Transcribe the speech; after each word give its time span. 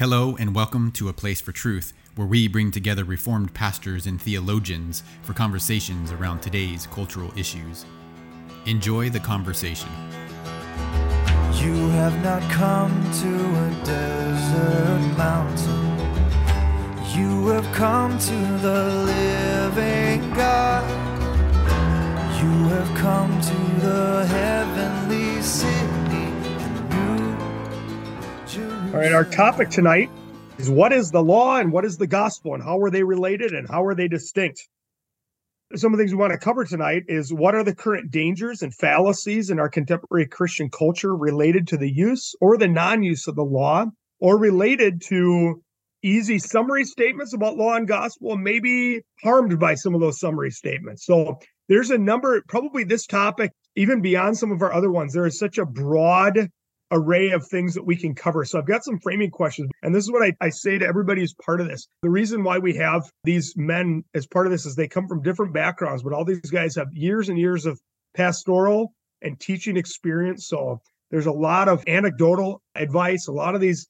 Hello, 0.00 0.34
and 0.40 0.54
welcome 0.54 0.90
to 0.92 1.10
A 1.10 1.12
Place 1.12 1.42
for 1.42 1.52
Truth, 1.52 1.92
where 2.14 2.26
we 2.26 2.48
bring 2.48 2.70
together 2.70 3.04
Reformed 3.04 3.52
pastors 3.52 4.06
and 4.06 4.18
theologians 4.18 5.02
for 5.20 5.34
conversations 5.34 6.10
around 6.10 6.40
today's 6.40 6.86
cultural 6.86 7.30
issues. 7.36 7.84
Enjoy 8.64 9.10
the 9.10 9.20
conversation. 9.20 9.90
You 11.52 11.90
have 11.90 12.18
not 12.24 12.40
come 12.50 12.90
to 13.20 13.28
a 13.28 13.84
desert 13.84 15.18
mountain. 15.18 15.98
You 17.14 17.48
have 17.48 17.70
come 17.74 18.18
to 18.18 18.36
the 18.62 19.04
living 19.04 20.30
God. 20.30 20.82
You 22.42 22.68
have 22.68 22.96
come 22.96 23.38
to 23.38 23.56
the 23.84 24.26
heavenly 24.30 25.42
city, 25.42 25.89
All 28.90 28.96
right, 28.96 29.12
our 29.12 29.24
topic 29.24 29.70
tonight 29.70 30.10
is 30.58 30.68
what 30.68 30.92
is 30.92 31.12
the 31.12 31.22
law 31.22 31.58
and 31.58 31.70
what 31.70 31.84
is 31.84 31.96
the 31.96 32.08
gospel 32.08 32.54
and 32.54 32.62
how 32.62 32.80
are 32.80 32.90
they 32.90 33.04
related 33.04 33.52
and 33.52 33.68
how 33.68 33.84
are 33.84 33.94
they 33.94 34.08
distinct? 34.08 34.66
Some 35.76 35.92
of 35.92 35.98
the 35.98 36.02
things 36.02 36.12
we 36.12 36.18
want 36.18 36.32
to 36.32 36.38
cover 36.38 36.64
tonight 36.64 37.04
is 37.06 37.32
what 37.32 37.54
are 37.54 37.62
the 37.62 37.72
current 37.72 38.10
dangers 38.10 38.62
and 38.62 38.74
fallacies 38.74 39.48
in 39.48 39.60
our 39.60 39.68
contemporary 39.68 40.26
Christian 40.26 40.70
culture 40.70 41.14
related 41.14 41.68
to 41.68 41.76
the 41.76 41.88
use 41.88 42.34
or 42.40 42.58
the 42.58 42.66
non 42.66 43.04
use 43.04 43.28
of 43.28 43.36
the 43.36 43.44
law 43.44 43.86
or 44.18 44.36
related 44.36 45.00
to 45.02 45.62
easy 46.02 46.40
summary 46.40 46.84
statements 46.84 47.32
about 47.32 47.56
law 47.56 47.76
and 47.76 47.86
gospel 47.86 48.32
and 48.32 48.42
maybe 48.42 49.02
harmed 49.22 49.56
by 49.60 49.74
some 49.74 49.94
of 49.94 50.00
those 50.00 50.18
summary 50.18 50.50
statements. 50.50 51.06
So 51.06 51.38
there's 51.68 51.90
a 51.90 51.98
number, 51.98 52.42
probably 52.48 52.82
this 52.82 53.06
topic, 53.06 53.52
even 53.76 54.02
beyond 54.02 54.36
some 54.36 54.50
of 54.50 54.62
our 54.62 54.72
other 54.72 54.90
ones, 54.90 55.12
there 55.12 55.26
is 55.26 55.38
such 55.38 55.58
a 55.58 55.64
broad 55.64 56.50
array 56.92 57.30
of 57.30 57.46
things 57.46 57.74
that 57.74 57.86
we 57.86 57.96
can 57.96 58.14
cover. 58.14 58.44
So 58.44 58.58
I've 58.58 58.66
got 58.66 58.84
some 58.84 58.98
framing 58.98 59.30
questions. 59.30 59.70
And 59.82 59.94
this 59.94 60.04
is 60.04 60.10
what 60.10 60.22
I, 60.22 60.34
I 60.40 60.50
say 60.50 60.78
to 60.78 60.86
everybody 60.86 61.20
who's 61.20 61.34
part 61.34 61.60
of 61.60 61.68
this. 61.68 61.86
The 62.02 62.10
reason 62.10 62.42
why 62.42 62.58
we 62.58 62.74
have 62.76 63.10
these 63.24 63.54
men 63.56 64.04
as 64.14 64.26
part 64.26 64.46
of 64.46 64.52
this 64.52 64.66
is 64.66 64.74
they 64.74 64.88
come 64.88 65.06
from 65.06 65.22
different 65.22 65.54
backgrounds, 65.54 66.02
but 66.02 66.12
all 66.12 66.24
these 66.24 66.50
guys 66.50 66.74
have 66.76 66.88
years 66.92 67.28
and 67.28 67.38
years 67.38 67.66
of 67.66 67.80
pastoral 68.14 68.92
and 69.22 69.38
teaching 69.38 69.76
experience. 69.76 70.48
So 70.48 70.80
there's 71.10 71.26
a 71.26 71.32
lot 71.32 71.68
of 71.68 71.84
anecdotal 71.86 72.62
advice, 72.74 73.28
a 73.28 73.32
lot 73.32 73.54
of 73.54 73.60
these 73.60 73.88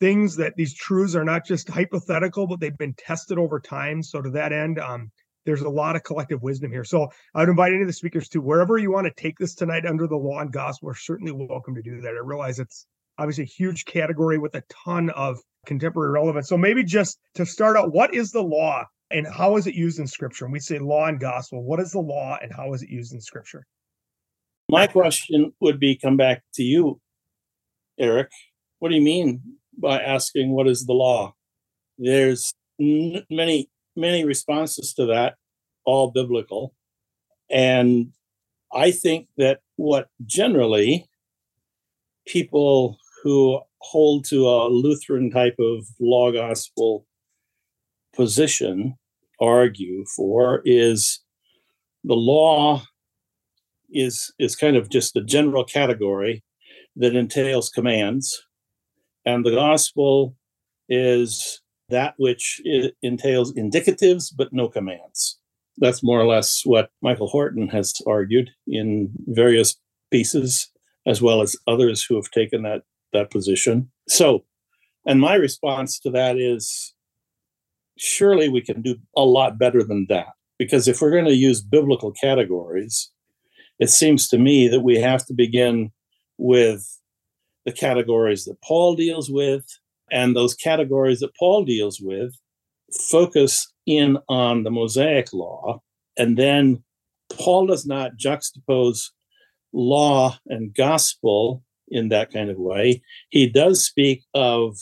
things 0.00 0.36
that 0.36 0.54
these 0.56 0.74
truths 0.74 1.14
are 1.14 1.24
not 1.24 1.46
just 1.46 1.68
hypothetical, 1.68 2.46
but 2.46 2.60
they've 2.60 2.76
been 2.76 2.94
tested 2.94 3.38
over 3.38 3.60
time. 3.60 4.02
So 4.02 4.20
to 4.20 4.30
that 4.30 4.52
end, 4.52 4.78
um, 4.78 5.10
there's 5.44 5.62
a 5.62 5.68
lot 5.68 5.96
of 5.96 6.02
collective 6.02 6.42
wisdom 6.42 6.70
here. 6.70 6.84
So 6.84 7.08
I 7.34 7.40
would 7.40 7.48
invite 7.48 7.72
any 7.72 7.82
of 7.82 7.86
the 7.86 7.92
speakers 7.92 8.28
to 8.30 8.40
wherever 8.40 8.78
you 8.78 8.90
want 8.90 9.06
to 9.06 9.22
take 9.22 9.38
this 9.38 9.54
tonight 9.54 9.86
under 9.86 10.06
the 10.06 10.16
law 10.16 10.40
and 10.40 10.52
gospel, 10.52 10.86
we're 10.86 10.94
certainly 10.94 11.32
welcome 11.32 11.74
to 11.74 11.82
do 11.82 12.00
that. 12.00 12.14
I 12.14 12.24
realize 12.24 12.58
it's 12.58 12.86
obviously 13.18 13.44
a 13.44 13.46
huge 13.46 13.84
category 13.84 14.38
with 14.38 14.54
a 14.54 14.62
ton 14.84 15.10
of 15.10 15.38
contemporary 15.66 16.10
relevance. 16.10 16.48
So 16.48 16.56
maybe 16.56 16.82
just 16.82 17.18
to 17.34 17.46
start 17.46 17.76
out, 17.76 17.92
what 17.92 18.14
is 18.14 18.30
the 18.30 18.42
law 18.42 18.84
and 19.10 19.26
how 19.26 19.56
is 19.56 19.66
it 19.66 19.74
used 19.74 19.98
in 19.98 20.06
scripture? 20.06 20.44
And 20.44 20.52
we 20.52 20.60
say 20.60 20.78
law 20.78 21.06
and 21.06 21.20
gospel. 21.20 21.62
What 21.62 21.80
is 21.80 21.92
the 21.92 22.00
law 22.00 22.38
and 22.40 22.52
how 22.52 22.72
is 22.74 22.82
it 22.82 22.88
used 22.88 23.12
in 23.12 23.20
scripture? 23.20 23.66
My 24.70 24.86
question 24.86 25.52
would 25.60 25.78
be 25.78 25.96
come 25.96 26.16
back 26.16 26.42
to 26.54 26.62
you, 26.62 27.00
Eric. 27.98 28.30
What 28.78 28.88
do 28.88 28.94
you 28.94 29.02
mean 29.02 29.42
by 29.76 30.00
asking 30.00 30.50
what 30.50 30.66
is 30.66 30.86
the 30.86 30.94
law? 30.94 31.34
There's 31.98 32.54
n- 32.80 33.24
many 33.30 33.68
many 33.96 34.24
responses 34.24 34.92
to 34.94 35.06
that, 35.06 35.34
all 35.84 36.10
biblical. 36.10 36.74
And 37.50 38.12
I 38.72 38.90
think 38.90 39.28
that 39.36 39.60
what 39.76 40.08
generally 40.24 41.08
people 42.26 42.98
who 43.22 43.60
hold 43.78 44.24
to 44.26 44.48
a 44.48 44.68
Lutheran 44.68 45.30
type 45.30 45.56
of 45.58 45.86
law 46.00 46.32
gospel 46.32 47.06
position 48.14 48.96
argue 49.40 50.04
for 50.16 50.62
is 50.64 51.20
the 52.04 52.14
law 52.14 52.82
is 53.90 54.32
is 54.38 54.56
kind 54.56 54.76
of 54.76 54.88
just 54.88 55.16
a 55.16 55.24
general 55.24 55.64
category 55.64 56.42
that 56.96 57.16
entails 57.16 57.68
commands 57.68 58.46
and 59.26 59.44
the 59.44 59.50
gospel 59.50 60.36
is 60.88 61.60
that 61.88 62.14
which 62.16 62.60
entails 63.02 63.52
indicatives 63.54 64.32
but 64.36 64.52
no 64.52 64.68
commands. 64.68 65.38
That's 65.78 66.02
more 66.02 66.20
or 66.20 66.26
less 66.26 66.62
what 66.64 66.90
Michael 67.02 67.28
Horton 67.28 67.68
has 67.68 67.94
argued 68.06 68.50
in 68.66 69.10
various 69.26 69.76
pieces, 70.10 70.70
as 71.06 71.20
well 71.20 71.42
as 71.42 71.56
others 71.66 72.04
who 72.04 72.14
have 72.14 72.30
taken 72.30 72.62
that, 72.62 72.82
that 73.12 73.30
position. 73.30 73.90
So, 74.08 74.44
and 75.06 75.20
my 75.20 75.34
response 75.34 75.98
to 76.00 76.10
that 76.10 76.38
is 76.38 76.94
surely 77.98 78.48
we 78.48 78.60
can 78.60 78.82
do 78.82 78.96
a 79.16 79.24
lot 79.24 79.58
better 79.58 79.82
than 79.82 80.06
that. 80.08 80.28
Because 80.58 80.86
if 80.86 81.00
we're 81.00 81.10
going 81.10 81.24
to 81.24 81.34
use 81.34 81.60
biblical 81.60 82.12
categories, 82.12 83.10
it 83.80 83.90
seems 83.90 84.28
to 84.28 84.38
me 84.38 84.68
that 84.68 84.80
we 84.80 84.98
have 85.00 85.26
to 85.26 85.34
begin 85.34 85.90
with 86.38 86.86
the 87.64 87.72
categories 87.72 88.44
that 88.44 88.60
Paul 88.62 88.94
deals 88.94 89.30
with 89.30 89.64
and 90.14 90.34
those 90.34 90.54
categories 90.54 91.18
that 91.20 91.34
Paul 91.36 91.64
deals 91.64 92.00
with 92.00 92.32
focus 93.10 93.70
in 93.84 94.16
on 94.28 94.62
the 94.62 94.70
Mosaic 94.70 95.32
law. 95.32 95.82
And 96.16 96.38
then 96.38 96.84
Paul 97.32 97.66
does 97.66 97.84
not 97.84 98.16
juxtapose 98.16 99.10
law 99.72 100.38
and 100.46 100.72
gospel 100.72 101.64
in 101.88 102.10
that 102.10 102.32
kind 102.32 102.48
of 102.48 102.56
way. 102.58 103.02
He 103.30 103.48
does 103.48 103.84
speak 103.84 104.22
of 104.34 104.76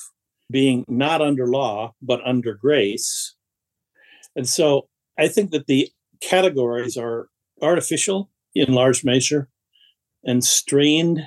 being 0.50 0.84
not 0.86 1.22
under 1.22 1.46
law, 1.46 1.94
but 2.02 2.20
under 2.26 2.52
grace. 2.52 3.34
And 4.36 4.46
so 4.46 4.88
I 5.18 5.28
think 5.28 5.50
that 5.52 5.66
the 5.66 5.88
categories 6.20 6.98
are 6.98 7.28
artificial 7.62 8.30
in 8.54 8.74
large 8.74 9.02
measure 9.02 9.48
and 10.24 10.44
strained 10.44 11.22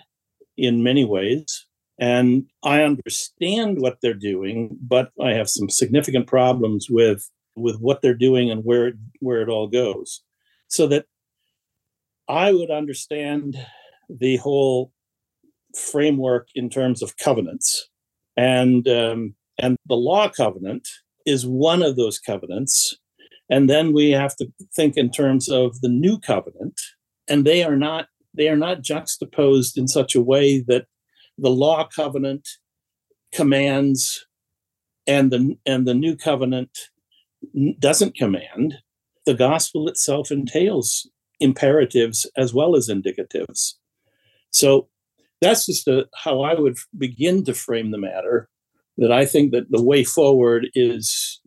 in 0.58 0.84
many 0.84 1.04
ways. 1.04 1.65
And 1.98 2.48
I 2.64 2.84
understand 2.84 3.80
what 3.80 4.00
they're 4.02 4.14
doing, 4.14 4.78
but 4.82 5.12
I 5.22 5.34
have 5.34 5.50
some 5.50 5.70
significant 5.70 6.28
problems 6.28 6.88
with 6.90 7.30
with 7.56 7.80
what 7.80 8.02
they're 8.02 8.14
doing 8.14 8.52
and 8.52 8.66
where 8.66 8.88
it, 8.88 8.96
where 9.20 9.42
it 9.42 9.48
all 9.48 9.68
goes. 9.68 10.22
So 10.68 10.88
that 10.88 11.06
I 12.28 12.52
would 12.52 12.70
understand 12.70 13.58
the 14.10 14.38
whole 14.38 14.92
framework 15.78 16.50
in 16.54 16.70
terms 16.70 17.02
of 17.02 17.18
covenants, 17.18 17.90
and 18.36 18.88
um, 18.88 19.36
and 19.58 19.78
the 19.86 19.96
law 19.96 20.28
covenant 20.30 20.88
is 21.26 21.46
one 21.46 21.82
of 21.82 21.96
those 21.96 22.20
covenants, 22.20 22.98
and 23.50 23.70
then 23.70 23.94
we 23.94 24.12
have 24.12 24.36
to 24.38 24.52
think 24.76 24.98
in 24.98 25.12
terms 25.12 25.50
of 25.50 25.80
the 25.82 25.90
new 25.90 26.20
covenant, 26.20 26.80
and 27.28 27.46
they 27.46 27.64
are 27.64 27.78
not 27.78 28.08
they 28.34 28.50
are 28.50 28.58
not 28.58 28.82
juxtaposed 28.82 29.78
in 29.78 29.88
such 29.88 30.14
a 30.14 30.22
way 30.22 30.60
that 30.68 30.88
the 31.38 31.50
law 31.50 31.88
covenant 31.88 32.48
commands 33.34 34.26
and 35.08 35.32
the 35.32 35.58
and 35.66 35.88
the 35.88 35.94
new 35.94 36.16
covenant 36.16 36.78
doesn't 37.80 38.16
command 38.16 38.76
the 39.26 39.34
gospel 39.34 39.88
itself 39.88 40.32
entails 40.32 41.10
imperatives 41.40 42.30
as 42.38 42.54
well 42.54 42.76
as 42.76 42.90
indicatives. 42.90 43.74
So 44.52 44.88
that's 45.42 45.66
just 45.66 45.88
a, 45.88 46.08
how 46.16 46.42
i 46.42 46.54
would 46.54 46.78
begin 46.98 47.44
to 47.44 47.54
frame 47.54 47.92
the 47.92 47.98
matter 47.98 48.50
that 48.98 49.12
i 49.12 49.26
think 49.26 49.52
that 49.52 49.70
the 49.70 49.84
way 49.84 50.04
forward 50.04 50.68
is 50.74 51.42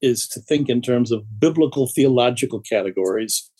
is 0.00 0.28
to 0.28 0.40
think 0.40 0.68
in 0.68 0.80
terms 0.80 1.10
of 1.10 1.40
biblical 1.40 1.88
theological 1.88 2.60
categories 2.60 3.50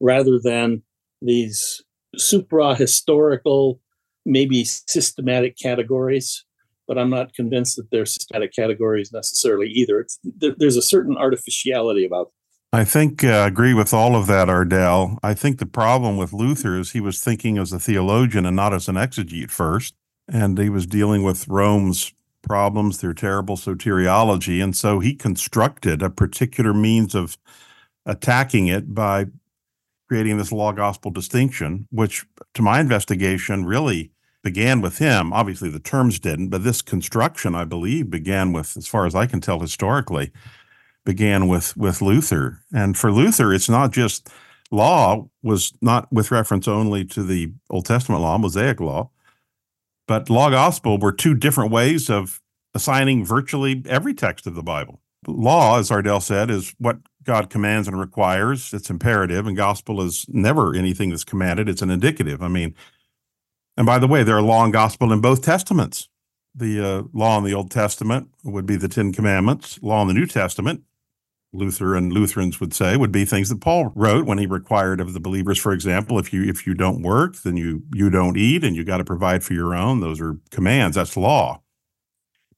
rather 0.00 0.38
than 0.38 0.82
these 1.22 1.82
supra 2.16 2.74
historical 2.74 3.80
maybe 4.24 4.64
systematic 4.64 5.56
categories, 5.56 6.44
but 6.86 6.98
I'm 6.98 7.10
not 7.10 7.34
convinced 7.34 7.76
that 7.76 7.90
they're 7.90 8.06
systematic 8.06 8.54
categories 8.54 9.12
necessarily 9.12 9.68
either. 9.68 10.06
There, 10.24 10.54
there's 10.56 10.76
a 10.76 10.82
certain 10.82 11.16
artificiality 11.16 12.04
about 12.04 12.26
them. 12.26 12.32
I 12.72 12.84
think 12.84 13.24
I 13.24 13.42
uh, 13.42 13.46
agree 13.46 13.74
with 13.74 13.92
all 13.92 14.14
of 14.14 14.28
that, 14.28 14.46
Ardel. 14.46 15.18
I 15.24 15.34
think 15.34 15.58
the 15.58 15.66
problem 15.66 16.16
with 16.16 16.32
Luther 16.32 16.78
is 16.78 16.92
he 16.92 17.00
was 17.00 17.22
thinking 17.22 17.58
as 17.58 17.72
a 17.72 17.80
theologian 17.80 18.46
and 18.46 18.54
not 18.54 18.72
as 18.72 18.88
an 18.88 18.94
exegete 18.94 19.50
first. 19.50 19.94
And 20.28 20.56
he 20.56 20.68
was 20.68 20.86
dealing 20.86 21.24
with 21.24 21.48
Rome's 21.48 22.12
problems, 22.42 23.00
their 23.00 23.12
terrible 23.12 23.56
soteriology. 23.56 24.62
And 24.62 24.76
so 24.76 25.00
he 25.00 25.14
constructed 25.14 26.00
a 26.00 26.10
particular 26.10 26.72
means 26.72 27.14
of 27.14 27.36
attacking 28.06 28.68
it 28.68 28.94
by 28.94 29.26
creating 30.10 30.38
this 30.38 30.50
law 30.50 30.72
gospel 30.72 31.08
distinction, 31.12 31.86
which 31.92 32.26
to 32.52 32.62
my 32.62 32.80
investigation 32.80 33.64
really 33.64 34.10
began 34.42 34.80
with 34.80 34.98
him. 34.98 35.32
Obviously, 35.32 35.70
the 35.70 35.78
terms 35.78 36.18
didn't, 36.18 36.48
but 36.48 36.64
this 36.64 36.82
construction, 36.82 37.54
I 37.54 37.64
believe, 37.64 38.10
began 38.10 38.52
with, 38.52 38.76
as 38.76 38.88
far 38.88 39.06
as 39.06 39.14
I 39.14 39.26
can 39.26 39.40
tell 39.40 39.60
historically, 39.60 40.32
began 41.04 41.46
with 41.46 41.76
with 41.76 42.02
Luther. 42.02 42.58
And 42.74 42.98
for 42.98 43.12
Luther, 43.12 43.52
it's 43.52 43.68
not 43.68 43.92
just 43.92 44.28
law 44.72 45.28
was 45.44 45.74
not 45.80 46.12
with 46.12 46.32
reference 46.32 46.66
only 46.66 47.04
to 47.04 47.22
the 47.22 47.52
Old 47.70 47.86
Testament 47.86 48.20
law, 48.20 48.36
Mosaic 48.36 48.80
law, 48.80 49.10
but 50.08 50.28
law 50.28 50.50
gospel 50.50 50.98
were 50.98 51.12
two 51.12 51.36
different 51.36 51.70
ways 51.70 52.10
of 52.10 52.40
assigning 52.74 53.24
virtually 53.24 53.84
every 53.86 54.14
text 54.14 54.48
of 54.48 54.56
the 54.56 54.62
Bible. 54.64 55.00
Law, 55.28 55.78
as 55.78 55.88
Ardel 55.88 56.20
said, 56.20 56.50
is 56.50 56.74
what 56.78 56.98
God 57.30 57.48
commands 57.48 57.86
and 57.86 57.96
requires. 57.96 58.74
It's 58.74 58.90
imperative, 58.90 59.46
and 59.46 59.56
gospel 59.56 60.02
is 60.02 60.26
never 60.28 60.74
anything 60.74 61.10
that's 61.10 61.22
commanded. 61.22 61.68
It's 61.68 61.80
an 61.80 61.88
indicative. 61.88 62.42
I 62.42 62.48
mean, 62.48 62.74
and 63.76 63.86
by 63.86 64.00
the 64.00 64.08
way, 64.08 64.24
there 64.24 64.36
are 64.36 64.42
law 64.42 64.64
and 64.64 64.72
gospel 64.72 65.12
in 65.12 65.20
both 65.20 65.40
testaments. 65.40 66.08
The 66.52 66.84
uh, 66.84 67.02
law 67.12 67.38
in 67.38 67.44
the 67.44 67.54
Old 67.54 67.70
Testament 67.70 68.30
would 68.42 68.66
be 68.66 68.74
the 68.74 68.88
Ten 68.88 69.12
Commandments. 69.12 69.78
Law 69.80 70.02
in 70.02 70.08
the 70.08 70.14
New 70.14 70.26
Testament, 70.26 70.82
Luther 71.52 71.94
and 71.94 72.12
Lutherans 72.12 72.58
would 72.58 72.74
say, 72.74 72.96
would 72.96 73.12
be 73.12 73.24
things 73.24 73.48
that 73.48 73.60
Paul 73.60 73.92
wrote 73.94 74.26
when 74.26 74.38
he 74.38 74.46
required 74.46 75.00
of 75.00 75.12
the 75.12 75.20
believers. 75.20 75.60
For 75.60 75.72
example, 75.72 76.18
if 76.18 76.32
you 76.32 76.42
if 76.42 76.66
you 76.66 76.74
don't 76.74 77.00
work, 77.00 77.36
then 77.44 77.56
you 77.56 77.84
you 77.94 78.10
don't 78.10 78.36
eat, 78.36 78.64
and 78.64 78.74
you 78.74 78.82
got 78.82 78.96
to 78.96 79.04
provide 79.04 79.44
for 79.44 79.54
your 79.54 79.72
own. 79.72 80.00
Those 80.00 80.20
are 80.20 80.36
commands. 80.50 80.96
That's 80.96 81.16
law. 81.16 81.62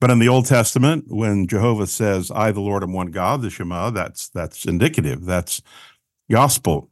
But 0.03 0.11
in 0.11 0.19
the 0.19 0.27
Old 0.27 0.47
Testament, 0.47 1.05
when 1.07 1.47
Jehovah 1.47 1.87
says, 1.87 2.29
"I, 2.29 2.51
the 2.51 2.59
Lord, 2.59 2.83
am 2.83 2.91
one 2.91 3.07
God," 3.07 3.41
the 3.41 3.49
Shema, 3.49 3.89
that's 3.89 4.27
that's 4.27 4.65
indicative. 4.65 5.23
That's 5.23 5.61
gospel. 6.29 6.89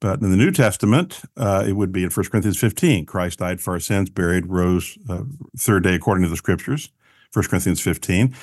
But 0.00 0.20
in 0.20 0.32
the 0.32 0.36
New 0.36 0.50
Testament, 0.50 1.20
uh, 1.36 1.64
it 1.64 1.74
would 1.74 1.92
be 1.92 2.02
in 2.02 2.10
1 2.10 2.26
Corinthians 2.28 2.58
15. 2.58 3.06
Christ 3.06 3.38
died 3.38 3.60
for 3.60 3.74
our 3.74 3.78
sins, 3.78 4.10
buried, 4.10 4.48
rose 4.48 4.98
uh, 5.08 5.22
third 5.56 5.84
day 5.84 5.94
according 5.94 6.24
to 6.24 6.28
the 6.28 6.36
scriptures. 6.36 6.90
1 7.34 7.44
Corinthians 7.44 7.80
15. 7.82 8.34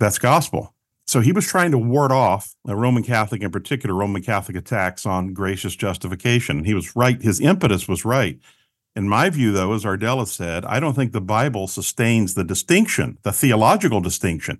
That's 0.00 0.18
gospel. 0.18 0.74
So 1.06 1.20
he 1.20 1.32
was 1.32 1.46
trying 1.46 1.72
to 1.72 1.78
ward 1.78 2.10
off 2.10 2.54
a 2.66 2.74
Roman 2.74 3.02
Catholic, 3.02 3.42
in 3.42 3.50
particular, 3.50 3.94
Roman 3.94 4.22
Catholic 4.22 4.56
attacks 4.56 5.04
on 5.04 5.34
gracious 5.34 5.76
justification. 5.76 6.56
And 6.56 6.66
he 6.66 6.72
was 6.72 6.96
right. 6.96 7.20
His 7.20 7.38
impetus 7.38 7.86
was 7.86 8.06
right. 8.06 8.38
In 8.94 9.08
my 9.08 9.30
view, 9.30 9.52
though, 9.52 9.72
as 9.72 9.84
Ardella 9.84 10.26
said, 10.26 10.64
I 10.66 10.78
don't 10.78 10.94
think 10.94 11.12
the 11.12 11.20
Bible 11.20 11.66
sustains 11.66 12.34
the 12.34 12.44
distinction, 12.44 13.18
the 13.22 13.32
theological 13.32 14.00
distinction. 14.00 14.58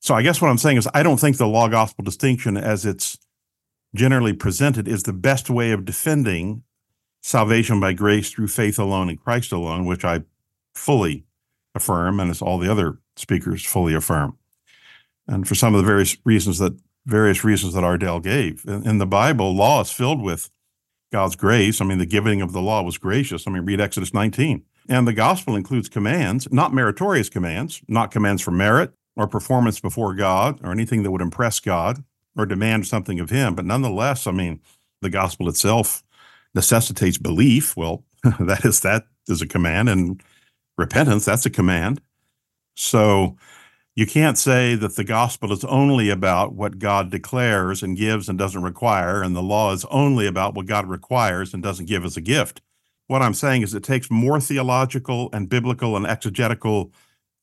So 0.00 0.14
I 0.14 0.22
guess 0.22 0.40
what 0.40 0.48
I'm 0.48 0.58
saying 0.58 0.76
is 0.76 0.88
I 0.94 1.02
don't 1.02 1.18
think 1.18 1.36
the 1.36 1.48
law 1.48 1.68
gospel 1.68 2.04
distinction 2.04 2.56
as 2.56 2.86
it's 2.86 3.18
generally 3.94 4.32
presented 4.32 4.86
is 4.86 5.02
the 5.02 5.12
best 5.12 5.50
way 5.50 5.72
of 5.72 5.84
defending 5.84 6.62
salvation 7.22 7.80
by 7.80 7.92
grace 7.94 8.30
through 8.30 8.48
faith 8.48 8.78
alone 8.78 9.08
in 9.08 9.16
Christ 9.16 9.50
alone, 9.50 9.86
which 9.86 10.04
I 10.04 10.22
fully 10.74 11.24
affirm, 11.74 12.20
and 12.20 12.30
as 12.30 12.42
all 12.42 12.58
the 12.58 12.70
other 12.70 12.98
speakers 13.16 13.64
fully 13.64 13.94
affirm. 13.94 14.36
And 15.26 15.48
for 15.48 15.54
some 15.54 15.74
of 15.74 15.80
the 15.80 15.86
various 15.86 16.16
reasons 16.24 16.58
that 16.58 16.78
various 17.06 17.44
reasons 17.44 17.74
that 17.74 17.84
Ardel 17.84 18.22
gave. 18.22 18.64
In, 18.66 18.86
in 18.86 18.98
the 18.98 19.06
Bible, 19.06 19.54
law 19.54 19.80
is 19.80 19.90
filled 19.90 20.22
with 20.22 20.50
God's 21.14 21.36
grace. 21.36 21.80
I 21.80 21.84
mean, 21.84 21.98
the 21.98 22.06
giving 22.06 22.42
of 22.42 22.50
the 22.50 22.60
law 22.60 22.82
was 22.82 22.98
gracious. 22.98 23.46
I 23.46 23.52
mean, 23.52 23.64
read 23.64 23.80
Exodus 23.80 24.12
19. 24.12 24.64
And 24.88 25.06
the 25.06 25.12
gospel 25.12 25.54
includes 25.54 25.88
commands, 25.88 26.48
not 26.50 26.74
meritorious 26.74 27.28
commands, 27.28 27.80
not 27.86 28.10
commands 28.10 28.42
for 28.42 28.50
merit 28.50 28.92
or 29.14 29.28
performance 29.28 29.78
before 29.78 30.12
God 30.16 30.58
or 30.64 30.72
anything 30.72 31.04
that 31.04 31.12
would 31.12 31.20
impress 31.20 31.60
God 31.60 32.02
or 32.36 32.46
demand 32.46 32.88
something 32.88 33.20
of 33.20 33.30
Him. 33.30 33.54
But 33.54 33.64
nonetheless, 33.64 34.26
I 34.26 34.32
mean, 34.32 34.60
the 35.02 35.08
gospel 35.08 35.48
itself 35.48 36.02
necessitates 36.52 37.16
belief. 37.16 37.76
Well, 37.76 38.02
that 38.40 38.64
is 38.64 38.80
that 38.80 39.04
is 39.28 39.40
a 39.40 39.46
command, 39.46 39.88
and 39.88 40.20
repentance 40.76 41.26
that's 41.26 41.46
a 41.46 41.50
command. 41.50 42.00
So 42.74 43.36
you 43.96 44.06
can't 44.06 44.36
say 44.36 44.74
that 44.74 44.96
the 44.96 45.04
gospel 45.04 45.52
is 45.52 45.64
only 45.64 46.10
about 46.10 46.52
what 46.52 46.78
God 46.78 47.10
declares 47.10 47.82
and 47.82 47.96
gives 47.96 48.28
and 48.28 48.38
doesn't 48.38 48.62
require, 48.62 49.22
and 49.22 49.36
the 49.36 49.42
law 49.42 49.72
is 49.72 49.84
only 49.86 50.26
about 50.26 50.54
what 50.54 50.66
God 50.66 50.86
requires 50.88 51.54
and 51.54 51.62
doesn't 51.62 51.86
give 51.86 52.04
as 52.04 52.16
a 52.16 52.20
gift. 52.20 52.60
What 53.06 53.22
I'm 53.22 53.34
saying 53.34 53.62
is 53.62 53.74
it 53.74 53.84
takes 53.84 54.10
more 54.10 54.40
theological 54.40 55.28
and 55.32 55.48
biblical 55.48 55.96
and 55.96 56.06
exegetical 56.06 56.92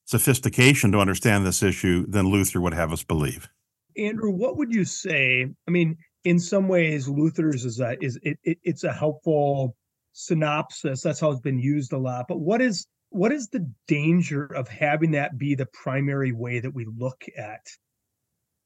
sophistication 0.05 0.91
to 0.91 0.99
understand 0.99 1.45
this 1.45 1.63
issue 1.63 2.05
than 2.07 2.27
Luther 2.27 2.59
would 2.59 2.73
have 2.73 2.91
us 2.91 3.03
believe. 3.03 3.47
Andrew, 3.95 4.31
what 4.31 4.57
would 4.57 4.73
you 4.73 4.83
say? 4.83 5.47
I 5.67 5.71
mean, 5.71 5.97
in 6.25 6.39
some 6.39 6.67
ways, 6.67 7.07
Luther's 7.07 7.63
is 7.65 7.79
a 7.79 7.95
is 8.03 8.19
it, 8.23 8.37
it 8.43 8.57
it's 8.63 8.83
a 8.83 8.91
helpful 8.91 9.75
synopsis. 10.13 11.01
That's 11.01 11.19
how 11.19 11.31
it's 11.31 11.41
been 11.41 11.59
used 11.59 11.93
a 11.93 11.97
lot. 11.97 12.27
But 12.27 12.39
what 12.39 12.61
is 12.61 12.87
what 13.11 13.31
is 13.31 13.49
the 13.49 13.71
danger 13.87 14.45
of 14.45 14.67
having 14.67 15.11
that 15.11 15.37
be 15.37 15.55
the 15.55 15.67
primary 15.67 16.31
way 16.31 16.59
that 16.59 16.73
we 16.73 16.85
look 16.97 17.23
at 17.37 17.67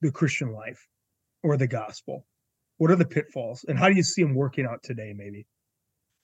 the 0.00 0.10
Christian 0.10 0.52
life 0.52 0.88
or 1.42 1.56
the 1.56 1.66
gospel? 1.66 2.26
What 2.78 2.90
are 2.90 2.96
the 2.96 3.06
pitfalls, 3.06 3.64
and 3.68 3.78
how 3.78 3.88
do 3.88 3.94
you 3.94 4.02
see 4.02 4.22
them 4.22 4.34
working 4.34 4.66
out 4.66 4.82
today? 4.82 5.12
Maybe 5.16 5.46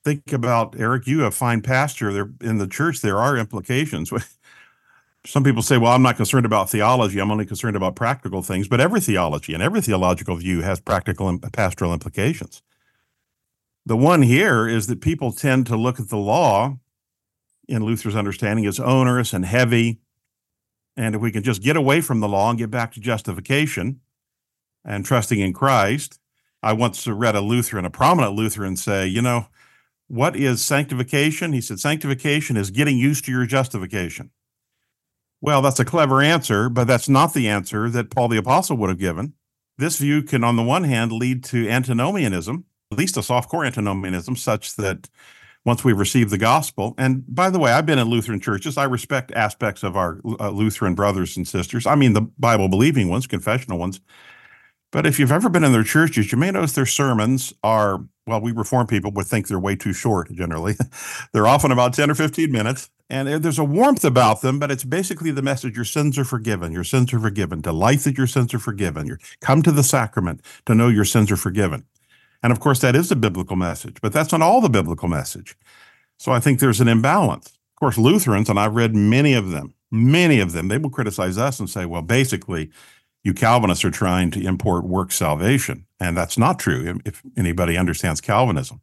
think 0.05 0.33
about 0.33 0.79
Eric. 0.79 1.07
You 1.07 1.25
a 1.25 1.31
fine 1.31 1.63
pastor 1.63 2.13
there 2.13 2.31
in 2.41 2.59
the 2.59 2.67
church. 2.67 3.01
There 3.01 3.19
are 3.19 3.37
implications. 3.37 4.13
Some 5.25 5.45
people 5.45 5.63
say, 5.63 5.79
"Well, 5.79 5.93
I'm 5.93 6.03
not 6.03 6.17
concerned 6.17 6.47
about 6.47 6.71
theology. 6.71 7.21
I'm 7.21 7.31
only 7.31 7.47
concerned 7.47 7.77
about 7.77 7.97
practical 7.97 8.43
things." 8.43 8.69
But 8.69 8.81
every 8.81 9.01
theology 9.01 9.55
and 9.55 9.63
every 9.63 9.81
theological 9.81 10.37
view 10.37 10.63
has 10.63 10.81
practical 10.81 11.29
and 11.29 11.41
pastoral 11.53 11.93
implications. 11.93 12.63
The 13.87 13.97
one 13.97 14.23
here 14.23 14.69
is 14.69 14.87
that 14.89 15.01
people 15.01 15.33
tend 15.33 15.67
to 15.67 15.77
look 15.77 15.99
at 15.99 16.09
the 16.09 16.17
law 16.17 16.79
in 17.69 17.85
Luther's 17.85 18.17
understanding 18.17 18.65
is 18.65 18.81
onerous 18.81 19.33
and 19.33 19.45
heavy. 19.45 20.01
And 20.97 21.15
if 21.15 21.21
we 21.21 21.33
can 21.33 21.43
just 21.43 21.63
get 21.63 21.77
away 21.77 22.01
from 22.01 22.21
the 22.21 22.29
law 22.29 22.51
and 22.51 22.59
get 22.59 22.71
back 22.71 22.93
to 22.93 23.01
justification 23.01 24.01
and 24.85 25.05
trusting 25.05 25.41
in 25.41 25.53
Christ, 25.53 26.19
I 26.63 26.73
once 26.75 27.07
read 27.07 27.35
a 27.35 27.41
Lutheran, 27.41 27.85
a 27.85 27.91
prominent 27.91 28.35
Lutheran, 28.35 28.77
say, 28.77 29.07
you 29.07 29.23
know, 29.23 29.47
what 30.09 30.37
is 30.37 30.65
sanctification? 30.65 31.53
He 31.53 31.61
said, 31.61 31.81
sanctification 31.81 32.57
is 32.57 32.71
getting 32.71 32.99
used 32.99 33.25
to 33.25 33.33
your 33.33 33.47
justification. 33.47 34.31
Well, 35.41 35.63
that's 35.63 35.81
a 35.81 35.85
clever 35.85 36.23
answer, 36.23 36.69
but 36.69 36.87
that's 36.87 37.09
not 37.09 37.35
the 37.35 37.49
answer 37.49 37.89
that 37.91 38.11
Paul 38.11 38.29
the 38.29 38.37
Apostle 38.37 38.77
would 38.77 38.91
have 38.91 38.99
given. 38.99 39.35
This 39.79 39.99
view 39.99 40.23
can, 40.23 40.45
on 40.45 40.57
the 40.57 40.63
one 40.63 40.85
hand, 40.85 41.11
lead 41.11 41.43
to 41.45 41.69
antinomianism, 41.69 42.65
at 42.93 42.99
least 42.99 43.17
a 43.17 43.23
soft 43.23 43.49
core 43.49 43.65
antinomianism, 43.65 44.37
such 44.37 44.77
that 44.77 45.09
once 45.65 45.85
we've 45.85 45.99
received 45.99 46.31
the 46.31 46.39
gospel. 46.39 46.95
And 46.99 47.25
by 47.29 47.51
the 47.51 47.59
way, 47.59 47.73
I've 47.73 47.87
been 47.87 47.99
in 47.99 48.09
Lutheran 48.09 48.41
churches. 48.41 48.77
I 48.77 48.85
respect 48.85 49.31
aspects 49.33 49.83
of 49.83 49.97
our 49.97 50.21
uh, 50.41 50.51
Lutheran 50.51 50.95
brothers 50.95 51.37
and 51.37 51.47
sisters. 51.47 51.87
I 51.87 51.95
mean, 51.95 52.15
the 52.15 52.23
Bible 52.23 52.69
believing 52.69 53.09
ones, 53.09 53.27
confessional 53.27 53.79
ones. 53.79 54.01
But 54.91 55.07
if 55.07 55.19
you've 55.19 55.33
ever 55.33 55.49
been 55.49 55.65
in 55.65 55.73
their 55.73 55.85
churches, 55.85 56.31
you 56.33 56.39
may 56.39 56.51
notice 56.51 56.73
their 56.73 56.85
sermons 56.85 57.55
are, 57.63 58.05
well, 58.27 58.41
we 58.43 58.53
Reform 58.53 58.87
people 58.87 59.11
would 59.13 59.27
think 59.27 59.49
they're 59.49 59.59
way 59.59 59.75
too 59.75 59.95
short 59.95 60.31
generally. 60.33 60.77
they're 61.33 61.47
often 61.47 61.73
about 61.73 61.95
10 61.95 62.11
or 62.11 62.15
15 62.15 62.53
minutes. 62.53 62.91
And 63.09 63.29
there's 63.29 63.59
a 63.59 63.65
warmth 63.65 64.05
about 64.05 64.41
them, 64.41 64.59
but 64.59 64.71
it's 64.71 64.85
basically 64.85 65.31
the 65.31 65.43
message 65.43 65.77
your 65.77 65.85
sins 65.85 66.19
are 66.19 66.25
forgiven. 66.25 66.73
Your 66.73 66.85
sins 66.85 67.13
are 67.13 67.21
forgiven. 67.21 67.61
Delight 67.61 68.01
that 68.01 68.17
your 68.17 68.27
sins 68.27 68.55
are 68.55 68.59
forgiven. 68.59 69.07
you 69.07 69.19
come 69.41 69.63
to 69.63 69.73
the 69.73 69.83
sacrament 69.83 70.41
to 70.67 70.75
know 70.75 70.89
your 70.89 71.05
sins 71.05 71.31
are 71.31 71.37
forgiven. 71.37 71.85
And 72.43 72.53
of 72.53 72.61
course, 72.61 72.81
that 72.81 72.97
is 72.97 73.11
a 73.11 73.17
biblical 73.17 73.57
message, 73.57 74.01
but 74.01 74.13
that's 74.13 74.33
not 74.33 74.43
all 74.43 74.61
the 74.61 74.69
biblical 74.69 75.09
message. 75.09 75.57
So 76.19 76.33
I 76.33 76.41
think 76.41 76.59
there's 76.59 76.81
an 76.81 76.89
imbalance. 76.89 77.47
Of 77.47 77.77
course, 77.79 77.99
Lutherans, 77.99 78.49
and 78.49 78.59
I've 78.59 78.75
read 78.75 78.95
many 78.95 79.35
of 79.35 79.51
them, 79.51 79.75
many 79.91 80.41
of 80.41 80.53
them, 80.53 80.69
they 80.69 80.79
will 80.79 80.91
criticize 80.91 81.39
us 81.39 81.61
and 81.61 81.69
say, 81.69 81.87
well, 81.87 82.03
basically, 82.03 82.71
you 83.25 83.33
Calvinists 83.33 83.85
are 83.85 83.91
trying 83.91 84.31
to 84.33 84.41
import 84.41 84.85
work 84.85 85.13
salvation. 85.13 85.87
And 86.01 86.17
that's 86.17 86.37
not 86.37 86.59
true 86.59 87.01
if 87.05 87.23
anybody 87.37 87.77
understands 87.77 88.21
Calvinism. 88.21 88.81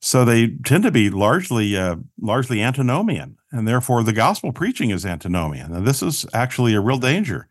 So 0.00 0.24
they 0.24 0.48
tend 0.64 0.84
to 0.84 0.90
be 0.90 1.10
largely 1.10 1.76
uh, 1.76 1.96
largely 2.20 2.62
antinomian, 2.62 3.36
and 3.50 3.66
therefore 3.66 4.04
the 4.04 4.12
gospel 4.12 4.52
preaching 4.52 4.90
is 4.90 5.04
antinomian. 5.04 5.72
And 5.72 5.86
this 5.86 6.02
is 6.02 6.24
actually 6.32 6.74
a 6.74 6.80
real 6.80 6.98
danger 6.98 7.48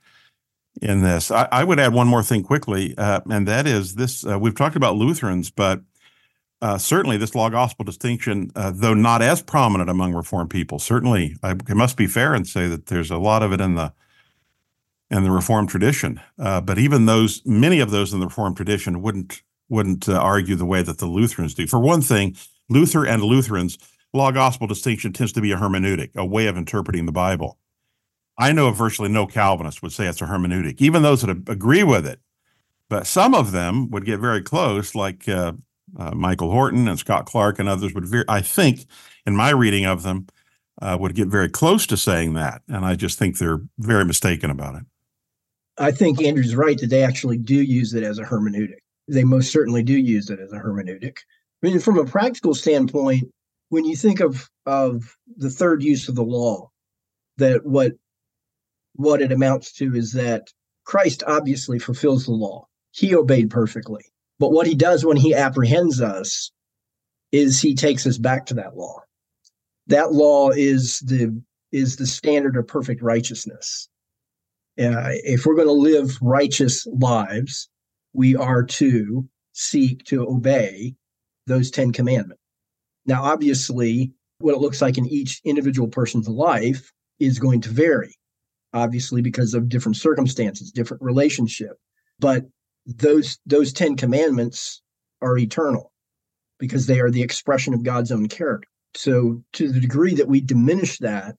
in 0.82 1.02
this. 1.02 1.32
I, 1.32 1.48
I, 1.52 1.64
would 1.64 1.80
add 1.80 1.94
one 1.94 2.08
more 2.08 2.24
thing 2.24 2.44
quickly, 2.44 2.96
uh, 2.98 3.22
and 3.30 3.48
that 3.48 3.68
is 3.68 3.96
this: 3.96 4.26
uh, 4.26 4.38
we've 4.38 4.56
talked 4.56 4.76
about 4.76 4.96
Lutherans, 4.96 5.50
but 5.50 5.82
uh, 6.62 6.78
certainly 6.78 7.18
this 7.18 7.36
law 7.36 7.50
gospel 7.50 7.86
distinction, 7.86 8.52
uh, 8.56 8.72
though 8.74 8.94
not 8.94 9.22
as 9.22 9.42
prominent 9.42 9.90
among 9.90 10.14
Reformed 10.14 10.50
people, 10.50 10.80
certainly 10.80 11.36
I, 11.44 11.52
it 11.52 11.76
must 11.76 11.98
be 11.98 12.08
fair 12.08 12.34
and 12.34 12.48
say 12.48 12.68
that 12.68 12.88
there's 12.88 13.12
a 13.12 13.18
lot 13.18 13.44
of 13.44 13.54
it 13.54 13.62
in 13.62 13.76
the 13.76 13.94
in 15.10 15.24
the 15.24 15.32
Reformed 15.32 15.70
tradition. 15.70 16.20
Uh, 16.38 16.62
but 16.62 16.78
even 16.78 17.06
those, 17.06 17.42
many 17.46 17.80
of 17.80 17.92
those 17.92 18.14
in 18.14 18.20
the 18.20 18.28
Reformed 18.28 18.58
tradition 18.58 19.02
wouldn't 19.02 19.42
wouldn't 19.70 20.08
uh, 20.08 20.18
argue 20.18 20.56
the 20.56 20.66
way 20.66 20.82
that 20.82 20.98
the 20.98 21.06
Lutherans 21.06 21.54
do. 21.54 21.68
For 21.68 21.80
one 21.80 22.02
thing, 22.02 22.36
Luther 22.70 23.06
and 23.06 23.22
Lutherans 23.22 23.78
law 24.14 24.32
gospel 24.32 24.68
distinction 24.68 25.14
tends 25.14 25.34
to 25.34 25.42
be 25.42 25.52
a 25.52 25.58
hermeneutic, 25.58 26.16
a 26.16 26.26
way 26.26 26.48
of 26.48 26.58
interpreting 26.58 27.06
the 27.06 27.12
Bible. 27.12 27.58
I 28.38 28.52
know 28.52 28.72
virtually 28.72 29.10
no 29.10 29.26
Calvinist 29.26 29.82
would 29.82 29.92
say 29.92 30.08
it's 30.08 30.22
a 30.22 30.26
hermeneutic, 30.26 30.80
even 30.80 31.02
those 31.02 31.22
that 31.22 31.30
agree 31.50 31.84
with 31.84 32.06
it. 32.06 32.20
But 32.90 33.08
some 33.08 33.34
of 33.34 33.52
them 33.52 33.90
would 33.90 34.06
get 34.06 34.20
very 34.20 34.42
close, 34.42 34.96
like 34.96 35.28
uh, 35.28 35.54
uh, 35.98 36.12
Michael 36.12 36.52
Horton 36.52 36.88
and 36.88 37.00
Scott 37.00 37.26
Clark 37.26 37.60
and 37.60 37.68
others 37.68 37.94
would. 37.94 38.06
Very, 38.06 38.24
I 38.30 38.42
think, 38.42 38.86
in 39.26 39.36
my 39.36 39.50
reading 39.50 39.86
of 39.86 40.04
them, 40.04 40.28
uh, 40.82 40.98
would 41.00 41.16
get 41.16 41.28
very 41.28 41.50
close 41.50 41.86
to 41.88 41.98
saying 41.98 42.34
that, 42.36 42.62
and 42.68 42.86
I 42.86 42.96
just 42.96 43.18
think 43.18 43.38
they're 43.38 43.62
very 43.80 44.06
mistaken 44.06 44.52
about 44.52 44.76
it. 44.76 44.84
I 45.80 45.92
think 45.92 46.22
Andrew's 46.22 46.56
right 46.56 46.78
that 46.80 46.90
they 46.90 47.04
actually 47.04 47.38
do 47.38 47.56
use 47.56 47.94
it 47.94 48.04
as 48.04 48.20
a 48.20 48.24
hermeneutic. 48.24 48.78
They 49.08 49.24
most 49.24 49.52
certainly 49.52 49.84
do 49.84 49.98
use 49.98 50.30
it 50.30 50.40
as 50.40 50.52
a 50.52 50.58
hermeneutic. 50.58 51.18
I 51.64 51.68
mean, 51.68 51.80
from 51.80 51.98
a 51.98 52.06
practical 52.06 52.54
standpoint, 52.54 53.24
when 53.70 53.86
you 53.86 53.96
think 53.96 54.20
of 54.20 54.50
of 54.66 55.16
the 55.36 55.50
third 55.50 55.84
use 55.84 56.08
of 56.08 56.16
the 56.16 56.24
law, 56.24 56.70
that 57.38 57.66
what 57.66 57.94
what 58.98 59.22
it 59.22 59.32
amounts 59.32 59.72
to 59.74 59.96
is 59.96 60.12
that 60.14 60.52
Christ 60.86 61.24
obviously 61.26 61.80
fulfills 61.80 62.26
the 62.26 62.32
law. 62.32 62.68
He 62.92 63.16
obeyed 63.16 63.50
perfectly. 63.50 64.04
But 64.40 64.52
what 64.52 64.68
he 64.68 64.76
does 64.76 65.06
when 65.06 65.18
he 65.18 65.34
apprehends 65.34 66.02
us 66.02 66.52
is 67.32 67.62
he 67.62 67.76
takes 67.76 68.06
us 68.06 68.18
back 68.18 68.46
to 68.48 68.54
that 68.56 68.76
law. 68.76 69.02
That 69.88 70.14
law 70.14 70.50
is 70.50 71.00
the 71.00 71.42
is 71.72 71.98
the 71.98 72.08
standard 72.08 72.56
of 72.56 72.68
perfect 72.68 73.02
righteousness. 73.02 73.90
Uh, 74.80 75.12
if 75.24 75.46
we're 75.46 75.56
going 75.56 75.68
to 75.68 75.74
live 75.74 76.18
righteous 76.22 76.88
lives, 76.88 77.68
we 78.14 78.36
are 78.36 78.64
to 78.64 79.28
seek 79.54 80.04
to 80.06 80.28
obey 80.28 80.96
those 81.46 81.72
10 81.72 81.92
commandments. 81.92 82.42
Now, 83.06 83.24
obviously, 83.24 84.12
what 84.40 84.54
it 84.54 84.62
looks 84.62 84.82
like 84.82 84.98
in 84.98 85.08
each 85.08 85.42
individual 85.44 85.88
person's 85.88 86.28
life 86.28 86.92
is 87.20 87.40
going 87.40 87.62
to 87.62 87.70
vary, 87.70 88.14
obviously, 88.74 89.22
because 89.22 89.54
of 89.54 89.70
different 89.70 89.98
circumstances, 89.98 90.72
different 90.72 91.04
relationship. 91.04 91.78
But 92.20 92.46
those 92.86 93.38
those 93.46 93.74
10 93.74 93.96
commandments 93.98 94.82
are 95.22 95.38
eternal 95.38 95.92
because 96.60 96.88
they 96.88 97.00
are 97.00 97.12
the 97.12 97.22
expression 97.22 97.74
of 97.74 97.84
God's 97.84 98.12
own 98.12 98.28
character. 98.28 98.68
So 98.96 99.44
to 99.54 99.72
the 99.72 99.80
degree 99.80 100.16
that 100.16 100.28
we 100.28 100.42
diminish 100.42 100.98
that, 101.00 101.36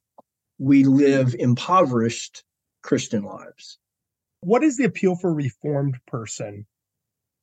we 0.58 0.84
live 0.84 1.34
impoverished 1.38 2.44
Christian 2.82 3.24
lives. 3.24 3.78
What 4.40 4.62
is 4.62 4.76
the 4.76 4.84
appeal 4.84 5.16
for 5.16 5.30
a 5.30 5.34
reformed 5.34 5.98
person, 6.06 6.66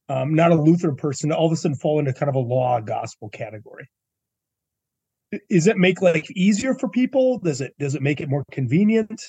um, 0.08 0.34
not 0.34 0.52
a 0.52 0.62
Lutheran 0.62 0.96
person, 0.96 1.30
to 1.30 1.36
all 1.36 1.48
of 1.48 1.52
a 1.52 1.56
sudden 1.56 1.76
fall 1.76 2.00
into 2.00 2.14
kind 2.14 2.30
of 2.30 2.36
a 2.36 2.40
law 2.40 2.80
gospel 2.80 3.30
category? 3.30 3.90
Is 5.50 5.68
it 5.68 5.78
make 5.78 6.02
life 6.02 6.30
easier 6.32 6.76
for 6.76 6.88
people? 6.88 7.40
Does 7.40 7.60
it 7.60 7.74
does 7.78 7.96
it 7.96 8.02
make 8.02 8.22
it 8.22 8.30
more 8.30 8.46
convenient? 8.52 9.22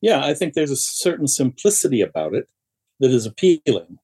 Yeah, 0.00 0.24
I 0.24 0.34
think 0.34 0.54
there's 0.54 0.70
a 0.70 0.76
certain 0.76 1.26
simplicity 1.26 2.00
about 2.00 2.34
it 2.34 2.48
that 3.00 3.10
is 3.10 3.26
appealing. 3.26 3.98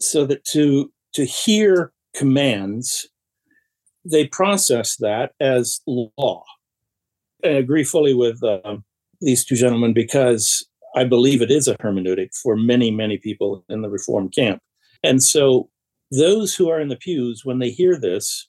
So 0.00 0.24
that 0.26 0.44
to 0.46 0.92
to 1.14 1.24
hear 1.24 1.92
commands, 2.14 3.08
they 4.04 4.26
process 4.26 4.96
that 4.96 5.32
as 5.40 5.80
law. 5.86 6.44
I 7.44 7.48
agree 7.48 7.84
fully 7.84 8.14
with 8.14 8.42
uh, 8.42 8.78
these 9.20 9.44
two 9.44 9.56
gentlemen 9.56 9.92
because 9.92 10.66
I 10.96 11.04
believe 11.04 11.42
it 11.42 11.50
is 11.50 11.68
a 11.68 11.76
hermeneutic 11.78 12.34
for 12.34 12.56
many, 12.56 12.90
many 12.90 13.18
people 13.18 13.64
in 13.68 13.82
the 13.82 13.90
reform 13.90 14.28
camp. 14.30 14.60
And 15.02 15.22
so 15.22 15.68
those 16.10 16.54
who 16.54 16.68
are 16.70 16.80
in 16.80 16.88
the 16.88 16.96
pews, 16.96 17.44
when 17.44 17.58
they 17.58 17.70
hear 17.70 17.98
this, 17.98 18.48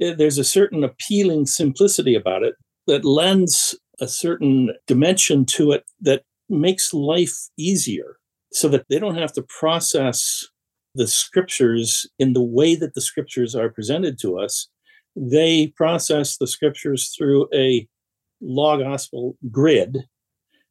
eh, 0.00 0.14
there's 0.14 0.38
a 0.38 0.44
certain 0.44 0.84
appealing 0.84 1.46
simplicity 1.46 2.14
about 2.14 2.42
it 2.42 2.54
that 2.86 3.04
lends 3.04 3.78
a 4.00 4.08
certain 4.08 4.70
dimension 4.86 5.44
to 5.44 5.72
it 5.72 5.84
that 6.00 6.22
makes 6.48 6.92
life 6.92 7.48
easier 7.56 8.16
so 8.52 8.68
that 8.68 8.86
they 8.88 8.98
don't 8.98 9.16
have 9.16 9.32
to 9.32 9.42
process 9.42 10.48
the 10.94 11.06
scriptures 11.06 12.06
in 12.18 12.32
the 12.32 12.42
way 12.42 12.74
that 12.74 12.94
the 12.94 13.00
scriptures 13.00 13.54
are 13.54 13.68
presented 13.68 14.18
to 14.18 14.38
us. 14.38 14.68
They 15.14 15.68
process 15.76 16.36
the 16.36 16.46
scriptures 16.46 17.14
through 17.16 17.48
a 17.54 17.86
law 18.40 18.76
gospel 18.76 19.36
grid. 19.50 19.98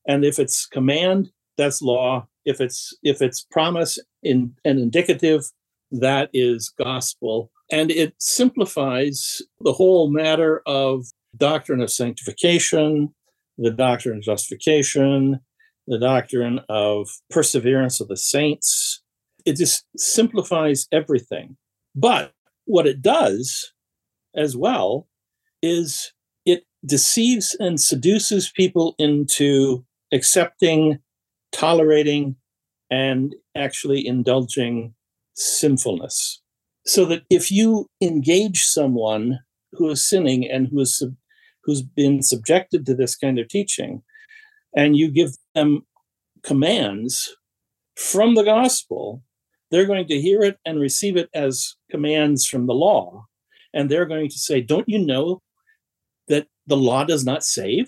And 0.08 0.26
if 0.26 0.40
it's 0.40 0.66
command, 0.66 1.32
that's 1.58 1.82
law. 1.82 2.28
If 2.46 2.60
it's 2.60 2.94
if 3.04 3.22
it's 3.22 3.46
promise 3.52 4.00
in 4.24 4.56
and 4.66 4.80
indicative, 4.80 5.44
that 5.92 6.30
is 6.34 6.74
gospel. 6.78 7.52
And 7.72 7.92
it 7.92 8.16
simplifies 8.20 9.42
the 9.62 9.74
whole 9.74 10.10
matter 10.10 10.64
of 10.66 11.06
doctrine 11.38 11.82
of 11.82 11.92
sanctification, 11.92 13.14
the 13.62 13.72
doctrine 13.72 14.18
of 14.18 14.24
justification, 14.24 15.39
the 15.88 16.00
doctrine 16.00 16.62
of 16.70 17.10
perseverance 17.30 18.00
of 18.00 18.08
the 18.08 18.18
saints. 18.18 19.01
It 19.46 19.58
just 19.58 19.86
simplifies 19.98 20.88
everything. 20.92 21.58
But 21.96 22.34
what 22.66 22.88
it 22.88 23.01
does 23.01 23.74
as 24.36 24.56
well 24.56 25.08
is 25.62 26.13
it 26.46 26.63
deceives 26.86 27.56
and 27.60 27.82
seduces 27.82 28.51
people 28.51 28.96
into 29.00 29.84
accepting, 30.13 31.00
tolerating, 31.51 32.36
and 32.92 33.36
actually 33.56 34.06
indulging 34.06 34.94
sinfulness. 35.36 36.42
So 36.86 37.06
that 37.06 37.24
if 37.30 37.51
you 37.51 37.88
engage 38.01 38.63
someone 38.63 39.39
who 39.74 39.89
is 39.89 40.08
sinning 40.08 40.50
and 40.50 40.68
who 40.68 40.80
is 40.80 41.04
who's 41.63 41.82
been 41.82 42.22
subjected 42.22 42.86
to 42.86 42.96
this 42.96 43.16
kind 43.16 43.39
of 43.39 43.48
teaching, 43.48 44.01
and 44.75 44.96
you 44.96 45.10
give 45.12 45.32
them 45.56 45.86
commands 46.44 47.36
from 47.96 48.36
the 48.36 48.44
gospel, 48.44 49.22
they're 49.72 49.86
going 49.86 50.08
to 50.08 50.22
hear 50.22 50.42
it 50.42 50.58
and 50.66 50.80
receive 50.80 51.18
it 51.18 51.30
as 51.34 51.75
commands 51.92 52.46
from 52.46 52.66
the 52.66 52.74
law. 52.74 53.25
And 53.74 53.89
they're 53.89 54.06
going 54.06 54.30
to 54.30 54.38
say, 54.38 54.62
Don't 54.62 54.89
you 54.89 55.00
know 55.00 55.42
that 56.28 56.48
the 56.66 56.78
law 56.78 57.04
does 57.04 57.25
not 57.25 57.44
save? 57.44 57.88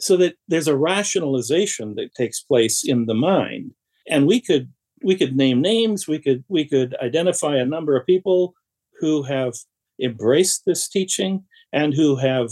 So 0.00 0.16
that 0.18 0.34
there's 0.46 0.68
a 0.68 0.76
rationalization 0.76 1.94
that 1.96 2.14
takes 2.14 2.42
place 2.42 2.84
in 2.84 3.06
the 3.06 3.14
mind. 3.14 3.72
And 4.08 4.26
we 4.26 4.40
could 4.40 4.72
we 5.02 5.14
could 5.14 5.36
name 5.36 5.60
names, 5.60 6.08
we 6.08 6.18
could 6.18 6.44
we 6.48 6.64
could 6.64 6.96
identify 7.02 7.56
a 7.56 7.64
number 7.64 7.96
of 7.96 8.06
people 8.06 8.54
who 9.00 9.22
have 9.22 9.54
embraced 10.00 10.64
this 10.66 10.88
teaching 10.88 11.44
and 11.72 11.94
who 11.94 12.16
have 12.16 12.50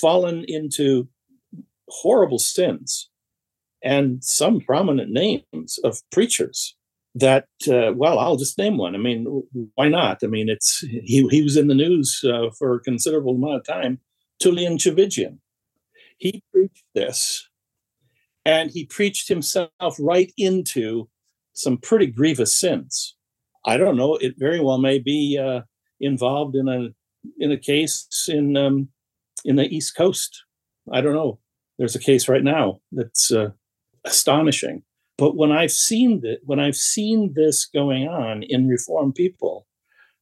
fallen 0.00 0.44
into 0.48 1.08
horrible 1.88 2.38
sins 2.38 3.10
and 3.82 4.24
some 4.24 4.60
prominent 4.60 5.10
names 5.10 5.78
of 5.84 6.00
preachers 6.10 6.74
that 7.14 7.46
uh, 7.68 7.92
well 7.94 8.18
i'll 8.18 8.36
just 8.36 8.58
name 8.58 8.76
one. 8.76 8.94
I 8.94 8.98
mean 8.98 9.42
why 9.74 9.88
not? 9.88 10.18
I 10.24 10.26
mean 10.26 10.48
it's 10.48 10.80
he, 10.80 11.26
he 11.30 11.42
was 11.42 11.56
in 11.56 11.68
the 11.68 11.74
news 11.74 12.24
uh, 12.24 12.50
for 12.58 12.74
a 12.74 12.80
considerable 12.80 13.34
amount 13.34 13.56
of 13.56 13.66
time. 13.66 14.00
Tullian 14.42 14.78
tchividjian 14.78 15.38
he 16.18 16.42
preached 16.52 16.84
this 16.94 17.48
and 18.44 18.70
he 18.70 18.84
preached 18.84 19.28
himself 19.28 19.70
right 19.98 20.32
into 20.36 21.08
some 21.52 21.78
pretty 21.78 22.06
grievous 22.06 22.54
sins. 22.54 23.14
I 23.64 23.76
don't 23.76 23.96
know 23.96 24.16
it 24.16 24.34
very 24.36 24.60
well 24.60 24.78
may 24.78 24.98
be 24.98 25.38
uh, 25.38 25.62
involved 26.00 26.56
in 26.56 26.68
a 26.68 26.88
in 27.38 27.50
a 27.52 27.58
case 27.58 28.06
in 28.28 28.56
um, 28.56 28.88
in 29.44 29.56
the 29.56 29.64
east 29.64 29.96
coast 29.96 30.44
i 30.92 31.00
don't 31.00 31.14
know 31.14 31.38
there's 31.78 31.96
a 31.96 32.00
case 32.00 32.28
right 32.28 32.44
now 32.44 32.80
that's 32.92 33.32
uh, 33.32 33.50
astonishing. 34.04 34.82
But 35.16 35.36
when 35.36 35.52
I've 35.52 35.72
seen 35.72 36.20
that, 36.22 36.38
when 36.44 36.60
I've 36.60 36.76
seen 36.76 37.34
this 37.34 37.66
going 37.66 38.08
on 38.08 38.42
in 38.42 38.68
reformed 38.68 39.14
people, 39.14 39.66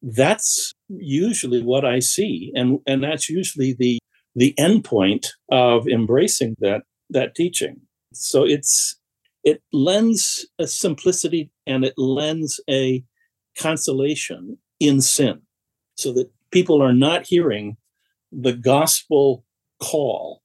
that's 0.03 0.73
usually 0.89 1.63
what 1.63 1.85
I 1.85 2.01
see, 2.01 2.53
and 2.55 2.81
and 2.87 3.03
that's 3.03 3.29
usually 3.29 3.75
the 3.79 3.99
the 4.35 4.55
end 4.59 4.85
point 4.85 5.29
of 5.51 5.87
embracing 5.87 6.57
that 6.59 6.83
that 7.11 7.35
teaching. 7.35 7.81
So 8.13 8.45
it's 8.45 8.97
it 9.45 9.63
lends 9.73 10.47
a 10.59 10.67
simplicity 10.67 11.51
and 11.67 11.85
it 11.85 11.95
lends 11.97 12.61
a 12.69 13.05
consolation 13.59 14.59
in 14.81 15.01
sin, 15.01 15.43
so 15.97 16.13
that 16.13 16.31
people 16.53 16.83
are 16.83 16.93
not 16.93 17.27
hearing 17.27 17.77
the 18.31 18.53
gospel 18.53 19.45
call 19.81 20.43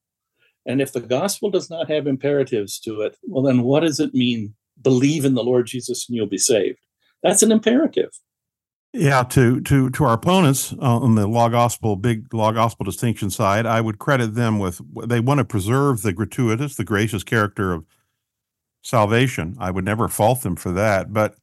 and 0.68 0.82
if 0.82 0.92
the 0.92 1.00
gospel 1.00 1.50
does 1.50 1.70
not 1.70 1.90
have 1.90 2.06
imperatives 2.06 2.78
to 2.82 3.02
it, 3.02 3.18
well, 3.24 3.42
then 3.42 3.62
what 3.62 3.80
does 3.80 4.02
it 4.02 4.14
mean? 4.14 4.54
Believe 4.82 5.24
in 5.24 5.34
the 5.34 5.44
Lord 5.44 5.66
Jesus 5.66 6.08
and 6.08 6.16
you'll 6.16 6.28
be 6.28 6.38
saved. 6.38 6.78
That's 7.24 7.42
an 7.42 7.54
imperative. 7.54 8.12
Yeah, 8.94 9.24
to 9.24 9.62
to 9.62 9.90
to 9.90 10.04
our 10.06 10.14
opponents 10.14 10.74
uh, 10.74 10.98
on 10.98 11.16
the 11.16 11.28
law 11.28 11.50
gospel, 11.50 11.96
big 11.96 12.34
law 12.34 12.52
gospel 12.52 12.84
distinction 12.84 13.30
side, 13.30 13.66
I 13.66 13.82
would 13.82 14.00
credit 14.00 14.34
them 14.34 14.60
with 14.60 14.82
they 15.08 15.20
want 15.20 15.40
to 15.40 15.46
preserve 15.46 16.02
the 16.02 16.14
gratuitous, 16.14 16.76
the 16.76 16.84
gracious 16.84 17.24
character 17.24 17.74
of 17.74 17.86
salvation. 18.82 19.56
I 19.60 19.72
would 19.72 19.86
never 19.86 20.08
fault 20.08 20.42
them 20.42 20.56
for 20.56 20.72
that, 20.72 21.14
but 21.14 21.36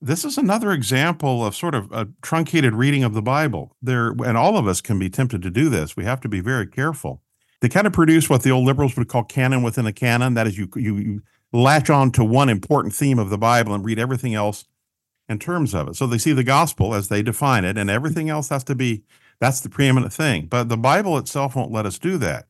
this 0.00 0.24
is 0.24 0.38
another 0.38 0.72
example 0.72 1.44
of 1.44 1.56
sort 1.56 1.74
of 1.74 1.90
a 1.92 2.08
truncated 2.22 2.74
reading 2.74 3.04
of 3.04 3.14
the 3.14 3.22
Bible. 3.22 3.76
There, 3.82 4.08
and 4.24 4.36
all 4.36 4.56
of 4.56 4.66
us 4.66 4.80
can 4.80 4.98
be 4.98 5.10
tempted 5.10 5.42
to 5.42 5.50
do 5.50 5.68
this. 5.68 5.96
We 5.96 6.04
have 6.04 6.20
to 6.22 6.28
be 6.28 6.40
very 6.40 6.66
careful. 6.66 7.22
They 7.60 7.68
kind 7.68 7.86
of 7.86 7.92
produce 7.92 8.30
what 8.30 8.42
the 8.42 8.50
old 8.50 8.64
liberals 8.64 8.96
would 8.96 9.08
call 9.08 9.24
canon 9.24 9.62
within 9.62 9.86
a 9.86 9.92
canon. 9.92 10.34
That 10.34 10.46
is, 10.46 10.56
you, 10.56 10.68
you, 10.76 10.96
you 10.96 11.22
latch 11.52 11.90
on 11.90 12.12
to 12.12 12.24
one 12.24 12.48
important 12.48 12.94
theme 12.94 13.18
of 13.18 13.30
the 13.30 13.38
Bible 13.38 13.74
and 13.74 13.84
read 13.84 13.98
everything 13.98 14.34
else 14.34 14.64
in 15.28 15.38
terms 15.38 15.74
of 15.74 15.88
it. 15.88 15.96
So 15.96 16.06
they 16.06 16.18
see 16.18 16.32
the 16.32 16.44
gospel 16.44 16.94
as 16.94 17.08
they 17.08 17.22
define 17.22 17.64
it, 17.64 17.76
and 17.76 17.90
everything 17.90 18.28
else 18.30 18.48
has 18.50 18.62
to 18.64 18.74
be 18.74 19.02
that's 19.40 19.60
the 19.60 19.68
preeminent 19.68 20.12
thing. 20.12 20.46
But 20.46 20.68
the 20.68 20.76
Bible 20.76 21.16
itself 21.18 21.54
won't 21.54 21.72
let 21.72 21.86
us 21.86 21.98
do 21.98 22.18
that. 22.18 22.46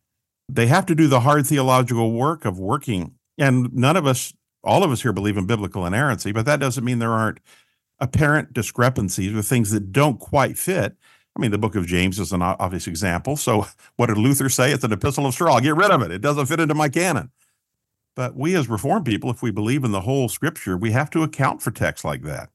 They 0.49 0.67
have 0.67 0.87
to 0.87 0.95
do 0.95 1.07
the 1.07 1.21
hard 1.21 1.47
theological 1.47 2.13
work 2.13 2.45
of 2.45 2.59
working. 2.59 3.15
And 3.37 3.73
none 3.75 3.97
of 3.97 4.07
us, 4.07 4.33
all 4.65 4.85
of 4.85 4.91
us 4.91 5.03
here 5.03 5.13
believe 5.13 5.37
in 5.37 5.47
biblical 5.47 5.87
inerrancy, 5.87 6.33
but 6.33 6.47
that 6.47 6.61
doesn't 6.61 6.85
mean 6.85 6.99
there 6.99 7.13
aren't 7.13 7.41
apparent 8.01 8.53
discrepancies 8.53 9.35
or 9.35 9.43
things 9.43 9.71
that 9.71 9.93
don't 9.93 10.19
quite 10.21 10.59
fit 10.59 10.97
I 11.39 11.41
mean, 11.41 11.53
the 11.53 11.59
book 11.59 11.77
of 11.77 11.87
James 11.87 12.19
is 12.19 12.33
an 12.33 12.43
obvious 12.43 12.89
example. 12.89 13.37
So, 13.37 13.67
what 13.97 14.07
did 14.07 14.19
Luther 14.19 14.49
say? 14.49 14.73
It's 14.73 14.85
an 14.85 14.93
epistle 14.93 15.27
of 15.27 15.35
straw. 15.35 15.61
Get 15.61 15.77
rid 15.77 15.91
of 15.91 16.03
it. 16.03 16.11
It 16.11 16.21
doesn't 16.21 16.47
fit 16.47 16.61
into 16.61 16.75
my 16.75 16.89
canon. 16.89 17.31
But 18.17 18.35
we, 18.35 18.57
as 18.57 18.69
Reformed 18.69 19.07
people, 19.07 19.31
if 19.31 19.43
we 19.43 19.53
believe 19.53 19.85
in 19.85 19.93
the 19.93 20.01
whole 20.01 20.29
Scripture, 20.29 20.77
we 20.77 20.91
have 20.91 21.09
to 21.11 21.23
account 21.23 21.63
for 21.63 21.71
texts 21.71 22.05
like 22.05 22.23
that. 22.23 22.51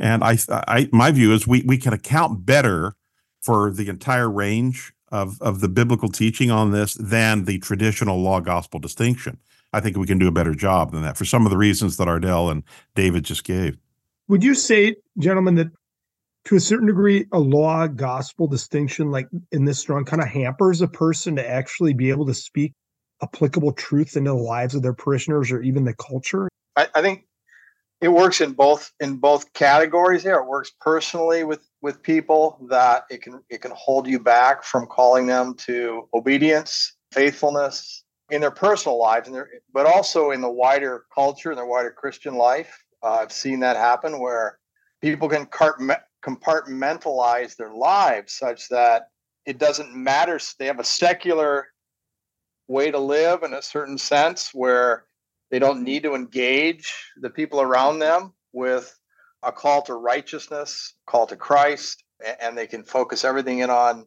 And 0.00 0.24
I, 0.24 0.38
I, 0.48 0.88
my 0.90 1.10
view 1.10 1.32
is 1.32 1.46
we 1.46 1.62
we 1.62 1.76
can 1.76 1.92
account 1.92 2.46
better 2.46 2.94
for 3.40 3.70
the 3.70 3.88
entire 3.88 4.30
range 4.30 4.92
of 5.12 5.40
of 5.42 5.60
the 5.60 5.68
biblical 5.68 6.08
teaching 6.08 6.50
on 6.50 6.72
this 6.72 6.94
than 6.94 7.44
the 7.44 7.58
traditional 7.58 8.20
law 8.20 8.40
gospel 8.40 8.80
distinction. 8.80 9.38
I 9.72 9.80
think 9.80 9.96
we 9.96 10.06
can 10.06 10.18
do 10.18 10.28
a 10.28 10.32
better 10.32 10.54
job 10.54 10.92
than 10.92 11.02
that 11.02 11.16
for 11.16 11.24
some 11.24 11.44
of 11.44 11.50
the 11.50 11.58
reasons 11.58 11.96
that 11.96 12.08
Ardel 12.08 12.50
and 12.50 12.62
David 12.94 13.24
just 13.24 13.44
gave. 13.44 13.76
Would 14.28 14.42
you 14.42 14.54
say, 14.54 14.96
gentlemen, 15.18 15.54
that 15.56 15.68
to 16.46 16.56
a 16.56 16.60
certain 16.60 16.86
degree, 16.86 17.26
a 17.32 17.38
law 17.38 17.86
gospel 17.86 18.46
distinction, 18.46 19.10
like 19.10 19.28
in 19.52 19.64
this 19.64 19.78
strong, 19.78 20.04
kind 20.04 20.22
of 20.22 20.28
hampers 20.28 20.80
a 20.80 20.88
person 20.88 21.36
to 21.36 21.48
actually 21.48 21.92
be 21.92 22.10
able 22.10 22.26
to 22.26 22.34
speak 22.34 22.72
applicable 23.22 23.72
truth 23.72 24.16
into 24.16 24.30
the 24.30 24.36
lives 24.36 24.74
of 24.74 24.82
their 24.82 24.92
parishioners 24.92 25.50
or 25.50 25.60
even 25.62 25.84
the 25.84 25.94
culture? 25.94 26.48
I, 26.76 26.88
I 26.94 27.02
think 27.02 27.26
it 28.00 28.08
works 28.08 28.40
in 28.40 28.52
both 28.52 28.92
in 29.00 29.16
both 29.16 29.52
categories 29.54 30.22
there 30.22 30.38
it 30.38 30.46
works 30.46 30.72
personally 30.80 31.44
with 31.44 31.66
with 31.80 32.02
people 32.02 32.58
that 32.68 33.04
it 33.10 33.22
can 33.22 33.40
it 33.48 33.62
can 33.62 33.72
hold 33.74 34.06
you 34.06 34.18
back 34.18 34.62
from 34.62 34.86
calling 34.86 35.26
them 35.26 35.54
to 35.54 36.08
obedience 36.12 36.94
faithfulness 37.12 38.04
in 38.30 38.40
their 38.40 38.50
personal 38.50 38.98
lives 38.98 39.28
and 39.28 39.36
their 39.36 39.48
but 39.72 39.86
also 39.86 40.30
in 40.30 40.40
the 40.40 40.50
wider 40.50 41.04
culture 41.14 41.50
and 41.50 41.58
their 41.58 41.66
wider 41.66 41.90
christian 41.90 42.34
life 42.34 42.84
uh, 43.02 43.18
i've 43.20 43.32
seen 43.32 43.60
that 43.60 43.76
happen 43.76 44.18
where 44.18 44.58
people 45.00 45.28
can 45.28 45.46
compartmentalize 45.46 47.56
their 47.56 47.72
lives 47.72 48.32
such 48.32 48.68
that 48.68 49.10
it 49.44 49.58
doesn't 49.58 49.94
matter 49.94 50.40
they 50.58 50.66
have 50.66 50.80
a 50.80 50.84
secular 50.84 51.68
way 52.68 52.90
to 52.90 52.98
live 52.98 53.42
in 53.42 53.54
a 53.54 53.62
certain 53.62 53.98
sense 53.98 54.50
where 54.52 55.04
they 55.50 55.58
don't 55.58 55.84
need 55.84 56.02
to 56.02 56.14
engage 56.14 56.92
the 57.20 57.30
people 57.30 57.60
around 57.60 57.98
them 57.98 58.32
with 58.52 58.98
a 59.42 59.52
call 59.52 59.82
to 59.82 59.94
righteousness, 59.94 60.94
call 61.06 61.26
to 61.26 61.36
Christ, 61.36 62.02
and 62.40 62.56
they 62.56 62.66
can 62.66 62.82
focus 62.82 63.24
everything 63.24 63.60
in 63.60 63.70
on 63.70 64.06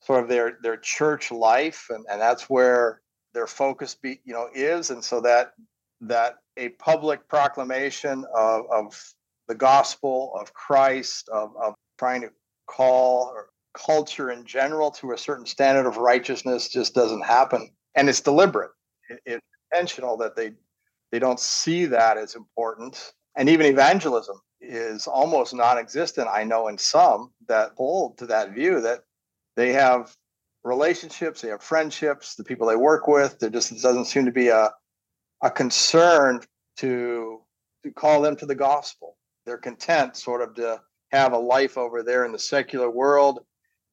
sort 0.00 0.22
of 0.22 0.28
their 0.28 0.58
their 0.62 0.76
church 0.76 1.30
life, 1.30 1.86
and, 1.90 2.04
and 2.10 2.20
that's 2.20 2.50
where 2.50 3.00
their 3.34 3.46
focus 3.46 3.94
be 3.94 4.20
you 4.24 4.32
know 4.32 4.48
is, 4.54 4.90
and 4.90 5.04
so 5.04 5.20
that 5.20 5.52
that 6.00 6.36
a 6.56 6.70
public 6.70 7.26
proclamation 7.28 8.24
of, 8.36 8.64
of 8.70 9.14
the 9.48 9.54
gospel 9.54 10.32
of 10.38 10.52
Christ, 10.52 11.28
of, 11.28 11.52
of 11.62 11.74
trying 11.98 12.22
to 12.22 12.30
call 12.66 13.34
culture 13.74 14.30
in 14.30 14.44
general 14.44 14.90
to 14.92 15.12
a 15.12 15.18
certain 15.18 15.46
standard 15.46 15.86
of 15.86 15.96
righteousness 15.96 16.68
just 16.68 16.94
doesn't 16.94 17.24
happen, 17.24 17.70
and 17.94 18.08
it's 18.08 18.20
deliberate. 18.20 18.70
It, 19.08 19.20
it's 19.26 19.46
intentional 19.72 20.16
that 20.18 20.36
they 20.36 20.52
they 21.12 21.18
don't 21.18 21.40
see 21.40 21.86
that 21.86 22.16
as 22.16 22.34
important. 22.34 23.12
And 23.36 23.48
even 23.48 23.66
evangelism 23.66 24.40
is 24.60 25.06
almost 25.06 25.54
non 25.54 25.78
existent. 25.78 26.28
I 26.30 26.44
know 26.44 26.68
in 26.68 26.78
some 26.78 27.32
that 27.48 27.72
hold 27.76 28.18
to 28.18 28.26
that 28.26 28.52
view 28.52 28.80
that 28.80 29.04
they 29.56 29.72
have 29.72 30.14
relationships, 30.64 31.40
they 31.40 31.48
have 31.48 31.62
friendships, 31.62 32.34
the 32.34 32.44
people 32.44 32.66
they 32.66 32.76
work 32.76 33.06
with. 33.06 33.38
There 33.38 33.50
just 33.50 33.70
doesn't 33.82 34.06
seem 34.06 34.24
to 34.24 34.32
be 34.32 34.48
a, 34.48 34.70
a 35.42 35.50
concern 35.50 36.40
to, 36.78 37.40
to 37.84 37.90
call 37.92 38.22
them 38.22 38.36
to 38.36 38.46
the 38.46 38.54
gospel. 38.54 39.16
They're 39.46 39.58
content 39.58 40.16
sort 40.16 40.42
of 40.42 40.54
to 40.56 40.80
have 41.12 41.32
a 41.32 41.38
life 41.38 41.76
over 41.76 42.02
there 42.02 42.24
in 42.24 42.32
the 42.32 42.38
secular 42.38 42.90
world 42.90 43.40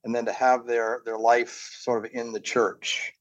and 0.03 0.15
then 0.15 0.25
to 0.25 0.33
have 0.33 0.65
their, 0.65 1.01
their 1.05 1.17
life 1.17 1.77
sort 1.79 2.05
of 2.05 2.11
in 2.13 2.31
the 2.31 2.39
church 2.39 3.13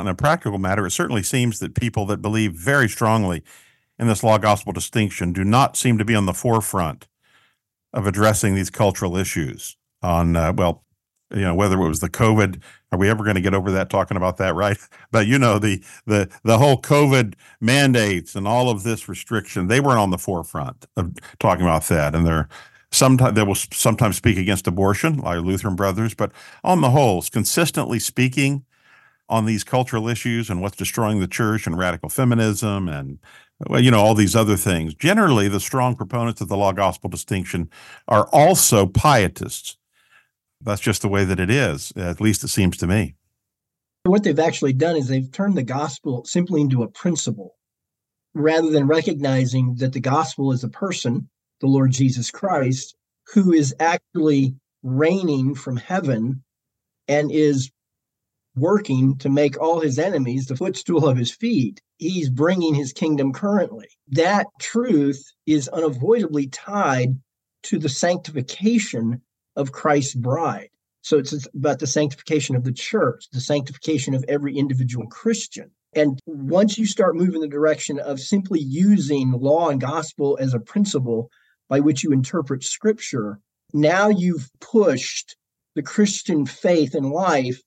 on 0.00 0.08
a 0.08 0.14
practical 0.14 0.58
matter, 0.58 0.86
it 0.86 0.90
certainly 0.90 1.22
seems 1.22 1.58
that 1.60 1.74
people 1.74 2.06
that 2.06 2.22
believe 2.22 2.54
very 2.54 2.88
strongly 2.88 3.44
in 3.98 4.08
this 4.08 4.24
law 4.24 4.38
gospel 4.38 4.72
distinction 4.72 5.32
do 5.32 5.44
not 5.44 5.76
seem 5.76 5.98
to 5.98 6.04
be 6.04 6.14
on 6.14 6.26
the 6.26 6.34
forefront 6.34 7.06
of 7.92 8.06
addressing 8.06 8.54
these 8.54 8.70
cultural 8.70 9.16
issues 9.16 9.76
on 10.02 10.36
uh, 10.36 10.52
well 10.52 10.84
you 11.32 11.42
know 11.42 11.54
whether 11.54 11.76
it 11.76 11.88
was 11.88 12.00
the 12.00 12.08
covid 12.08 12.60
are 12.92 12.98
we 12.98 13.08
ever 13.08 13.22
going 13.24 13.36
to 13.36 13.40
get 13.40 13.54
over 13.54 13.70
that 13.70 13.90
talking 13.90 14.16
about 14.16 14.36
that 14.36 14.54
right 14.54 14.78
but 15.10 15.26
you 15.26 15.38
know 15.38 15.58
the 15.58 15.82
the 16.06 16.28
the 16.44 16.58
whole 16.58 16.80
covid 16.80 17.34
mandates 17.60 18.34
and 18.34 18.46
all 18.46 18.70
of 18.70 18.82
this 18.82 19.08
restriction 19.08 19.68
they 19.68 19.80
weren't 19.80 19.98
on 19.98 20.10
the 20.10 20.18
forefront 20.18 20.86
of 20.96 21.14
talking 21.38 21.64
about 21.64 21.84
that 21.84 22.14
and 22.14 22.26
they're 22.26 22.48
sometimes 22.92 23.34
they 23.34 23.42
will 23.42 23.54
sometimes 23.54 24.16
speak 24.16 24.36
against 24.36 24.66
abortion 24.66 25.18
like 25.18 25.40
lutheran 25.40 25.76
brothers 25.76 26.14
but 26.14 26.32
on 26.64 26.80
the 26.80 26.90
whole 26.90 27.22
consistently 27.22 27.98
speaking 27.98 28.64
on 29.28 29.46
these 29.46 29.62
cultural 29.62 30.08
issues 30.08 30.50
and 30.50 30.60
what's 30.60 30.76
destroying 30.76 31.20
the 31.20 31.28
church 31.28 31.66
and 31.66 31.78
radical 31.78 32.08
feminism 32.08 32.88
and 32.88 33.18
well, 33.68 33.80
you 33.80 33.90
know, 33.90 34.00
all 34.00 34.14
these 34.14 34.34
other 34.34 34.56
things. 34.56 34.94
Generally, 34.94 35.48
the 35.48 35.60
strong 35.60 35.94
proponents 35.94 36.40
of 36.40 36.48
the 36.48 36.56
law 36.56 36.72
gospel 36.72 37.10
distinction 37.10 37.68
are 38.08 38.26
also 38.32 38.86
pietists. 38.86 39.76
That's 40.62 40.80
just 40.80 41.02
the 41.02 41.08
way 41.08 41.24
that 41.24 41.40
it 41.40 41.50
is, 41.50 41.92
at 41.96 42.20
least 42.20 42.44
it 42.44 42.48
seems 42.48 42.76
to 42.78 42.86
me. 42.86 43.14
What 44.04 44.24
they've 44.24 44.38
actually 44.38 44.72
done 44.74 44.96
is 44.96 45.08
they've 45.08 45.30
turned 45.30 45.56
the 45.56 45.62
gospel 45.62 46.24
simply 46.24 46.60
into 46.60 46.82
a 46.82 46.88
principle 46.88 47.56
rather 48.34 48.70
than 48.70 48.86
recognizing 48.86 49.76
that 49.76 49.92
the 49.92 50.00
gospel 50.00 50.52
is 50.52 50.62
a 50.62 50.68
person, 50.68 51.28
the 51.60 51.66
Lord 51.66 51.90
Jesus 51.90 52.30
Christ, 52.30 52.94
who 53.34 53.52
is 53.52 53.74
actually 53.80 54.54
reigning 54.82 55.54
from 55.54 55.76
heaven 55.76 56.42
and 57.08 57.30
is 57.30 57.70
working 58.56 59.16
to 59.18 59.28
make 59.28 59.60
all 59.60 59.80
his 59.80 59.98
enemies 59.98 60.46
the 60.46 60.56
footstool 60.56 61.06
of 61.08 61.16
his 61.16 61.30
feet. 61.30 61.80
He's 61.98 62.30
bringing 62.30 62.74
his 62.74 62.92
kingdom 62.92 63.32
currently. 63.32 63.88
That 64.08 64.46
truth 64.60 65.22
is 65.46 65.68
unavoidably 65.68 66.48
tied 66.48 67.18
to 67.64 67.78
the 67.78 67.88
sanctification 67.88 69.22
of 69.60 69.72
Christ's 69.72 70.14
bride. 70.14 70.70
So 71.02 71.18
it's 71.18 71.46
about 71.54 71.78
the 71.78 71.86
sanctification 71.86 72.56
of 72.56 72.64
the 72.64 72.72
church, 72.72 73.26
the 73.32 73.40
sanctification 73.40 74.14
of 74.14 74.24
every 74.28 74.56
individual 74.56 75.06
Christian. 75.06 75.70
And 75.94 76.18
once 76.26 76.78
you 76.78 76.86
start 76.86 77.16
moving 77.16 77.40
the 77.40 77.48
direction 77.48 77.98
of 77.98 78.20
simply 78.20 78.60
using 78.60 79.32
law 79.32 79.70
and 79.70 79.80
gospel 79.80 80.38
as 80.40 80.54
a 80.54 80.60
principle 80.60 81.30
by 81.68 81.80
which 81.80 82.04
you 82.04 82.12
interpret 82.12 82.62
scripture, 82.62 83.40
now 83.72 84.08
you've 84.08 84.50
pushed 84.60 85.36
the 85.74 85.82
Christian 85.82 86.46
faith 86.46 86.94
and 86.94 87.10
life 87.10 87.60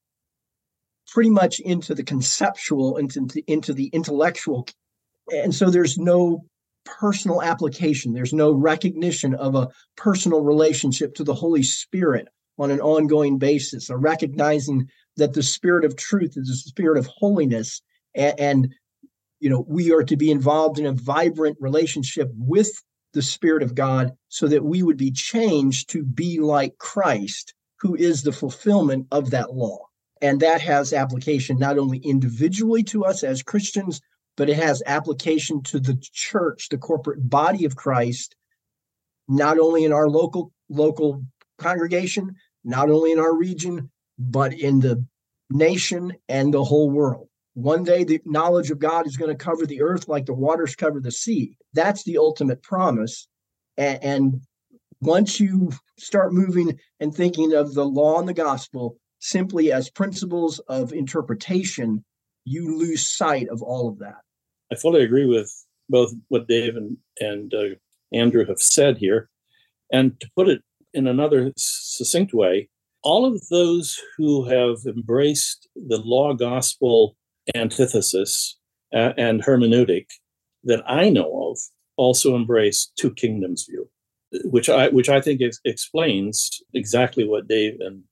pretty 1.07 1.29
much 1.29 1.59
into 1.59 1.93
the 1.93 2.03
conceptual, 2.03 2.97
into, 2.97 3.43
into 3.47 3.73
the 3.73 3.87
intellectual. 3.87 4.67
And 5.29 5.53
so 5.53 5.69
there's 5.69 5.97
no 5.97 6.45
personal 6.85 7.41
application, 7.41 8.13
there's 8.13 8.33
no 8.33 8.51
recognition 8.51 9.33
of 9.35 9.55
a 9.55 9.69
personal 9.95 10.41
relationship 10.41 11.15
to 11.15 11.23
the 11.23 11.33
Holy 11.33 11.63
Spirit 11.63 12.27
on 12.59 12.71
an 12.71 12.81
ongoing 12.81 13.37
basis, 13.37 13.89
a 13.89 13.97
recognizing 13.97 14.87
that 15.17 15.33
the 15.33 15.43
spirit 15.43 15.85
of 15.85 15.95
truth 15.95 16.33
is 16.35 16.47
the 16.47 16.69
spirit 16.69 16.97
of 16.97 17.07
holiness 17.07 17.81
and, 18.15 18.39
and 18.39 18.73
you 19.39 19.49
know 19.49 19.65
we 19.67 19.91
are 19.91 20.03
to 20.03 20.15
be 20.15 20.31
involved 20.31 20.79
in 20.79 20.85
a 20.85 20.93
vibrant 20.93 21.57
relationship 21.59 22.29
with 22.35 22.71
the 23.13 23.21
spirit 23.21 23.61
of 23.61 23.75
god 23.75 24.11
so 24.29 24.47
that 24.47 24.63
we 24.63 24.81
would 24.81 24.97
be 24.97 25.11
changed 25.11 25.89
to 25.89 26.03
be 26.03 26.39
like 26.39 26.77
christ 26.77 27.53
who 27.83 27.95
is 27.95 28.23
the 28.23 28.31
fulfillment 28.31 29.05
of 29.11 29.29
that 29.31 29.53
law. 29.53 29.77
And 30.21 30.39
that 30.39 30.61
has 30.61 30.93
application 30.93 31.59
not 31.59 31.77
only 31.77 31.97
individually 31.97 32.81
to 32.83 33.03
us 33.03 33.23
as 33.23 33.43
Christians, 33.43 33.99
but 34.35 34.49
it 34.49 34.55
has 34.55 34.81
application 34.85 35.61
to 35.63 35.79
the 35.79 35.97
church, 36.01 36.69
the 36.69 36.77
corporate 36.77 37.29
body 37.29 37.65
of 37.65 37.75
Christ, 37.75 38.35
not 39.27 39.59
only 39.59 39.83
in 39.83 39.93
our 39.93 40.09
local 40.09 40.51
local 40.69 41.23
congregation, 41.57 42.35
not 42.63 42.89
only 42.89 43.11
in 43.11 43.19
our 43.19 43.35
region, 43.35 43.91
but 44.17 44.53
in 44.53 44.79
the 44.79 45.05
nation 45.49 46.13
and 46.27 46.53
the 46.53 46.63
whole 46.63 46.89
world. 46.89 47.27
One 47.53 47.83
day 47.83 48.03
the 48.03 48.19
knowledge 48.25 48.71
of 48.71 48.79
God 48.79 49.05
is 49.05 49.17
going 49.17 49.29
to 49.29 49.43
cover 49.43 49.65
the 49.65 49.81
earth 49.81 50.07
like 50.07 50.25
the 50.25 50.33
waters 50.33 50.75
cover 50.75 50.99
the 50.99 51.11
sea. 51.11 51.55
That's 51.73 52.03
the 52.03 52.17
ultimate 52.17 52.63
promise. 52.63 53.27
And, 53.77 54.03
and 54.03 54.41
once 55.01 55.39
you 55.39 55.71
start 55.99 56.33
moving 56.33 56.79
and 56.99 57.13
thinking 57.13 57.53
of 57.53 57.73
the 57.73 57.85
law 57.85 58.19
and 58.19 58.27
the 58.27 58.33
gospel, 58.33 58.97
simply 59.19 59.71
as 59.71 59.89
principles 59.89 60.59
of 60.67 60.93
interpretation, 60.93 62.03
you 62.45 62.77
lose 62.77 63.05
sight 63.07 63.47
of 63.49 63.61
all 63.61 63.87
of 63.89 63.99
that. 63.99 64.21
I 64.71 64.75
fully 64.75 65.03
agree 65.03 65.25
with 65.25 65.51
both 65.89 66.13
what 66.29 66.47
Dave 66.47 66.75
and, 66.75 66.97
and 67.19 67.53
uh, 67.53 67.75
Andrew 68.11 68.45
have 68.45 68.61
said 68.61 68.97
here. 68.97 69.29
And 69.91 70.19
to 70.19 70.29
put 70.35 70.49
it 70.49 70.61
in 70.93 71.07
another 71.07 71.53
succinct 71.57 72.33
way, 72.33 72.69
all 73.03 73.25
of 73.25 73.47
those 73.49 73.99
who 74.17 74.45
have 74.45 74.77
embraced 74.85 75.67
the 75.75 75.97
law 75.97 76.33
gospel 76.33 77.15
antithesis 77.53 78.57
uh, 78.93 79.13
and 79.17 79.43
hermeneutic 79.43 80.07
that 80.63 80.83
I 80.87 81.09
know 81.09 81.51
of 81.51 81.59
also 81.97 82.35
embrace 82.35 82.91
two 82.97 83.13
kingdoms 83.13 83.67
view. 83.69 83.89
which 84.45 84.69
I 84.69 84.89
which 84.89 85.09
I 85.09 85.21
think 85.21 85.41
ex- 85.41 85.59
explains 85.65 86.61
exactly 86.73 87.27
what 87.27 87.47
Dave 87.47 87.79
and 87.79 88.03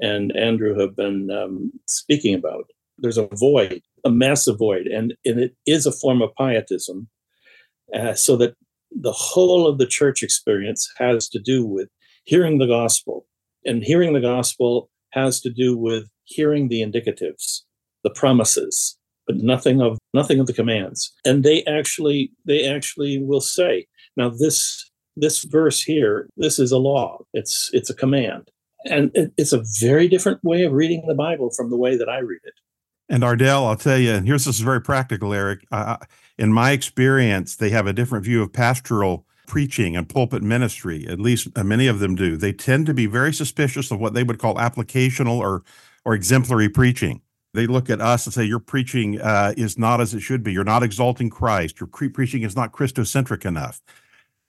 and 0.00 0.34
Andrew 0.36 0.78
have 0.78 0.96
been 0.96 1.30
um, 1.30 1.72
speaking 1.86 2.34
about. 2.34 2.70
There's 3.00 3.18
a 3.18 3.28
void, 3.34 3.82
a 4.04 4.10
massive 4.10 4.58
void, 4.58 4.86
and, 4.86 5.14
and 5.24 5.40
it 5.40 5.56
is 5.66 5.86
a 5.86 5.92
form 5.92 6.22
of 6.22 6.34
pietism, 6.36 7.08
uh, 7.94 8.14
so 8.14 8.36
that 8.36 8.54
the 8.90 9.12
whole 9.12 9.66
of 9.66 9.78
the 9.78 9.86
church 9.86 10.22
experience 10.22 10.90
has 10.98 11.28
to 11.30 11.38
do 11.38 11.64
with 11.64 11.88
hearing 12.24 12.58
the 12.58 12.66
gospel, 12.66 13.26
and 13.64 13.82
hearing 13.82 14.12
the 14.12 14.20
gospel 14.20 14.90
has 15.10 15.40
to 15.40 15.50
do 15.50 15.76
with 15.76 16.04
hearing 16.24 16.68
the 16.68 16.82
indicatives, 16.82 17.62
the 18.04 18.10
promises, 18.10 18.96
but 19.26 19.36
nothing 19.36 19.80
of 19.80 19.98
nothing 20.14 20.40
of 20.40 20.46
the 20.46 20.52
commands. 20.52 21.12
And 21.24 21.44
they 21.44 21.64
actually 21.64 22.32
they 22.44 22.66
actually 22.66 23.22
will 23.22 23.40
say, 23.40 23.86
now 24.16 24.28
this 24.28 24.90
this 25.16 25.44
verse 25.44 25.80
here, 25.82 26.28
this 26.36 26.58
is 26.58 26.72
a 26.72 26.78
law. 26.78 27.18
It's 27.32 27.70
it's 27.72 27.90
a 27.90 27.94
command. 27.94 28.50
And 28.86 29.10
it's 29.36 29.52
a 29.52 29.62
very 29.78 30.08
different 30.08 30.42
way 30.42 30.64
of 30.64 30.72
reading 30.72 31.04
the 31.06 31.14
Bible 31.14 31.50
from 31.50 31.68
the 31.68 31.76
way 31.76 31.98
that 31.98 32.08
I 32.08 32.18
read 32.18 32.40
it. 32.44 32.54
And 33.10 33.24
Ardel, 33.24 33.66
I'll 33.66 33.76
tell 33.76 33.98
you, 33.98 34.12
and 34.12 34.24
here's 34.24 34.44
this 34.44 34.56
is 34.56 34.60
very 34.62 34.80
practical, 34.80 35.34
Eric. 35.34 35.66
Uh, 35.72 35.96
in 36.38 36.52
my 36.52 36.70
experience, 36.70 37.56
they 37.56 37.70
have 37.70 37.88
a 37.88 37.92
different 37.92 38.24
view 38.24 38.40
of 38.40 38.52
pastoral 38.52 39.26
preaching 39.48 39.96
and 39.96 40.08
pulpit 40.08 40.44
ministry. 40.44 41.08
At 41.08 41.18
least 41.18 41.48
uh, 41.56 41.64
many 41.64 41.88
of 41.88 41.98
them 41.98 42.14
do. 42.14 42.36
They 42.36 42.52
tend 42.52 42.86
to 42.86 42.94
be 42.94 43.06
very 43.06 43.34
suspicious 43.34 43.90
of 43.90 43.98
what 43.98 44.14
they 44.14 44.22
would 44.22 44.38
call 44.38 44.54
applicational 44.54 45.38
or 45.38 45.64
or 46.04 46.14
exemplary 46.14 46.68
preaching. 46.68 47.20
They 47.52 47.66
look 47.66 47.90
at 47.90 48.00
us 48.00 48.26
and 48.26 48.32
say, 48.32 48.44
"Your 48.44 48.60
preaching 48.60 49.20
uh, 49.20 49.54
is 49.56 49.76
not 49.76 50.00
as 50.00 50.14
it 50.14 50.20
should 50.20 50.44
be. 50.44 50.52
You're 50.52 50.62
not 50.62 50.84
exalting 50.84 51.30
Christ. 51.30 51.80
Your 51.80 51.88
pre- 51.88 52.08
preaching 52.08 52.42
is 52.44 52.54
not 52.54 52.70
Christocentric 52.70 53.44
enough." 53.44 53.82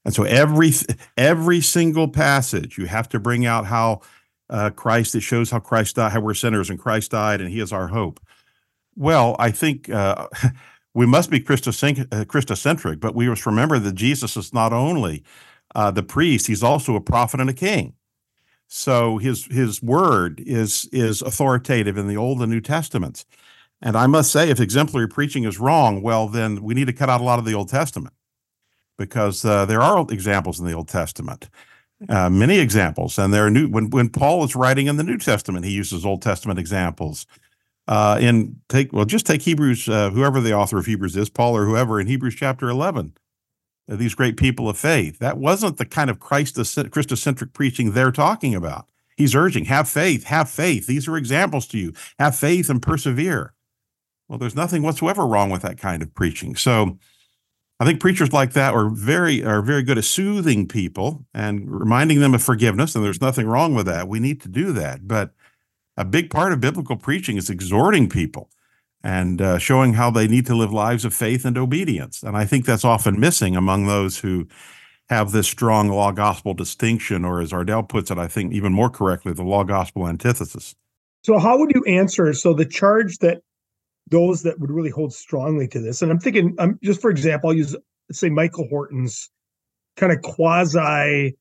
And 0.05 0.13
so 0.13 0.21
every 0.21 0.71
every 1.17 1.61
single 1.61 2.07
passage, 2.07 2.77
you 2.77 2.85
have 2.85 3.09
to 3.09 3.19
bring 3.19 3.43
out 3.43 3.65
how 3.65 4.01
uh, 4.51 4.69
Christ. 4.69 5.15
It 5.15 5.21
shows 5.21 5.49
how 5.49 5.59
Christ 5.59 5.95
died, 5.95 6.11
how 6.11 6.19
we're 6.19 6.35
sinners, 6.35 6.69
and 6.69 6.77
Christ 6.77 7.09
died, 7.09 7.41
and 7.41 7.49
He 7.49 7.59
is 7.59 7.73
our 7.73 7.87
hope. 7.87 8.19
Well, 8.95 9.35
I 9.39 9.51
think 9.51 9.89
uh, 9.89 10.27
we 10.93 11.05
must 11.05 11.29
be 11.29 11.37
uh, 11.37 11.41
Christocentric, 11.41 12.99
but 12.99 13.15
we 13.15 13.27
must 13.29 13.45
remember 13.45 13.79
that 13.79 13.95
Jesus 13.95 14.37
is 14.37 14.53
not 14.53 14.73
only 14.73 15.23
uh, 15.75 15.91
the 15.91 16.03
priest; 16.03 16.47
he's 16.47 16.63
also 16.63 16.95
a 16.95 17.01
prophet 17.01 17.39
and 17.39 17.49
a 17.49 17.53
king. 17.53 17.93
So 18.67 19.17
his 19.17 19.45
his 19.45 19.81
word 19.83 20.41
is 20.45 20.87
is 20.93 21.21
authoritative 21.21 21.97
in 21.97 22.07
the 22.07 22.17
Old 22.17 22.41
and 22.41 22.51
New 22.51 22.61
Testaments. 22.61 23.25
And 23.81 23.97
I 23.97 24.07
must 24.07 24.31
say, 24.31 24.49
if 24.49 24.59
exemplary 24.59 25.07
preaching 25.07 25.43
is 25.43 25.59
wrong, 25.59 26.01
well, 26.01 26.27
then 26.27 26.61
we 26.61 26.73
need 26.73 26.85
to 26.85 26.93
cut 26.93 27.09
out 27.09 27.19
a 27.19 27.23
lot 27.23 27.39
of 27.39 27.45
the 27.45 27.53
Old 27.55 27.67
Testament 27.67 28.13
because 28.97 29.43
uh, 29.43 29.65
there 29.65 29.81
are 29.81 30.05
examples 30.11 30.59
in 30.59 30.67
the 30.67 30.73
Old 30.73 30.87
Testament, 30.87 31.49
uh, 32.07 32.29
many 32.29 32.59
examples, 32.59 33.17
and 33.17 33.33
there 33.33 33.45
are 33.45 33.49
new. 33.49 33.67
When 33.67 33.89
when 33.89 34.09
Paul 34.09 34.43
is 34.43 34.55
writing 34.55 34.87
in 34.87 34.97
the 34.97 35.03
New 35.03 35.17
Testament, 35.17 35.65
he 35.65 35.71
uses 35.71 36.05
Old 36.05 36.21
Testament 36.21 36.59
examples 36.59 37.25
uh, 37.91 38.17
in 38.21 38.55
take 38.69 38.93
well, 38.93 39.03
just 39.03 39.25
take 39.25 39.41
Hebrews, 39.41 39.89
uh, 39.89 40.11
whoever 40.11 40.39
the 40.39 40.53
author 40.53 40.77
of 40.77 40.85
Hebrews 40.85 41.17
is, 41.17 41.29
Paul 41.29 41.57
or 41.57 41.65
whoever, 41.65 41.99
in 41.99 42.07
Hebrews 42.07 42.35
chapter 42.35 42.69
eleven. 42.69 43.13
Uh, 43.91 43.97
these 43.97 44.15
great 44.15 44.37
people 44.37 44.69
of 44.69 44.77
faith. 44.77 45.19
That 45.19 45.37
wasn't 45.37 45.77
the 45.77 45.85
kind 45.85 46.09
of 46.09 46.19
Christ 46.19 46.55
Christocentric 46.55 47.51
preaching 47.51 47.91
they're 47.91 48.11
talking 48.11 48.55
about. 48.55 48.85
He's 49.17 49.35
urging, 49.35 49.65
have 49.65 49.89
faith, 49.89 50.23
have 50.23 50.49
faith. 50.49 50.87
These 50.87 51.09
are 51.09 51.17
examples 51.17 51.67
to 51.67 51.77
you. 51.77 51.93
Have 52.17 52.35
faith 52.35 52.69
and 52.69 52.81
persevere. 52.81 53.53
Well, 54.27 54.39
there's 54.39 54.55
nothing 54.55 54.83
whatsoever 54.83 55.27
wrong 55.27 55.49
with 55.49 55.61
that 55.63 55.77
kind 55.77 56.01
of 56.01 56.15
preaching. 56.15 56.55
So 56.55 56.97
I 57.81 57.85
think 57.85 57.99
preachers 57.99 58.31
like 58.31 58.53
that 58.53 58.73
are 58.73 58.89
very 58.89 59.43
are 59.43 59.61
very 59.61 59.83
good 59.83 59.97
at 59.97 60.05
soothing 60.05 60.65
people 60.67 61.25
and 61.33 61.69
reminding 61.69 62.21
them 62.21 62.33
of 62.33 62.41
forgiveness, 62.41 62.95
and 62.95 63.03
there's 63.03 63.19
nothing 63.19 63.47
wrong 63.47 63.75
with 63.75 63.87
that. 63.87 64.07
We 64.07 64.21
need 64.21 64.39
to 64.43 64.47
do 64.47 64.71
that. 64.71 65.07
But 65.07 65.33
a 66.01 66.05
big 66.05 66.31
part 66.31 66.51
of 66.51 66.59
biblical 66.59 66.97
preaching 66.97 67.37
is 67.37 67.49
exhorting 67.49 68.09
people 68.09 68.49
and 69.03 69.39
uh, 69.39 69.59
showing 69.59 69.93
how 69.93 70.09
they 70.09 70.27
need 70.27 70.47
to 70.47 70.55
live 70.55 70.73
lives 70.73 71.05
of 71.05 71.13
faith 71.13 71.45
and 71.45 71.57
obedience. 71.57 72.23
And 72.23 72.35
I 72.35 72.45
think 72.45 72.65
that's 72.65 72.83
often 72.83 73.19
missing 73.19 73.55
among 73.55 73.85
those 73.85 74.17
who 74.17 74.47
have 75.09 75.31
this 75.31 75.47
strong 75.47 75.89
law 75.89 76.11
gospel 76.11 76.53
distinction, 76.53 77.23
or 77.23 77.39
as 77.39 77.51
Ardel 77.51 77.87
puts 77.87 78.09
it, 78.09 78.17
I 78.17 78.27
think 78.27 78.53
even 78.53 78.73
more 78.73 78.89
correctly, 78.89 79.33
the 79.33 79.43
law 79.43 79.63
gospel 79.63 80.07
antithesis. 80.07 80.73
So, 81.23 81.37
how 81.37 81.59
would 81.59 81.71
you 81.75 81.83
answer? 81.83 82.33
So, 82.33 82.53
the 82.53 82.65
charge 82.65 83.17
that 83.19 83.41
those 84.09 84.43
that 84.43 84.59
would 84.59 84.71
really 84.71 84.89
hold 84.89 85.13
strongly 85.13 85.67
to 85.67 85.79
this, 85.79 86.01
and 86.01 86.11
I'm 86.11 86.19
thinking, 86.19 86.55
um, 86.59 86.79
just 86.81 87.01
for 87.01 87.11
example, 87.11 87.49
I'll 87.49 87.55
use, 87.55 87.75
say, 88.11 88.29
Michael 88.29 88.67
Horton's 88.69 89.29
kind 89.97 90.11
of 90.11 90.21
quasi 90.21 91.35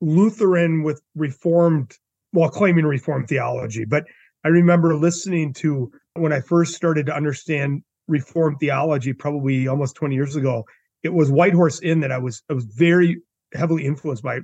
Lutheran 0.00 0.82
with 0.82 1.02
reformed 1.14 1.98
while 2.34 2.50
claiming 2.50 2.84
reformed 2.84 3.28
theology. 3.28 3.84
But 3.84 4.04
I 4.44 4.48
remember 4.48 4.96
listening 4.96 5.52
to 5.54 5.90
when 6.14 6.32
I 6.32 6.40
first 6.40 6.74
started 6.74 7.06
to 7.06 7.14
understand 7.14 7.82
reformed 8.08 8.58
theology, 8.58 9.12
probably 9.12 9.68
almost 9.68 9.94
20 9.94 10.14
years 10.16 10.34
ago. 10.34 10.64
It 11.04 11.12
was 11.12 11.30
White 11.30 11.54
Horse 11.54 11.80
Inn 11.80 12.00
that 12.00 12.10
I 12.10 12.18
was 12.18 12.42
I 12.50 12.54
was 12.54 12.64
very 12.64 13.20
heavily 13.54 13.86
influenced 13.86 14.24
by 14.24 14.40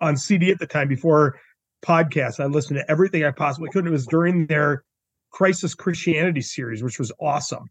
on 0.00 0.16
CD 0.16 0.50
at 0.50 0.58
the 0.58 0.66
time 0.66 0.88
before 0.88 1.38
podcasts. 1.84 2.40
I 2.40 2.46
listened 2.46 2.78
to 2.78 2.90
everything 2.90 3.24
I 3.24 3.30
possibly 3.30 3.68
could. 3.70 3.80
And 3.80 3.88
it 3.88 3.92
was 3.92 4.06
during 4.06 4.46
their 4.46 4.84
Christless 5.30 5.74
Christianity 5.74 6.40
series, 6.40 6.82
which 6.82 6.98
was 6.98 7.12
awesome. 7.20 7.68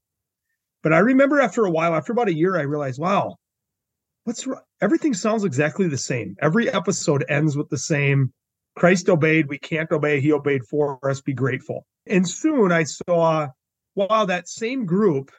But 0.84 0.94
I 0.94 1.00
remember 1.00 1.42
after 1.42 1.66
a 1.66 1.72
while, 1.72 1.96
after 1.96 2.14
about 2.14 2.28
a 2.28 2.34
year, 2.34 2.58
I 2.58 2.62
realized, 2.62 3.00
wow, 3.00 3.38
what's 4.26 4.48
everything 4.82 5.16
sounds 5.16 5.44
exactly 5.44 5.88
the 5.88 5.98
same. 5.98 6.36
Every 6.42 6.70
episode 6.70 7.26
ends 7.28 7.58
with 7.58 7.70
the 7.70 7.80
same 7.80 8.32
Christ 8.78 9.10
obeyed, 9.10 9.50
we 9.50 9.58
can't 9.58 9.92
obey, 9.92 10.22
he 10.22 10.32
obeyed 10.32 10.64
for 10.64 11.00
us, 11.10 11.20
be 11.20 11.34
grateful. 11.34 11.88
And 12.06 12.30
soon 12.30 12.72
I 12.72 12.84
saw, 12.84 13.48
wow, 13.96 14.26
that 14.26 14.48
same 14.48 14.86
group 14.86 15.32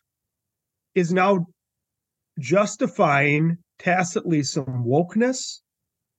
is 0.96 1.12
now 1.12 1.46
justifying 2.40 3.58
tacitly 3.78 4.42
some 4.42 4.84
wokeness. 4.84 5.60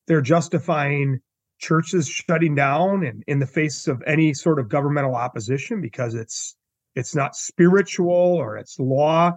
They're 0.07 0.21
justifying 0.21 1.19
churches 1.59 2.07
shutting 2.07 2.55
down 2.55 3.05
and 3.05 3.21
in 3.27 3.39
the 3.39 3.45
face 3.45 3.89
of 3.89 4.01
any 4.07 4.33
sort 4.33 4.57
of 4.57 4.69
governmental 4.69 5.13
opposition 5.13 5.81
because 5.81 6.15
it's 6.15 6.55
it's 6.95 7.13
not 7.13 7.35
spiritual 7.35 8.09
or 8.09 8.55
it's 8.55 8.79
law. 8.79 9.33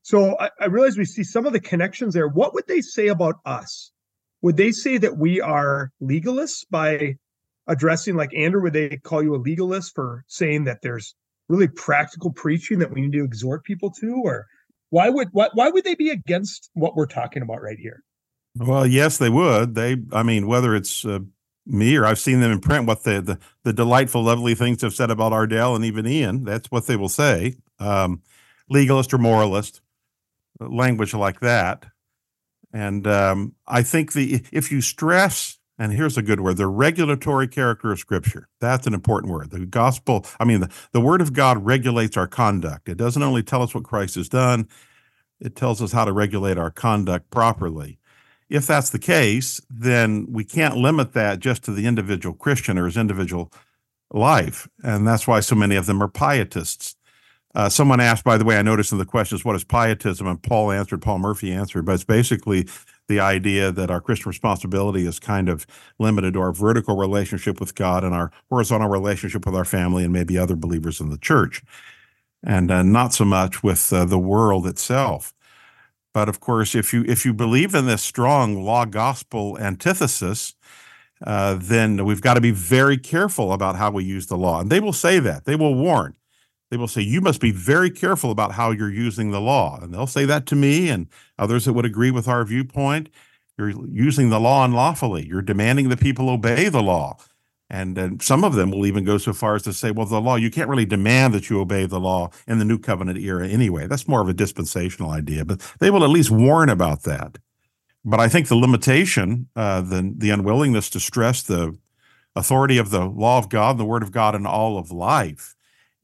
So 0.00 0.34
I, 0.40 0.48
I 0.58 0.64
realize 0.66 0.96
we 0.96 1.04
see 1.04 1.24
some 1.24 1.44
of 1.44 1.52
the 1.52 1.60
connections 1.60 2.14
there. 2.14 2.26
What 2.26 2.54
would 2.54 2.66
they 2.66 2.80
say 2.80 3.08
about 3.08 3.34
us? 3.44 3.92
Would 4.42 4.56
they 4.56 4.72
say 4.72 4.98
that 4.98 5.18
we 5.18 5.40
are 5.40 5.90
legalists 6.00 6.64
by 6.70 7.16
addressing 7.68 8.16
like 8.16 8.34
andrew 8.34 8.62
would 8.62 8.72
they 8.72 8.96
call 8.96 9.22
you 9.22 9.34
a 9.34 9.38
legalist 9.38 9.94
for 9.94 10.24
saying 10.26 10.64
that 10.64 10.80
there's 10.82 11.14
really 11.48 11.68
practical 11.68 12.32
preaching 12.32 12.78
that 12.78 12.90
we 12.90 13.02
need 13.02 13.12
to 13.12 13.22
exhort 13.22 13.62
people 13.62 13.90
to 13.90 14.20
or 14.24 14.46
why 14.90 15.10
would 15.10 15.28
why, 15.32 15.48
why 15.52 15.68
would 15.68 15.84
they 15.84 15.94
be 15.94 16.08
against 16.08 16.70
what 16.72 16.96
we're 16.96 17.06
talking 17.06 17.42
about 17.42 17.60
right 17.60 17.78
here? 17.78 18.02
Well 18.56 18.86
yes 18.86 19.18
they 19.18 19.28
would. 19.28 19.74
They 19.74 19.98
i 20.12 20.22
mean 20.22 20.46
whether 20.46 20.74
it's 20.74 21.04
uh, 21.04 21.20
me 21.66 21.94
or 21.96 22.06
i've 22.06 22.18
seen 22.18 22.40
them 22.40 22.50
in 22.50 22.60
print 22.60 22.86
what 22.86 23.04
the, 23.04 23.20
the 23.20 23.38
the 23.62 23.72
delightful 23.74 24.22
lovely 24.22 24.54
things 24.54 24.80
have 24.80 24.94
said 24.94 25.10
about 25.10 25.32
ardel 25.32 25.76
and 25.76 25.84
even 25.84 26.06
ian 26.06 26.44
that's 26.44 26.70
what 26.70 26.86
they 26.86 26.96
will 26.96 27.10
say. 27.10 27.56
Um, 27.78 28.22
legalist 28.70 29.12
or 29.12 29.18
moralist 29.18 29.82
language 30.58 31.14
like 31.14 31.40
that 31.40 31.84
and 32.72 33.06
um, 33.06 33.54
I 33.66 33.82
think 33.82 34.12
the 34.12 34.44
if 34.52 34.70
you 34.70 34.80
stress, 34.80 35.58
and 35.78 35.92
here's 35.92 36.18
a 36.18 36.22
good 36.22 36.40
word, 36.40 36.56
the 36.56 36.66
regulatory 36.66 37.48
character 37.48 37.92
of 37.92 37.98
Scripture. 37.98 38.48
That's 38.60 38.86
an 38.86 38.94
important 38.94 39.32
word. 39.32 39.50
The 39.50 39.64
gospel, 39.66 40.26
I 40.38 40.44
mean, 40.44 40.60
the, 40.60 40.70
the 40.92 41.00
Word 41.00 41.20
of 41.20 41.32
God 41.32 41.64
regulates 41.64 42.16
our 42.16 42.26
conduct. 42.26 42.88
It 42.88 42.96
doesn't 42.96 43.22
only 43.22 43.42
tell 43.42 43.62
us 43.62 43.74
what 43.74 43.84
Christ 43.84 44.16
has 44.16 44.28
done, 44.28 44.68
it 45.40 45.56
tells 45.56 45.80
us 45.80 45.92
how 45.92 46.04
to 46.04 46.12
regulate 46.12 46.58
our 46.58 46.70
conduct 46.70 47.30
properly. 47.30 47.98
If 48.48 48.66
that's 48.66 48.90
the 48.90 48.98
case, 48.98 49.60
then 49.68 50.26
we 50.30 50.42
can't 50.42 50.76
limit 50.76 51.12
that 51.12 51.38
just 51.38 51.64
to 51.64 51.70
the 51.70 51.86
individual 51.86 52.34
Christian 52.34 52.78
or 52.78 52.86
his 52.86 52.96
individual 52.96 53.52
life. 54.10 54.68
And 54.82 55.06
that's 55.06 55.26
why 55.26 55.40
so 55.40 55.54
many 55.54 55.76
of 55.76 55.86
them 55.86 56.02
are 56.02 56.08
pietists. 56.08 56.96
Uh, 57.58 57.68
someone 57.68 57.98
asked, 57.98 58.22
by 58.22 58.38
the 58.38 58.44
way, 58.44 58.56
I 58.56 58.62
noticed 58.62 58.92
in 58.92 58.98
the 58.98 59.04
questions, 59.04 59.44
what 59.44 59.56
is 59.56 59.64
pietism? 59.64 60.28
And 60.28 60.40
Paul 60.40 60.70
answered, 60.70 61.02
Paul 61.02 61.18
Murphy 61.18 61.52
answered, 61.52 61.84
but 61.84 61.96
it's 61.96 62.04
basically 62.04 62.68
the 63.08 63.18
idea 63.18 63.72
that 63.72 63.90
our 63.90 64.00
Christian 64.00 64.28
responsibility 64.28 65.04
is 65.04 65.18
kind 65.18 65.48
of 65.48 65.66
limited 65.98 66.34
to 66.34 66.40
our 66.40 66.52
vertical 66.52 66.96
relationship 66.96 67.58
with 67.58 67.74
God 67.74 68.04
and 68.04 68.14
our 68.14 68.30
horizontal 68.48 68.88
relationship 68.88 69.44
with 69.44 69.56
our 69.56 69.64
family 69.64 70.04
and 70.04 70.12
maybe 70.12 70.38
other 70.38 70.54
believers 70.54 71.00
in 71.00 71.08
the 71.10 71.18
church, 71.18 71.60
and 72.44 72.70
uh, 72.70 72.84
not 72.84 73.12
so 73.12 73.24
much 73.24 73.64
with 73.64 73.92
uh, 73.92 74.04
the 74.04 74.20
world 74.20 74.64
itself. 74.64 75.34
But 76.14 76.28
of 76.28 76.38
course, 76.38 76.76
if 76.76 76.92
you 76.92 77.04
if 77.08 77.26
you 77.26 77.34
believe 77.34 77.74
in 77.74 77.86
this 77.86 78.02
strong 78.02 78.62
law 78.62 78.84
gospel 78.84 79.58
antithesis, 79.58 80.54
uh, 81.26 81.58
then 81.60 82.04
we've 82.04 82.22
got 82.22 82.34
to 82.34 82.40
be 82.40 82.52
very 82.52 82.98
careful 82.98 83.52
about 83.52 83.74
how 83.74 83.90
we 83.90 84.04
use 84.04 84.28
the 84.28 84.38
law. 84.38 84.60
And 84.60 84.70
they 84.70 84.78
will 84.78 84.92
say 84.92 85.18
that 85.18 85.44
they 85.44 85.56
will 85.56 85.74
warn 85.74 86.14
they 86.70 86.76
will 86.76 86.88
say, 86.88 87.00
You 87.00 87.20
must 87.20 87.40
be 87.40 87.50
very 87.50 87.90
careful 87.90 88.30
about 88.30 88.52
how 88.52 88.70
you're 88.70 88.90
using 88.90 89.30
the 89.30 89.40
law. 89.40 89.78
And 89.80 89.92
they'll 89.92 90.06
say 90.06 90.24
that 90.26 90.46
to 90.46 90.56
me 90.56 90.88
and 90.88 91.08
others 91.38 91.64
that 91.64 91.72
would 91.72 91.86
agree 91.86 92.10
with 92.10 92.28
our 92.28 92.44
viewpoint. 92.44 93.08
You're 93.56 93.70
using 93.70 94.30
the 94.30 94.40
law 94.40 94.64
unlawfully. 94.64 95.26
You're 95.26 95.42
demanding 95.42 95.88
that 95.88 96.00
people 96.00 96.30
obey 96.30 96.68
the 96.68 96.82
law. 96.82 97.18
And, 97.70 97.98
and 97.98 98.22
some 98.22 98.44
of 98.44 98.54
them 98.54 98.70
will 98.70 98.86
even 98.86 99.04
go 99.04 99.18
so 99.18 99.32
far 99.32 99.54
as 99.54 99.62
to 99.62 99.72
say, 99.72 99.90
well, 99.90 100.06
the 100.06 100.20
law, 100.20 100.36
you 100.36 100.50
can't 100.50 100.70
really 100.70 100.86
demand 100.86 101.34
that 101.34 101.50
you 101.50 101.60
obey 101.60 101.84
the 101.84 102.00
law 102.00 102.30
in 102.46 102.58
the 102.58 102.64
new 102.64 102.78
covenant 102.78 103.18
era 103.18 103.46
anyway. 103.46 103.86
That's 103.86 104.08
more 104.08 104.22
of 104.22 104.28
a 104.28 104.32
dispensational 104.32 105.10
idea, 105.10 105.44
but 105.44 105.60
they 105.78 105.90
will 105.90 106.04
at 106.04 106.10
least 106.10 106.30
warn 106.30 106.70
about 106.70 107.02
that. 107.02 107.38
But 108.04 108.20
I 108.20 108.28
think 108.28 108.48
the 108.48 108.56
limitation, 108.56 109.48
uh, 109.54 109.82
the, 109.82 110.14
the 110.16 110.30
unwillingness 110.30 110.88
to 110.90 111.00
stress 111.00 111.42
the 111.42 111.76
authority 112.34 112.78
of 112.78 112.90
the 112.90 113.04
law 113.04 113.38
of 113.38 113.50
God, 113.50 113.76
the 113.76 113.84
word 113.84 114.02
of 114.02 114.12
God 114.12 114.34
in 114.34 114.46
all 114.46 114.78
of 114.78 114.90
life, 114.90 115.54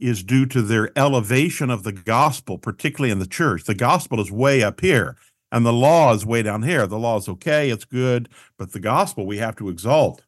is 0.04 0.22
due 0.22 0.46
to 0.46 0.62
their 0.62 0.96
elevation 0.98 1.70
of 1.70 1.82
the 1.82 1.92
gospel, 1.92 2.58
particularly 2.58 3.10
in 3.10 3.18
the 3.18 3.26
church. 3.26 3.64
The 3.64 3.74
gospel 3.74 4.20
is 4.20 4.30
way 4.30 4.62
up 4.62 4.80
here, 4.80 5.16
and 5.50 5.64
the 5.64 5.72
law 5.72 6.12
is 6.12 6.26
way 6.26 6.42
down 6.42 6.62
here. 6.62 6.86
The 6.86 6.98
law 6.98 7.16
is 7.16 7.28
okay, 7.28 7.70
it's 7.70 7.84
good, 7.84 8.28
but 8.58 8.72
the 8.72 8.80
gospel 8.80 9.26
we 9.26 9.38
have 9.38 9.56
to 9.56 9.68
exalt. 9.68 10.22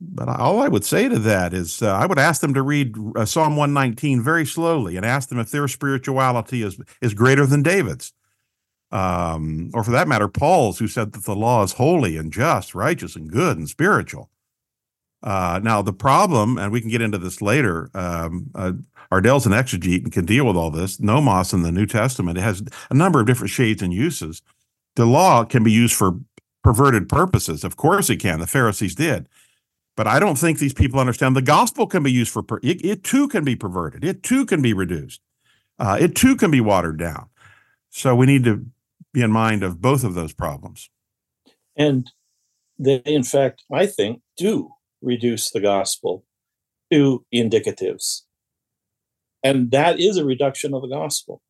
But 0.00 0.28
all 0.28 0.60
I 0.60 0.68
would 0.68 0.84
say 0.84 1.08
to 1.08 1.18
that 1.18 1.52
is, 1.52 1.82
uh, 1.82 1.92
I 1.92 2.06
would 2.06 2.18
ask 2.18 2.40
them 2.40 2.54
to 2.54 2.62
read 2.62 2.94
uh, 3.16 3.26
Psalm 3.26 3.56
119 3.56 4.22
very 4.22 4.46
slowly 4.46 4.96
and 4.96 5.04
ask 5.04 5.28
them 5.28 5.38
if 5.38 5.50
their 5.50 5.68
spirituality 5.68 6.62
is 6.62 6.80
is 7.00 7.14
greater 7.14 7.46
than 7.46 7.62
David's, 7.62 8.12
um, 8.92 9.70
or 9.72 9.84
for 9.84 9.92
that 9.92 10.08
matter, 10.08 10.28
Paul's, 10.28 10.78
who 10.78 10.88
said 10.88 11.12
that 11.12 11.24
the 11.24 11.36
law 11.36 11.62
is 11.62 11.72
holy 11.72 12.16
and 12.16 12.32
just, 12.32 12.74
righteous 12.74 13.14
and 13.14 13.30
good 13.30 13.56
and 13.56 13.68
spiritual. 13.68 14.30
Uh, 15.22 15.60
now 15.62 15.82
the 15.82 15.92
problem, 15.92 16.58
and 16.58 16.72
we 16.72 16.80
can 16.80 16.90
get 16.90 17.02
into 17.02 17.18
this 17.18 17.42
later. 17.42 17.90
Um, 17.94 18.50
uh, 18.54 18.72
Ardel's 19.10 19.44
an 19.44 19.52
exegete 19.52 20.04
and 20.04 20.12
can 20.12 20.24
deal 20.24 20.46
with 20.46 20.56
all 20.56 20.70
this. 20.70 21.00
Nomos 21.00 21.52
in 21.52 21.62
the 21.62 21.72
New 21.72 21.86
Testament 21.86 22.38
it 22.38 22.42
has 22.42 22.62
a 22.90 22.94
number 22.94 23.20
of 23.20 23.26
different 23.26 23.50
shades 23.50 23.82
and 23.82 23.92
uses. 23.92 24.40
The 24.96 25.04
law 25.06 25.44
can 25.44 25.62
be 25.62 25.72
used 25.72 25.94
for 25.94 26.18
perverted 26.62 27.08
purposes. 27.08 27.64
Of 27.64 27.76
course, 27.76 28.08
it 28.08 28.18
can. 28.18 28.40
The 28.40 28.46
Pharisees 28.46 28.94
did. 28.94 29.28
But 29.96 30.06
I 30.06 30.18
don't 30.18 30.38
think 30.38 30.58
these 30.58 30.72
people 30.72 31.00
understand 31.00 31.36
the 31.36 31.42
gospel 31.42 31.86
can 31.86 32.02
be 32.02 32.12
used 32.12 32.32
for, 32.32 32.42
per- 32.42 32.60
it, 32.62 32.84
it 32.84 33.04
too 33.04 33.28
can 33.28 33.44
be 33.44 33.56
perverted. 33.56 34.04
It 34.04 34.22
too 34.22 34.46
can 34.46 34.62
be 34.62 34.72
reduced. 34.72 35.20
Uh, 35.78 35.98
it 36.00 36.14
too 36.14 36.36
can 36.36 36.50
be 36.50 36.60
watered 36.60 36.98
down. 36.98 37.28
So 37.90 38.14
we 38.14 38.26
need 38.26 38.44
to 38.44 38.66
be 39.12 39.22
in 39.22 39.32
mind 39.32 39.62
of 39.62 39.80
both 39.80 40.04
of 40.04 40.14
those 40.14 40.32
problems. 40.32 40.88
And 41.76 42.10
they, 42.78 43.02
in 43.04 43.24
fact, 43.24 43.64
I 43.72 43.86
think, 43.86 44.22
do 44.36 44.72
reduce 45.02 45.50
the 45.50 45.60
gospel 45.60 46.24
to 46.92 47.24
indicatives. 47.32 48.22
And 49.42 49.70
that 49.70 49.98
is 50.00 50.16
a 50.16 50.24
reduction 50.24 50.74
of 50.74 50.82
the 50.82 50.88
gospel. 50.88 51.40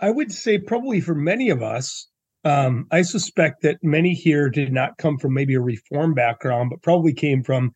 I 0.00 0.10
would 0.10 0.32
say, 0.32 0.58
probably 0.58 1.00
for 1.00 1.14
many 1.14 1.50
of 1.50 1.62
us, 1.62 2.08
um, 2.44 2.86
I 2.90 3.02
suspect 3.02 3.62
that 3.62 3.82
many 3.82 4.14
here 4.14 4.48
did 4.48 4.72
not 4.72 4.98
come 4.98 5.18
from 5.18 5.34
maybe 5.34 5.54
a 5.54 5.60
reform 5.60 6.14
background, 6.14 6.70
but 6.70 6.82
probably 6.82 7.12
came 7.12 7.42
from 7.42 7.72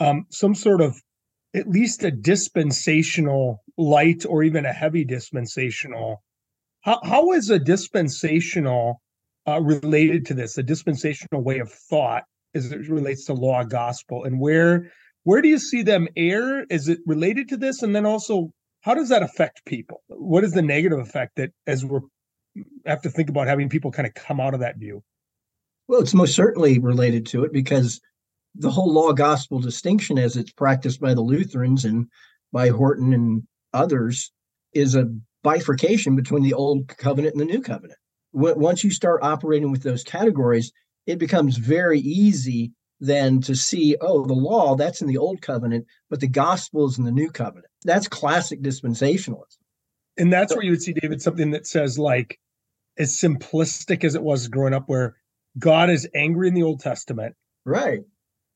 um, 0.00 0.26
some 0.30 0.54
sort 0.54 0.80
of 0.80 1.00
at 1.54 1.68
least 1.68 2.02
a 2.02 2.10
dispensational 2.10 3.62
light 3.78 4.24
or 4.28 4.42
even 4.42 4.66
a 4.66 4.72
heavy 4.72 5.04
dispensational. 5.04 6.22
How, 6.80 6.98
how 7.04 7.32
is 7.32 7.50
a 7.50 7.58
dispensational 7.58 9.00
uh, 9.46 9.60
related 9.60 10.26
to 10.26 10.34
this? 10.34 10.58
A 10.58 10.62
dispensational 10.62 11.42
way 11.42 11.58
of 11.58 11.70
thought 11.70 12.24
as 12.54 12.70
it 12.72 12.88
relates 12.88 13.26
to 13.26 13.34
law 13.34 13.64
gospel, 13.64 14.24
and 14.24 14.40
where 14.40 14.90
where 15.24 15.40
do 15.40 15.48
you 15.48 15.58
see 15.58 15.82
them 15.82 16.08
err? 16.16 16.64
Is 16.68 16.88
it 16.88 16.98
related 17.06 17.48
to 17.50 17.56
this? 17.56 17.82
And 17.82 17.94
then 17.94 18.06
also, 18.06 18.50
how 18.80 18.94
does 18.94 19.08
that 19.10 19.22
affect 19.22 19.64
people? 19.64 20.02
What 20.08 20.44
is 20.44 20.52
the 20.52 20.62
negative 20.62 20.98
effect 20.98 21.36
that 21.36 21.50
as 21.66 21.84
we're 21.84 22.00
have 22.84 23.02
to 23.02 23.10
think 23.10 23.30
about 23.30 23.46
having 23.46 23.68
people 23.68 23.90
kind 23.90 24.06
of 24.06 24.14
come 24.14 24.40
out 24.40 24.54
of 24.54 24.60
that 24.60 24.78
view? 24.78 25.02
Well, 25.88 26.00
it's 26.00 26.14
most 26.14 26.34
certainly 26.34 26.78
related 26.78 27.26
to 27.26 27.44
it 27.44 27.52
because 27.52 28.00
the 28.54 28.70
whole 28.70 28.92
law 28.92 29.12
gospel 29.12 29.60
distinction 29.60 30.18
as 30.18 30.36
it's 30.36 30.52
practiced 30.52 31.00
by 31.00 31.14
the 31.14 31.22
Lutherans 31.22 31.84
and 31.84 32.06
by 32.52 32.68
Horton 32.68 33.12
and 33.12 33.42
others 33.72 34.30
is 34.74 34.94
a 34.94 35.06
bifurcation 35.42 36.16
between 36.16 36.42
the 36.42 36.52
old 36.52 36.88
covenant 36.88 37.34
and 37.34 37.40
the 37.40 37.52
new 37.52 37.60
covenant. 37.60 37.98
Once 38.32 38.84
you 38.84 38.90
start 38.90 39.22
operating 39.22 39.70
with 39.70 39.82
those 39.82 40.04
categories, 40.04 40.72
it 41.06 41.18
becomes 41.18 41.56
very 41.56 42.00
easy 42.00 42.72
then 43.00 43.40
to 43.40 43.56
see, 43.56 43.96
oh, 44.00 44.24
the 44.24 44.32
law, 44.32 44.76
that's 44.76 45.00
in 45.00 45.08
the 45.08 45.18
old 45.18 45.42
covenant, 45.42 45.86
but 46.08 46.20
the 46.20 46.28
gospel 46.28 46.86
is 46.86 46.98
in 46.98 47.04
the 47.04 47.10
new 47.10 47.30
covenant. 47.30 47.66
That's 47.84 48.06
classic 48.06 48.62
dispensationalism. 48.62 49.56
And 50.18 50.32
that's 50.32 50.54
where 50.54 50.64
you 50.64 50.70
would 50.70 50.82
see, 50.82 50.92
David, 50.92 51.20
something 51.20 51.50
that 51.50 51.66
says, 51.66 51.98
like, 51.98 52.38
as 52.98 53.16
simplistic 53.16 54.04
as 54.04 54.14
it 54.14 54.22
was 54.22 54.46
growing 54.46 54.74
up, 54.74 54.84
where 54.86 55.16
God 55.58 55.90
is 55.90 56.08
angry 56.14 56.48
in 56.48 56.54
the 56.54 56.62
Old 56.62 56.80
Testament. 56.80 57.34
Right 57.64 58.02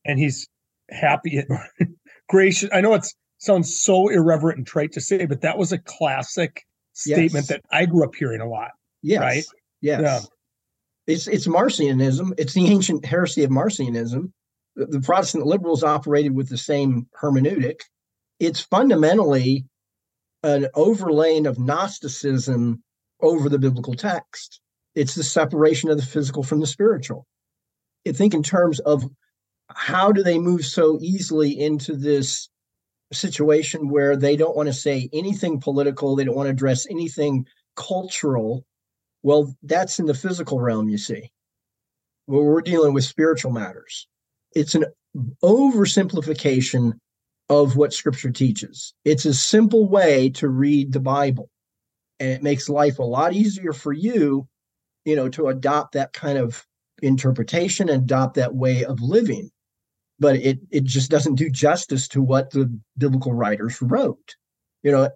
and 0.07 0.17
he's 0.17 0.47
happy 0.89 1.37
and 1.37 1.95
gracious. 2.29 2.69
I 2.73 2.81
know 2.81 2.93
it 2.95 3.05
sounds 3.37 3.79
so 3.79 4.07
irreverent 4.07 4.57
and 4.57 4.65
trite 4.65 4.93
to 4.93 5.01
say, 5.01 5.25
but 5.25 5.41
that 5.41 5.57
was 5.57 5.71
a 5.71 5.77
classic 5.77 6.65
statement 6.93 7.33
yes. 7.33 7.47
that 7.47 7.61
I 7.71 7.85
grew 7.85 8.03
up 8.03 8.15
hearing 8.15 8.41
a 8.41 8.47
lot. 8.47 8.71
Yes. 9.03 9.21
Right. 9.21 9.43
Yes. 9.81 10.01
Yeah. 10.01 10.19
It's 11.07 11.27
it's 11.27 11.47
Marcionism. 11.47 12.33
It's 12.37 12.53
the 12.53 12.67
ancient 12.67 13.05
heresy 13.05 13.43
of 13.43 13.49
Marcionism. 13.49 14.31
The, 14.75 14.85
the 14.85 15.01
Protestant 15.01 15.45
liberals 15.45 15.83
operated 15.83 16.35
with 16.35 16.49
the 16.49 16.57
same 16.57 17.07
hermeneutic. 17.19 17.81
It's 18.39 18.59
fundamentally 18.59 19.65
an 20.43 20.67
overlaying 20.75 21.47
of 21.47 21.57
Gnosticism 21.57 22.83
over 23.21 23.49
the 23.49 23.57
biblical 23.57 23.95
text. 23.95 24.61
It's 24.95 25.15
the 25.15 25.23
separation 25.23 25.89
of 25.89 25.97
the 25.97 26.05
physical 26.05 26.43
from 26.43 26.59
the 26.59 26.67
spiritual. 26.67 27.25
I 28.07 28.11
think 28.11 28.33
in 28.33 28.43
terms 28.43 28.79
of 28.81 29.03
how 29.69 30.11
do 30.11 30.23
they 30.23 30.39
move 30.39 30.65
so 30.65 30.97
easily 31.01 31.59
into 31.59 31.95
this 31.95 32.49
situation 33.11 33.89
where 33.89 34.15
they 34.15 34.35
don't 34.35 34.55
want 34.55 34.67
to 34.67 34.73
say 34.73 35.09
anything 35.13 35.59
political, 35.59 36.15
they 36.15 36.23
don't 36.23 36.35
want 36.35 36.47
to 36.47 36.51
address 36.51 36.87
anything 36.89 37.45
cultural? 37.75 38.65
Well, 39.23 39.55
that's 39.63 39.99
in 39.99 40.05
the 40.05 40.13
physical 40.13 40.59
realm, 40.59 40.89
you 40.89 40.97
see. 40.97 41.31
Well, 42.27 42.43
we're 42.43 42.61
dealing 42.61 42.93
with 42.93 43.03
spiritual 43.03 43.51
matters. 43.51 44.07
It's 44.53 44.75
an 44.75 44.85
oversimplification 45.43 46.93
of 47.49 47.75
what 47.75 47.93
scripture 47.93 48.31
teaches. 48.31 48.93
It's 49.05 49.25
a 49.25 49.33
simple 49.33 49.87
way 49.87 50.29
to 50.31 50.49
read 50.49 50.91
the 50.91 50.99
Bible. 50.99 51.49
And 52.19 52.31
it 52.31 52.43
makes 52.43 52.67
life 52.67 52.99
a 52.99 53.03
lot 53.03 53.33
easier 53.33 53.73
for 53.73 53.93
you, 53.93 54.47
you 55.05 55.15
know, 55.15 55.29
to 55.29 55.47
adopt 55.47 55.93
that 55.93 56.13
kind 56.13 56.37
of 56.37 56.65
interpretation 57.01 57.89
and 57.89 58.03
adopt 58.03 58.35
that 58.35 58.55
way 58.55 58.83
of 58.83 59.01
living 59.01 59.51
but 60.19 60.35
it 60.37 60.59
it 60.71 60.83
just 60.83 61.11
doesn't 61.11 61.35
do 61.35 61.49
justice 61.49 62.07
to 62.09 62.21
what 62.21 62.51
the 62.51 62.71
biblical 62.97 63.33
writers 63.33 63.81
wrote. 63.81 64.35
You 64.83 64.91
know, 64.91 65.09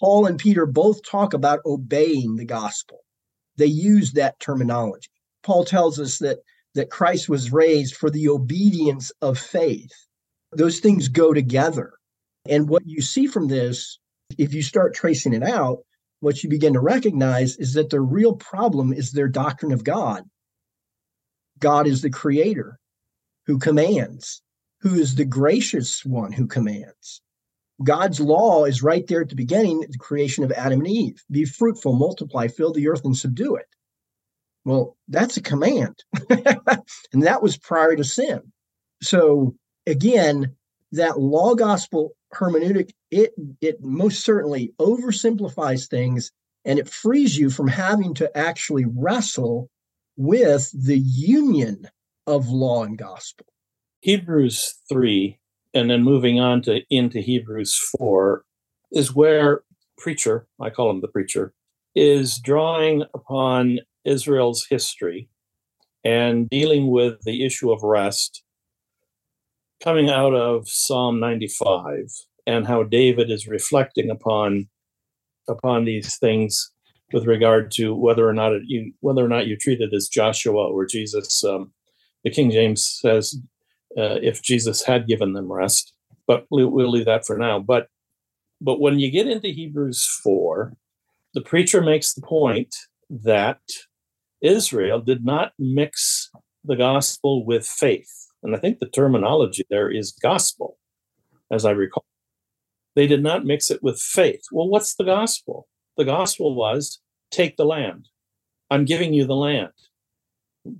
Paul 0.00 0.26
and 0.26 0.38
Peter 0.38 0.66
both 0.66 1.02
talk 1.08 1.32
about 1.32 1.60
obeying 1.64 2.36
the 2.36 2.44
gospel. 2.44 2.98
They 3.56 3.66
use 3.66 4.12
that 4.12 4.38
terminology. 4.40 5.08
Paul 5.42 5.64
tells 5.64 5.98
us 5.98 6.18
that 6.18 6.38
that 6.76 6.90
Christ 6.90 7.28
was 7.28 7.52
raised 7.52 7.96
for 7.96 8.10
the 8.10 8.28
obedience 8.28 9.10
of 9.22 9.38
faith. 9.38 9.92
Those 10.52 10.78
things 10.78 11.08
go 11.08 11.32
together. 11.32 11.94
And 12.46 12.68
what 12.68 12.82
you 12.84 13.00
see 13.00 13.26
from 13.26 13.48
this, 13.48 13.98
if 14.36 14.52
you 14.52 14.62
start 14.62 14.94
tracing 14.94 15.32
it 15.32 15.42
out, 15.42 15.78
what 16.20 16.42
you 16.42 16.50
begin 16.50 16.74
to 16.74 16.80
recognize 16.80 17.56
is 17.56 17.72
that 17.74 17.88
the 17.88 18.00
real 18.00 18.34
problem 18.34 18.92
is 18.92 19.12
their 19.12 19.28
doctrine 19.28 19.72
of 19.72 19.84
God. 19.84 20.24
God 21.58 21.86
is 21.86 22.02
the 22.02 22.10
creator 22.10 22.78
who 23.46 23.58
commands, 23.58 24.42
who 24.80 24.94
is 24.94 25.14
the 25.14 25.24
gracious 25.24 26.04
one 26.04 26.32
who 26.32 26.46
commands. 26.46 27.22
God's 27.82 28.20
law 28.20 28.64
is 28.64 28.82
right 28.82 29.06
there 29.06 29.20
at 29.20 29.28
the 29.28 29.36
beginning, 29.36 29.80
the 29.80 29.98
creation 29.98 30.44
of 30.44 30.52
Adam 30.52 30.80
and 30.80 30.88
Eve 30.88 31.22
be 31.30 31.44
fruitful, 31.44 31.92
multiply, 31.92 32.48
fill 32.48 32.72
the 32.72 32.88
earth, 32.88 33.04
and 33.04 33.16
subdue 33.16 33.56
it. 33.56 33.66
Well, 34.64 34.96
that's 35.08 35.36
a 35.36 35.42
command. 35.42 36.02
and 36.30 37.22
that 37.22 37.42
was 37.42 37.56
prior 37.56 37.94
to 37.94 38.04
sin. 38.04 38.40
So, 39.02 39.54
again, 39.86 40.56
that 40.92 41.20
law 41.20 41.54
gospel 41.54 42.16
hermeneutic, 42.34 42.90
it, 43.10 43.32
it 43.60 43.82
most 43.82 44.24
certainly 44.24 44.72
oversimplifies 44.80 45.88
things 45.88 46.32
and 46.64 46.78
it 46.78 46.88
frees 46.88 47.38
you 47.38 47.50
from 47.50 47.68
having 47.68 48.14
to 48.14 48.36
actually 48.36 48.84
wrestle 48.86 49.70
with 50.16 50.70
the 50.74 50.98
union 50.98 51.88
of 52.26 52.48
law 52.48 52.82
and 52.82 52.98
gospel. 52.98 53.46
Hebrews 54.00 54.74
3 54.88 55.38
and 55.76 55.90
then 55.90 56.02
moving 56.02 56.40
on 56.40 56.62
to 56.62 56.80
into 56.88 57.20
Hebrews 57.20 57.78
4 57.98 58.42
is 58.92 59.14
where 59.14 59.62
preacher, 59.98 60.46
I 60.60 60.70
call 60.70 60.90
him 60.90 61.02
the 61.02 61.08
preacher, 61.08 61.52
is 61.94 62.38
drawing 62.38 63.04
upon 63.12 63.80
Israel's 64.04 64.66
history 64.70 65.28
and 66.02 66.48
dealing 66.48 66.90
with 66.90 67.20
the 67.22 67.44
issue 67.44 67.70
of 67.70 67.82
rest 67.82 68.42
coming 69.82 70.08
out 70.08 70.34
of 70.34 70.66
Psalm 70.68 71.20
95 71.20 72.10
and 72.46 72.66
how 72.66 72.82
David 72.82 73.30
is 73.30 73.46
reflecting 73.46 74.10
upon 74.10 74.68
upon 75.48 75.84
these 75.84 76.16
things 76.16 76.72
with 77.12 77.26
regard 77.26 77.70
to 77.70 77.94
whether 77.94 78.26
or 78.28 78.32
not 78.32 78.52
it, 78.52 78.62
you 78.64 78.92
whether 79.00 79.24
or 79.24 79.28
not 79.28 79.46
you 79.46 79.56
treat 79.56 79.80
it 79.80 79.92
as 79.92 80.08
Joshua 80.08 80.66
or 80.66 80.86
Jesus. 80.86 81.44
Um, 81.44 81.72
the 82.24 82.30
King 82.30 82.50
James 82.50 82.84
says 82.84 83.36
uh, 83.96 84.18
if 84.22 84.42
Jesus 84.42 84.82
had 84.82 85.06
given 85.06 85.32
them 85.32 85.50
rest, 85.50 85.92
but 86.26 86.46
we'll, 86.50 86.68
we'll 86.68 86.90
leave 86.90 87.06
that 87.06 87.26
for 87.26 87.38
now. 87.38 87.58
But 87.58 87.88
but 88.60 88.80
when 88.80 88.98
you 88.98 89.10
get 89.10 89.28
into 89.28 89.48
Hebrews 89.48 90.06
four, 90.22 90.74
the 91.34 91.42
preacher 91.42 91.82
makes 91.82 92.14
the 92.14 92.22
point 92.22 92.74
that 93.10 93.60
Israel 94.40 95.00
did 95.00 95.24
not 95.24 95.52
mix 95.58 96.30
the 96.64 96.76
gospel 96.76 97.44
with 97.44 97.66
faith, 97.66 98.28
and 98.42 98.54
I 98.54 98.58
think 98.58 98.78
the 98.78 98.88
terminology 98.88 99.64
there 99.70 99.90
is 99.90 100.12
gospel, 100.12 100.78
as 101.50 101.64
I 101.64 101.70
recall. 101.70 102.04
They 102.94 103.06
did 103.06 103.22
not 103.22 103.44
mix 103.44 103.70
it 103.70 103.82
with 103.82 104.00
faith. 104.00 104.44
Well, 104.50 104.68
what's 104.68 104.94
the 104.94 105.04
gospel? 105.04 105.68
The 105.98 106.04
gospel 106.06 106.54
was 106.54 107.00
take 107.30 107.56
the 107.56 107.66
land. 107.66 108.08
I'm 108.70 108.84
giving 108.84 109.12
you 109.12 109.26
the 109.26 109.36
land. 109.36 109.72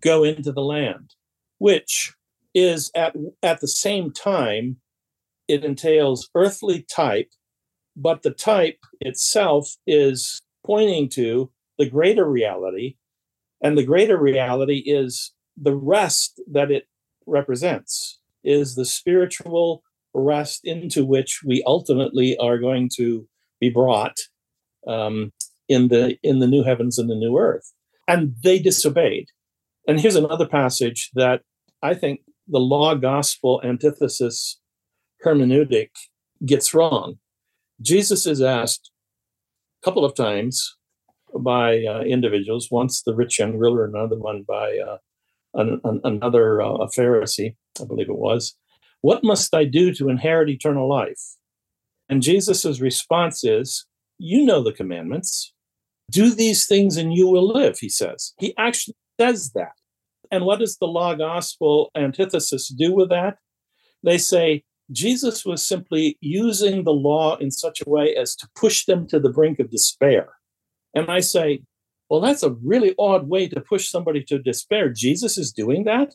Go 0.00 0.24
into 0.24 0.50
the 0.50 0.62
land, 0.62 1.14
which 1.58 2.15
is 2.56 2.90
at, 2.94 3.14
at 3.42 3.60
the 3.60 3.68
same 3.68 4.10
time, 4.10 4.78
it 5.46 5.62
entails 5.62 6.30
earthly 6.34 6.86
type, 6.90 7.30
but 7.94 8.22
the 8.22 8.30
type 8.30 8.78
itself 8.98 9.76
is 9.86 10.40
pointing 10.64 11.10
to 11.10 11.52
the 11.78 11.88
greater 11.88 12.28
reality. 12.28 12.96
And 13.62 13.76
the 13.76 13.84
greater 13.84 14.18
reality 14.18 14.78
is 14.86 15.34
the 15.54 15.76
rest 15.76 16.40
that 16.50 16.70
it 16.70 16.88
represents, 17.26 18.20
is 18.42 18.74
the 18.74 18.86
spiritual 18.86 19.82
rest 20.14 20.62
into 20.64 21.04
which 21.04 21.42
we 21.44 21.62
ultimately 21.66 22.38
are 22.38 22.58
going 22.58 22.88
to 22.96 23.28
be 23.60 23.68
brought 23.68 24.16
um, 24.86 25.30
in 25.68 25.88
the 25.88 26.16
in 26.22 26.38
the 26.38 26.46
new 26.46 26.62
heavens 26.62 26.98
and 26.98 27.10
the 27.10 27.14
new 27.14 27.36
earth. 27.36 27.70
And 28.08 28.34
they 28.42 28.58
disobeyed. 28.58 29.28
And 29.86 30.00
here's 30.00 30.16
another 30.16 30.46
passage 30.48 31.10
that 31.14 31.42
I 31.82 31.92
think 31.94 32.20
the 32.48 32.60
law 32.60 32.94
gospel 32.94 33.60
antithesis 33.64 34.60
hermeneutic 35.24 35.90
gets 36.44 36.74
wrong. 36.74 37.18
Jesus 37.80 38.26
is 38.26 38.40
asked 38.40 38.90
a 39.82 39.84
couple 39.84 40.04
of 40.04 40.14
times 40.14 40.76
by 41.38 41.84
uh, 41.84 42.00
individuals, 42.00 42.70
once 42.70 43.02
the 43.02 43.14
rich 43.14 43.38
young 43.38 43.56
ruler, 43.56 43.84
another 43.84 44.16
one 44.16 44.44
by 44.46 44.78
uh, 44.78 44.96
an, 45.54 45.80
an, 45.84 46.00
another 46.04 46.62
uh, 46.62 46.86
Pharisee, 46.96 47.56
I 47.80 47.84
believe 47.84 48.08
it 48.08 48.18
was, 48.18 48.54
What 49.00 49.24
must 49.24 49.54
I 49.54 49.64
do 49.64 49.92
to 49.94 50.08
inherit 50.08 50.48
eternal 50.48 50.88
life? 50.88 51.20
And 52.08 52.22
Jesus' 52.22 52.80
response 52.80 53.44
is, 53.44 53.86
You 54.18 54.44
know 54.44 54.62
the 54.62 54.72
commandments. 54.72 55.52
Do 56.10 56.30
these 56.30 56.66
things 56.66 56.96
and 56.96 57.12
you 57.12 57.26
will 57.26 57.46
live, 57.46 57.78
he 57.80 57.88
says. 57.88 58.32
He 58.38 58.54
actually 58.56 58.94
says 59.20 59.50
that. 59.52 59.72
And 60.30 60.44
what 60.44 60.60
does 60.60 60.76
the 60.76 60.86
law 60.86 61.14
gospel 61.14 61.90
antithesis 61.96 62.68
do 62.68 62.94
with 62.94 63.10
that? 63.10 63.38
They 64.02 64.18
say 64.18 64.64
Jesus 64.92 65.44
was 65.44 65.66
simply 65.66 66.16
using 66.20 66.84
the 66.84 66.92
law 66.92 67.36
in 67.36 67.50
such 67.50 67.80
a 67.80 67.90
way 67.90 68.14
as 68.14 68.36
to 68.36 68.48
push 68.54 68.84
them 68.84 69.06
to 69.08 69.18
the 69.18 69.30
brink 69.30 69.58
of 69.58 69.70
despair. 69.70 70.28
And 70.94 71.10
I 71.10 71.20
say, 71.20 71.62
well, 72.08 72.20
that's 72.20 72.42
a 72.42 72.56
really 72.62 72.94
odd 72.98 73.28
way 73.28 73.48
to 73.48 73.60
push 73.60 73.88
somebody 73.88 74.22
to 74.24 74.38
despair. 74.38 74.88
Jesus 74.90 75.36
is 75.36 75.52
doing 75.52 75.84
that 75.84 76.14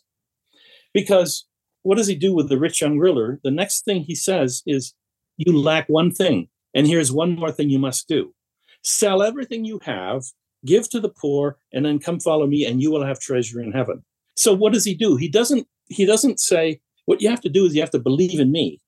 because 0.93 1.47
what 1.83 1.97
does 1.97 2.07
he 2.07 2.15
do 2.15 2.33
with 2.33 2.47
the 2.47 2.59
rich 2.59 2.81
young 2.81 2.97
ruler? 2.97 3.39
The 3.43 3.51
next 3.51 3.83
thing 3.83 4.03
he 4.03 4.15
says 4.15 4.63
is, 4.65 4.93
You 5.37 5.59
lack 5.59 5.89
one 5.89 6.11
thing, 6.11 6.47
and 6.73 6.87
here's 6.87 7.11
one 7.11 7.35
more 7.35 7.51
thing 7.51 7.69
you 7.69 7.79
must 7.79 8.07
do 8.07 8.33
sell 8.83 9.21
everything 9.21 9.63
you 9.65 9.79
have, 9.83 10.23
give 10.65 10.89
to 10.89 10.99
the 10.99 11.09
poor, 11.09 11.57
and 11.73 11.85
then 11.85 11.99
come 11.99 12.19
follow 12.19 12.47
me, 12.47 12.65
and 12.65 12.81
you 12.81 12.91
will 12.91 13.05
have 13.05 13.19
treasure 13.19 13.61
in 13.61 13.71
heaven. 13.71 14.03
So 14.35 14.53
what 14.53 14.73
does 14.73 14.85
he 14.85 14.93
do? 14.93 15.15
He 15.15 15.29
doesn't 15.29 15.67
he 15.87 16.05
doesn't 16.05 16.39
say, 16.39 16.79
What 17.05 17.21
you 17.21 17.29
have 17.29 17.41
to 17.41 17.49
do 17.49 17.65
is 17.65 17.75
you 17.75 17.81
have 17.81 17.91
to 17.91 17.99
believe 17.99 18.39
in 18.39 18.51
me. 18.51 18.81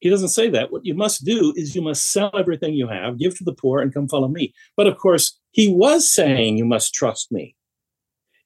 He 0.00 0.08
doesn't 0.08 0.28
say 0.28 0.48
that. 0.50 0.70
What 0.70 0.84
you 0.84 0.94
must 0.94 1.24
do 1.24 1.52
is 1.56 1.74
you 1.74 1.82
must 1.82 2.12
sell 2.12 2.30
everything 2.38 2.74
you 2.74 2.88
have, 2.88 3.18
give 3.18 3.36
to 3.38 3.44
the 3.44 3.52
poor, 3.52 3.80
and 3.80 3.92
come 3.92 4.08
follow 4.08 4.28
me. 4.28 4.54
But 4.76 4.86
of 4.86 4.96
course, 4.96 5.38
he 5.50 5.68
was 5.68 6.10
saying 6.10 6.56
you 6.56 6.64
must 6.64 6.94
trust 6.94 7.32
me. 7.32 7.56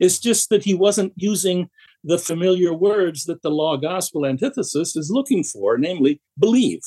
It's 0.01 0.19
just 0.19 0.49
that 0.49 0.65
he 0.65 0.75
wasn't 0.75 1.13
using 1.17 1.69
the 2.03 2.19
familiar 2.19 2.75
words 2.75 3.25
that 3.25 3.43
the 3.43 3.51
law 3.51 3.77
gospel 3.77 4.27
antithesis 4.27 4.97
is 4.97 5.11
looking 5.11 5.45
for, 5.45 5.79
namely, 5.79 6.21
believe. 6.39 6.81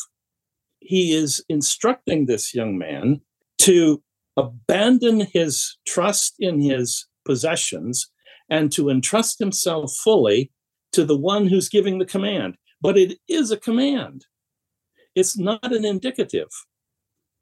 He 0.80 1.13
is 1.13 1.43
instructing 1.48 2.26
this 2.26 2.54
young 2.54 2.78
man 2.78 3.21
to 3.60 4.02
abandon 4.38 5.21
his 5.21 5.78
trust 5.88 6.36
in 6.39 6.60
his 6.62 7.08
possessions 7.26 8.12
and 8.50 8.71
to 8.71 8.89
entrust 8.89 9.39
himself 9.39 9.93
fully 9.95 10.52
to 10.91 11.04
the 11.06 11.17
one 11.17 11.48
who's 11.48 11.69
giving 11.69 11.98
the 11.98 12.06
command. 12.06 12.56
But 12.82 12.98
it 12.98 13.17
is 13.28 13.52
a 13.52 13.58
command, 13.58 14.26
it's 15.15 15.38
not 15.38 15.74
an 15.74 15.86
indicative. 15.86 16.50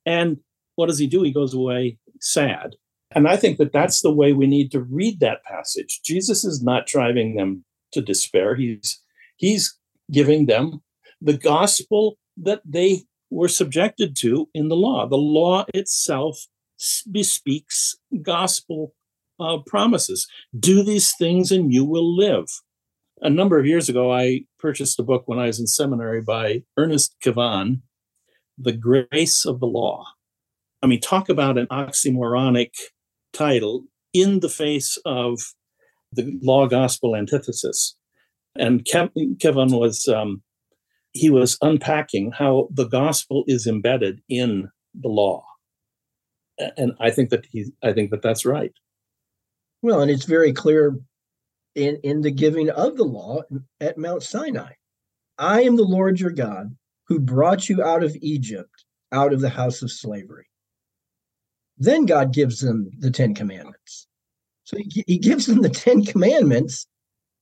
And 0.05 0.37
what 0.75 0.87
does 0.87 0.99
he 0.99 1.07
do? 1.07 1.23
He 1.23 1.31
goes 1.31 1.53
away 1.53 1.97
sad. 2.19 2.75
And 3.11 3.27
I 3.27 3.37
think 3.37 3.57
that 3.57 3.73
that's 3.73 4.01
the 4.01 4.11
way 4.11 4.33
we 4.33 4.47
need 4.47 4.71
to 4.71 4.81
read 4.81 5.19
that 5.19 5.43
passage. 5.43 6.01
Jesus 6.03 6.43
is 6.43 6.63
not 6.63 6.87
driving 6.87 7.35
them 7.35 7.63
to 7.91 8.01
despair. 8.01 8.55
He's 8.55 9.01
he's 9.37 9.77
giving 10.11 10.47
them 10.47 10.81
the 11.21 11.37
gospel 11.37 12.17
that 12.37 12.61
they 12.65 13.03
were 13.29 13.47
subjected 13.47 14.15
to 14.17 14.49
in 14.53 14.67
the 14.67 14.75
law. 14.75 15.07
The 15.07 15.17
law 15.17 15.65
itself 15.73 16.45
bespeaks 17.11 17.95
gospel 18.21 18.93
uh, 19.39 19.57
promises. 19.65 20.27
Do 20.57 20.83
these 20.83 21.13
things 21.15 21.51
and 21.51 21.73
you 21.73 21.85
will 21.85 22.15
live. 22.15 22.45
A 23.21 23.29
number 23.29 23.57
of 23.57 23.65
years 23.65 23.89
ago, 23.89 24.11
I 24.11 24.41
purchased 24.59 24.99
a 24.99 25.03
book 25.03 25.23
when 25.25 25.39
I 25.39 25.47
was 25.47 25.59
in 25.59 25.67
seminary 25.67 26.21
by 26.21 26.63
Ernest 26.77 27.15
Kevan, 27.21 27.83
The 28.57 28.73
Grace 28.73 29.45
of 29.45 29.59
the 29.59 29.67
Law. 29.67 30.05
I 30.81 30.87
mean, 30.87 30.99
talk 30.99 31.29
about 31.29 31.57
an 31.57 31.67
oxymoronic 31.67 32.71
title 33.31 33.85
in 34.13 34.41
the 34.41 34.49
face 34.49 34.97
of 35.05 35.39
the 36.11 36.37
law 36.41 36.67
gospel 36.67 37.15
antithesis. 37.15 37.95
And 38.55 38.85
Kevan 38.85 39.71
was 39.71 40.07
um, 40.07 40.43
he 41.13 41.29
was 41.29 41.57
unpacking 41.61 42.31
how 42.31 42.67
the 42.71 42.87
gospel 42.87 43.43
is 43.47 43.65
embedded 43.67 44.21
in 44.29 44.69
the 44.93 45.07
law, 45.07 45.43
and 46.57 46.93
I 46.99 47.09
think 47.11 47.29
that 47.29 47.45
he 47.51 47.71
I 47.83 47.93
think 47.93 48.11
that 48.11 48.21
that's 48.21 48.45
right. 48.45 48.73
Well, 49.81 50.01
and 50.01 50.11
it's 50.11 50.25
very 50.25 50.53
clear 50.53 50.97
in 51.75 51.99
in 52.03 52.21
the 52.21 52.31
giving 52.31 52.69
of 52.69 52.97
the 52.97 53.03
law 53.03 53.41
at 53.79 53.97
Mount 53.97 54.23
Sinai. 54.23 54.73
I 55.37 55.61
am 55.63 55.75
the 55.75 55.83
Lord 55.83 56.19
your 56.19 56.31
God 56.31 56.75
who 57.07 57.19
brought 57.19 57.69
you 57.69 57.83
out 57.83 58.03
of 58.03 58.15
Egypt, 58.21 58.85
out 59.11 59.33
of 59.33 59.41
the 59.41 59.49
house 59.49 59.81
of 59.81 59.91
slavery. 59.91 60.47
Then 61.77 62.05
God 62.05 62.33
gives 62.33 62.59
them 62.59 62.91
the 62.99 63.11
Ten 63.11 63.33
Commandments. 63.33 64.07
So 64.63 64.77
he, 64.77 65.03
he 65.07 65.17
gives 65.17 65.47
them 65.47 65.61
the 65.61 65.69
Ten 65.69 66.05
Commandments 66.05 66.87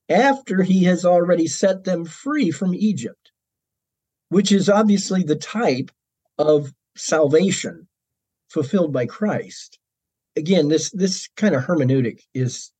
after 0.08 0.62
he 0.62 0.84
has 0.84 1.04
already 1.04 1.46
set 1.46 1.84
them 1.84 2.04
free 2.04 2.50
from 2.50 2.74
Egypt, 2.74 3.30
which 4.30 4.50
is 4.50 4.68
obviously 4.68 5.22
the 5.22 5.36
type 5.36 5.90
of 6.38 6.72
salvation 6.96 7.86
fulfilled 8.52 8.92
by 8.92 9.06
Christ. 9.06 9.78
Again, 10.36 10.68
this 10.68 10.90
this 10.90 11.28
kind 11.36 11.54
of 11.54 11.64
hermeneutic 11.64 12.20
is 12.34 12.72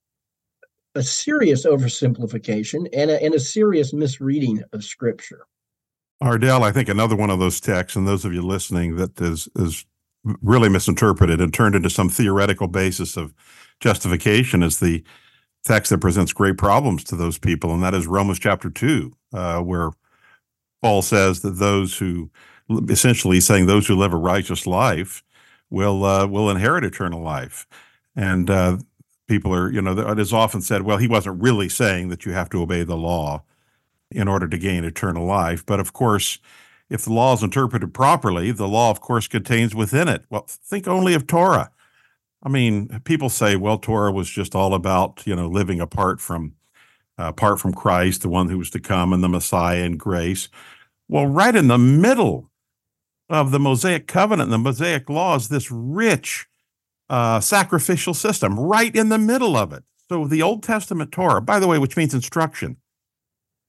a 0.94 1.02
serious 1.02 1.64
oversimplification 1.64 2.86
and 2.92 3.10
a, 3.10 3.22
and 3.22 3.34
a 3.34 3.40
serious 3.40 3.92
misreading 3.92 4.62
of 4.72 4.84
Scripture. 4.84 5.46
Ardel, 6.22 6.62
I 6.62 6.72
think 6.72 6.88
another 6.88 7.16
one 7.16 7.30
of 7.30 7.38
those 7.38 7.60
texts, 7.60 7.96
and 7.96 8.06
those 8.06 8.24
of 8.24 8.32
you 8.32 8.42
listening, 8.42 8.96
that 8.96 9.20
is 9.20 9.48
is 9.56 9.84
really 10.40 10.68
misinterpreted 10.68 11.40
and 11.40 11.52
turned 11.52 11.74
into 11.74 11.90
some 11.90 12.08
theoretical 12.08 12.68
basis 12.68 13.16
of 13.16 13.34
justification 13.80 14.62
is 14.62 14.78
the 14.78 15.02
text 15.64 15.90
that 15.90 15.98
presents 15.98 16.32
great 16.32 16.56
problems 16.56 17.02
to 17.04 17.16
those 17.16 17.38
people, 17.38 17.74
and 17.74 17.82
that 17.82 17.94
is 17.94 18.06
Romans 18.06 18.38
chapter 18.38 18.70
2, 18.70 19.12
uh, 19.32 19.60
where 19.60 19.90
Paul 20.80 21.02
says 21.02 21.42
that 21.42 21.52
those 21.52 21.96
who, 21.96 22.30
essentially 22.88 23.40
saying 23.40 23.66
those 23.66 23.86
who 23.86 23.96
live 23.96 24.12
a 24.12 24.16
righteous 24.16 24.66
life, 24.66 25.22
will 25.72 26.04
uh, 26.04 26.26
will 26.26 26.50
inherit 26.50 26.84
eternal 26.84 27.22
life. 27.22 27.66
And 28.14 28.50
uh, 28.50 28.76
people 29.26 29.54
are, 29.54 29.72
you 29.72 29.80
know, 29.80 29.98
it 29.98 30.18
is 30.18 30.32
often 30.32 30.60
said, 30.60 30.82
well, 30.82 30.98
he 30.98 31.08
wasn't 31.08 31.42
really 31.42 31.68
saying 31.68 32.10
that 32.10 32.26
you 32.26 32.32
have 32.32 32.50
to 32.50 32.62
obey 32.62 32.84
the 32.84 32.96
law 32.96 33.42
in 34.10 34.28
order 34.28 34.46
to 34.46 34.58
gain 34.58 34.84
eternal 34.84 35.24
life. 35.24 35.64
But 35.64 35.80
of 35.80 35.94
course, 35.94 36.38
if 36.90 37.04
the 37.04 37.12
law 37.12 37.32
is 37.32 37.42
interpreted 37.42 37.94
properly, 37.94 38.52
the 38.52 38.68
law, 38.68 38.90
of 38.90 39.00
course, 39.00 39.26
contains 39.26 39.74
within 39.74 40.08
it. 40.08 40.24
Well, 40.28 40.44
think 40.46 40.86
only 40.86 41.14
of 41.14 41.26
Torah. 41.26 41.70
I 42.42 42.50
mean, 42.50 43.00
people 43.04 43.30
say, 43.30 43.56
well, 43.56 43.78
Torah 43.78 44.12
was 44.12 44.28
just 44.28 44.54
all 44.54 44.74
about, 44.74 45.22
you 45.26 45.34
know, 45.34 45.48
living 45.48 45.80
apart 45.80 46.20
from 46.20 46.54
uh, 47.18 47.28
apart 47.28 47.60
from 47.60 47.72
Christ, 47.72 48.22
the 48.22 48.28
one 48.28 48.48
who 48.48 48.58
was 48.58 48.70
to 48.70 48.80
come, 48.80 49.12
and 49.12 49.22
the 49.22 49.28
Messiah 49.28 49.84
and 49.84 49.98
grace. 49.98 50.48
Well, 51.08 51.26
right 51.26 51.54
in 51.54 51.68
the 51.68 51.78
middle 51.78 52.50
of 53.32 53.50
the 53.50 53.58
Mosaic 53.58 54.06
covenant, 54.06 54.50
the 54.50 54.58
Mosaic 54.58 55.08
law 55.08 55.34
is 55.36 55.48
this 55.48 55.70
rich 55.70 56.46
uh, 57.08 57.40
sacrificial 57.40 58.14
system 58.14 58.60
right 58.60 58.94
in 58.94 59.08
the 59.08 59.18
middle 59.18 59.56
of 59.56 59.72
it. 59.72 59.84
So 60.08 60.26
the 60.26 60.42
Old 60.42 60.62
Testament 60.62 61.10
Torah, 61.10 61.40
by 61.40 61.58
the 61.58 61.66
way, 61.66 61.78
which 61.78 61.96
means 61.96 62.12
instruction, 62.12 62.76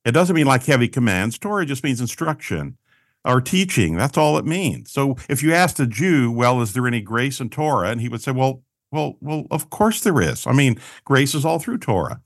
it 0.03 0.11
doesn't 0.11 0.35
mean 0.35 0.45
like 0.45 0.65
heavy 0.65 0.89
commands. 0.89 1.37
Torah 1.37 1.65
just 1.65 1.83
means 1.83 2.01
instruction 2.01 2.77
or 3.23 3.39
teaching. 3.39 3.95
That's 3.95 4.17
all 4.17 4.37
it 4.37 4.45
means. 4.45 4.91
So 4.91 5.15
if 5.29 5.41
you 5.41 5.53
asked 5.53 5.79
a 5.79 5.87
Jew, 5.87 6.29
well, 6.29 6.61
is 6.61 6.73
there 6.73 6.85
any 6.85 6.99
grace 6.99 7.39
in 7.39 7.49
Torah? 7.49 7.89
And 7.89 8.01
he 8.01 8.09
would 8.09 8.21
say, 8.21 8.31
well, 8.31 8.63
well, 8.91 9.15
well, 9.21 9.45
of 9.49 9.69
course 9.69 10.01
there 10.01 10.21
is. 10.21 10.45
I 10.45 10.51
mean, 10.51 10.77
grace 11.05 11.33
is 11.33 11.45
all 11.45 11.59
through 11.59 11.77
Torah. 11.77 12.21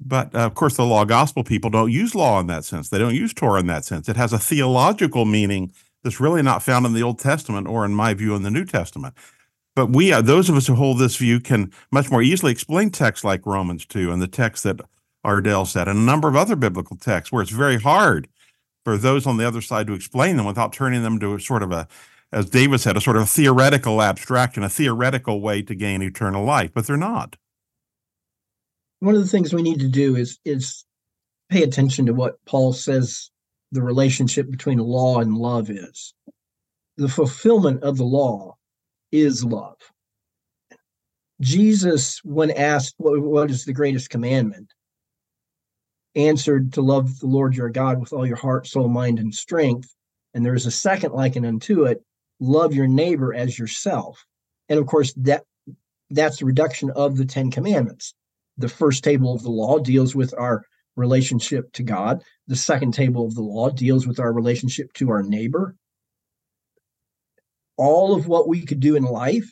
But 0.00 0.34
uh, 0.34 0.38
of 0.38 0.54
course, 0.54 0.76
the 0.76 0.84
law 0.84 1.04
gospel 1.04 1.44
people 1.44 1.68
don't 1.68 1.92
use 1.92 2.14
law 2.14 2.40
in 2.40 2.46
that 2.46 2.64
sense. 2.64 2.88
They 2.88 2.98
don't 2.98 3.14
use 3.14 3.34
Torah 3.34 3.60
in 3.60 3.66
that 3.66 3.84
sense. 3.84 4.08
It 4.08 4.16
has 4.16 4.32
a 4.32 4.38
theological 4.38 5.26
meaning 5.26 5.72
that's 6.04 6.20
really 6.20 6.42
not 6.42 6.62
found 6.62 6.86
in 6.86 6.92
the 6.92 7.02
Old 7.02 7.18
Testament 7.18 7.66
or, 7.66 7.84
in 7.84 7.94
my 7.94 8.14
view, 8.14 8.36
in 8.36 8.42
the 8.42 8.50
New 8.50 8.64
Testament. 8.64 9.14
But 9.74 9.90
we, 9.90 10.12
uh, 10.12 10.20
those 10.20 10.48
of 10.48 10.56
us 10.56 10.68
who 10.68 10.74
hold 10.74 10.98
this 10.98 11.16
view, 11.16 11.40
can 11.40 11.72
much 11.90 12.10
more 12.10 12.22
easily 12.22 12.52
explain 12.52 12.90
texts 12.90 13.24
like 13.24 13.44
Romans 13.44 13.84
2 13.86 14.12
and 14.12 14.22
the 14.22 14.28
text 14.28 14.62
that 14.62 14.80
Ardel 15.26 15.66
said, 15.66 15.88
and 15.88 15.98
a 15.98 16.02
number 16.02 16.28
of 16.28 16.36
other 16.36 16.54
biblical 16.54 16.96
texts 16.96 17.32
where 17.32 17.42
it's 17.42 17.50
very 17.50 17.80
hard 17.80 18.28
for 18.84 18.96
those 18.96 19.26
on 19.26 19.38
the 19.38 19.46
other 19.46 19.62
side 19.62 19.86
to 19.86 19.94
explain 19.94 20.36
them 20.36 20.46
without 20.46 20.72
turning 20.72 21.02
them 21.02 21.18
to 21.18 21.34
a 21.34 21.40
sort 21.40 21.62
of 21.62 21.72
a, 21.72 21.88
as 22.30 22.50
David 22.50 22.80
said, 22.80 22.96
a 22.96 23.00
sort 23.00 23.16
of 23.16 23.28
theoretical 23.28 24.02
abstraction, 24.02 24.62
a 24.62 24.68
theoretical 24.68 25.40
way 25.40 25.62
to 25.62 25.74
gain 25.74 26.02
eternal 26.02 26.44
life, 26.44 26.70
but 26.74 26.86
they're 26.86 26.96
not. 26.96 27.36
One 29.00 29.14
of 29.14 29.22
the 29.22 29.28
things 29.28 29.52
we 29.52 29.62
need 29.62 29.80
to 29.80 29.88
do 29.88 30.14
is 30.14 30.38
is 30.44 30.84
pay 31.50 31.62
attention 31.62 32.06
to 32.06 32.14
what 32.14 32.38
Paul 32.44 32.72
says 32.72 33.30
the 33.72 33.82
relationship 33.82 34.50
between 34.50 34.78
law 34.78 35.20
and 35.20 35.36
love 35.36 35.70
is. 35.70 36.14
The 36.96 37.08
fulfillment 37.08 37.82
of 37.82 37.96
the 37.96 38.04
law 38.04 38.56
is 39.10 39.44
love. 39.44 39.76
Jesus, 41.40 42.20
when 42.24 42.50
asked 42.50 42.94
what, 42.98 43.20
what 43.20 43.50
is 43.50 43.64
the 43.64 43.72
greatest 43.72 44.10
commandment, 44.10 44.72
answered 46.14 46.72
to 46.74 46.82
love 46.82 47.18
the 47.18 47.26
Lord 47.26 47.56
your 47.56 47.70
God 47.70 48.00
with 48.00 48.12
all 48.12 48.26
your 48.26 48.36
heart, 48.36 48.66
soul, 48.66 48.88
mind, 48.88 49.18
and 49.18 49.34
strength. 49.34 49.92
And 50.32 50.44
there 50.44 50.54
is 50.54 50.66
a 50.66 50.70
second 50.70 51.12
likened 51.12 51.46
unto 51.46 51.84
it, 51.84 52.02
love 52.40 52.74
your 52.74 52.86
neighbor 52.86 53.34
as 53.34 53.58
yourself. 53.58 54.24
And 54.68 54.78
of 54.78 54.86
course, 54.86 55.12
that 55.14 55.44
that's 56.10 56.38
the 56.38 56.46
reduction 56.46 56.90
of 56.90 57.16
the 57.16 57.24
Ten 57.24 57.50
Commandments. 57.50 58.14
The 58.56 58.68
first 58.68 59.02
table 59.02 59.34
of 59.34 59.42
the 59.42 59.50
law 59.50 59.78
deals 59.78 60.14
with 60.14 60.32
our 60.38 60.64
relationship 60.96 61.72
to 61.72 61.82
God. 61.82 62.22
The 62.46 62.56
second 62.56 62.92
table 62.92 63.26
of 63.26 63.34
the 63.34 63.42
law 63.42 63.70
deals 63.70 64.06
with 64.06 64.20
our 64.20 64.32
relationship 64.32 64.92
to 64.94 65.10
our 65.10 65.22
neighbor. 65.22 65.76
All 67.76 68.14
of 68.14 68.28
what 68.28 68.48
we 68.48 68.64
could 68.64 68.80
do 68.80 68.96
in 68.96 69.02
life 69.02 69.50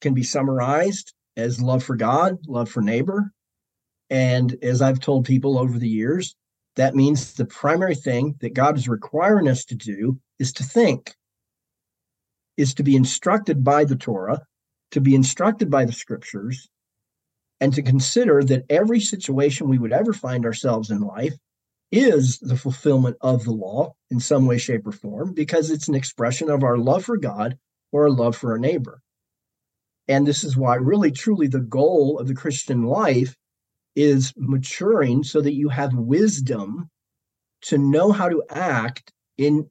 can 0.00 0.14
be 0.14 0.22
summarized 0.22 1.12
as 1.36 1.60
love 1.60 1.82
for 1.82 1.96
God, 1.96 2.38
love 2.46 2.68
for 2.68 2.82
neighbor, 2.82 3.32
and 4.12 4.56
as 4.62 4.82
I've 4.82 5.00
told 5.00 5.24
people 5.24 5.58
over 5.58 5.78
the 5.78 5.88
years, 5.88 6.36
that 6.76 6.94
means 6.94 7.32
the 7.32 7.46
primary 7.46 7.94
thing 7.94 8.34
that 8.40 8.52
God 8.52 8.76
is 8.76 8.86
requiring 8.86 9.48
us 9.48 9.64
to 9.66 9.74
do 9.74 10.20
is 10.38 10.52
to 10.54 10.64
think, 10.64 11.14
is 12.58 12.74
to 12.74 12.82
be 12.82 12.94
instructed 12.94 13.64
by 13.64 13.84
the 13.84 13.96
Torah, 13.96 14.42
to 14.90 15.00
be 15.00 15.14
instructed 15.14 15.70
by 15.70 15.86
the 15.86 15.92
scriptures, 15.92 16.68
and 17.62 17.72
to 17.72 17.80
consider 17.80 18.42
that 18.42 18.64
every 18.68 18.98
situation 18.98 19.68
we 19.68 19.78
would 19.78 19.92
ever 19.92 20.12
find 20.12 20.44
ourselves 20.44 20.90
in 20.90 21.00
life 21.00 21.34
is 21.92 22.40
the 22.40 22.56
fulfillment 22.56 23.16
of 23.20 23.44
the 23.44 23.52
law 23.52 23.94
in 24.10 24.18
some 24.18 24.46
way, 24.46 24.58
shape, 24.58 24.84
or 24.84 24.90
form, 24.90 25.32
because 25.32 25.70
it's 25.70 25.86
an 25.86 25.94
expression 25.94 26.50
of 26.50 26.64
our 26.64 26.76
love 26.76 27.04
for 27.04 27.16
God 27.16 27.56
or 27.92 28.02
our 28.02 28.10
love 28.10 28.36
for 28.36 28.50
our 28.50 28.58
neighbor. 28.58 29.00
And 30.08 30.26
this 30.26 30.42
is 30.42 30.56
why, 30.56 30.74
really, 30.74 31.12
truly, 31.12 31.46
the 31.46 31.60
goal 31.60 32.18
of 32.18 32.26
the 32.26 32.34
Christian 32.34 32.82
life 32.82 33.36
is 33.94 34.32
maturing 34.36 35.22
so 35.22 35.40
that 35.40 35.54
you 35.54 35.68
have 35.68 35.94
wisdom 35.94 36.90
to 37.66 37.78
know 37.78 38.10
how 38.10 38.28
to 38.28 38.42
act 38.50 39.12
in 39.38 39.70